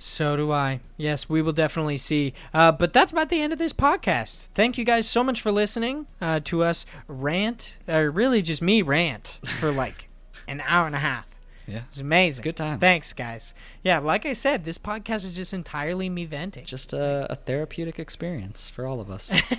[0.03, 0.79] So do I.
[0.97, 2.33] Yes, we will definitely see.
[2.55, 4.47] Uh, but that's about the end of this podcast.
[4.55, 8.81] Thank you guys so much for listening uh, to us rant, or really just me
[8.81, 10.09] rant for like
[10.47, 11.27] an hour and a half.
[11.67, 12.41] Yeah, It's amazing.
[12.41, 12.79] good times.
[12.79, 13.53] Thanks, guys.
[13.83, 16.65] Yeah, like I said, this podcast is just entirely me venting.
[16.65, 19.31] just a, a therapeutic experience for all of us.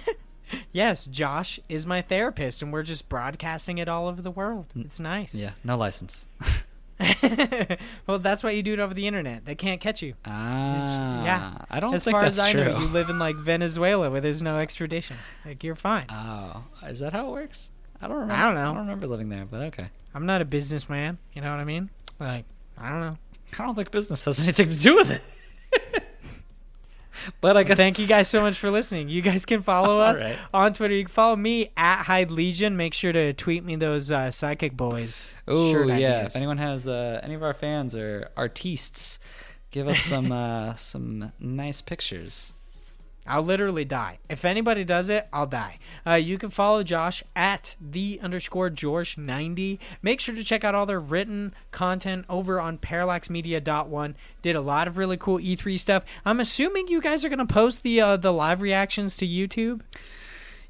[0.70, 4.66] Yes, Josh is my therapist, and we're just broadcasting it all over the world.
[4.76, 5.34] It's nice.
[5.34, 6.26] yeah, no license.
[8.06, 9.44] well, that's why you do it over the internet.
[9.44, 10.14] They can't catch you.
[10.24, 11.58] Ah, yeah.
[11.70, 12.64] I don't as far as I true.
[12.64, 15.16] know, you live in like Venezuela where there's no extradition.
[15.44, 16.06] Like you're fine.
[16.10, 17.70] Oh, is that how it works?
[18.00, 18.34] I don't remember.
[18.34, 18.62] I don't know.
[18.62, 19.88] I don't remember living there, but okay.
[20.14, 21.18] I'm not a businessman.
[21.32, 21.90] You know what I mean?
[22.18, 22.44] Like,
[22.76, 23.18] I don't know.
[23.58, 25.22] I don't think business has anything to do with it.
[27.40, 29.08] but I guess Thank you guys so much for listening.
[29.08, 30.36] You guys can follow us right.
[30.52, 30.94] on Twitter.
[30.94, 32.76] You can follow me at Hyde Legion.
[32.76, 36.26] Make sure to tweet me those uh, Psychic Boys Oh yeah!
[36.26, 39.18] If anyone has uh, any of our fans or artistes,
[39.70, 42.52] give us some uh, some nice pictures.
[43.26, 44.18] I'll literally die.
[44.28, 45.78] If anybody does it, I'll die.
[46.06, 49.78] Uh, you can follow Josh at the underscore George ninety.
[50.02, 54.16] Make sure to check out all their written content over on parallaxmedia.one.
[54.42, 56.04] Did a lot of really cool E3 stuff.
[56.24, 59.82] I'm assuming you guys are gonna post the uh, the live reactions to YouTube.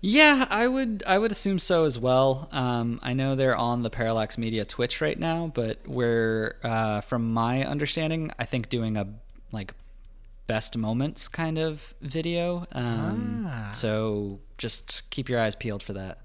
[0.05, 2.49] Yeah, I would I would assume so as well.
[2.51, 7.33] Um, I know they're on the Parallax Media Twitch right now, but we're uh, from
[7.33, 9.07] my understanding, I think doing a
[9.53, 9.75] like
[10.47, 12.67] best moments kind of video.
[12.73, 13.71] Um, Ah.
[13.73, 16.19] So just keep your eyes peeled for that.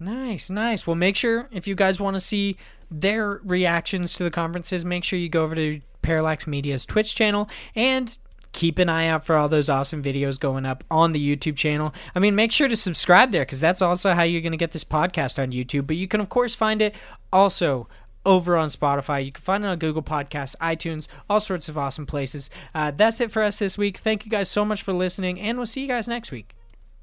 [0.00, 0.86] Nice, nice.
[0.86, 2.56] Well, make sure if you guys want to see
[2.90, 7.48] their reactions to the conferences, make sure you go over to Parallax Media's Twitch channel
[7.74, 8.16] and
[8.52, 11.92] keep an eye out for all those awesome videos going up on the YouTube channel.
[12.14, 14.70] I mean, make sure to subscribe there because that's also how you're going to get
[14.72, 15.86] this podcast on YouTube.
[15.86, 16.94] But you can, of course, find it
[17.32, 17.88] also
[18.24, 19.24] over on Spotify.
[19.24, 22.50] You can find it on Google Podcasts, iTunes, all sorts of awesome places.
[22.74, 23.98] Uh, that's it for us this week.
[23.98, 26.54] Thank you guys so much for listening, and we'll see you guys next week.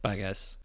[0.02, 0.58] Bye, guys.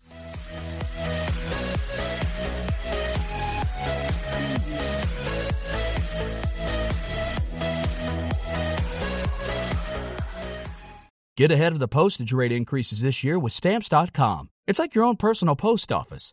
[11.37, 14.49] Get ahead of the postage rate increases this year with Stamps.com.
[14.67, 16.33] It's like your own personal post office.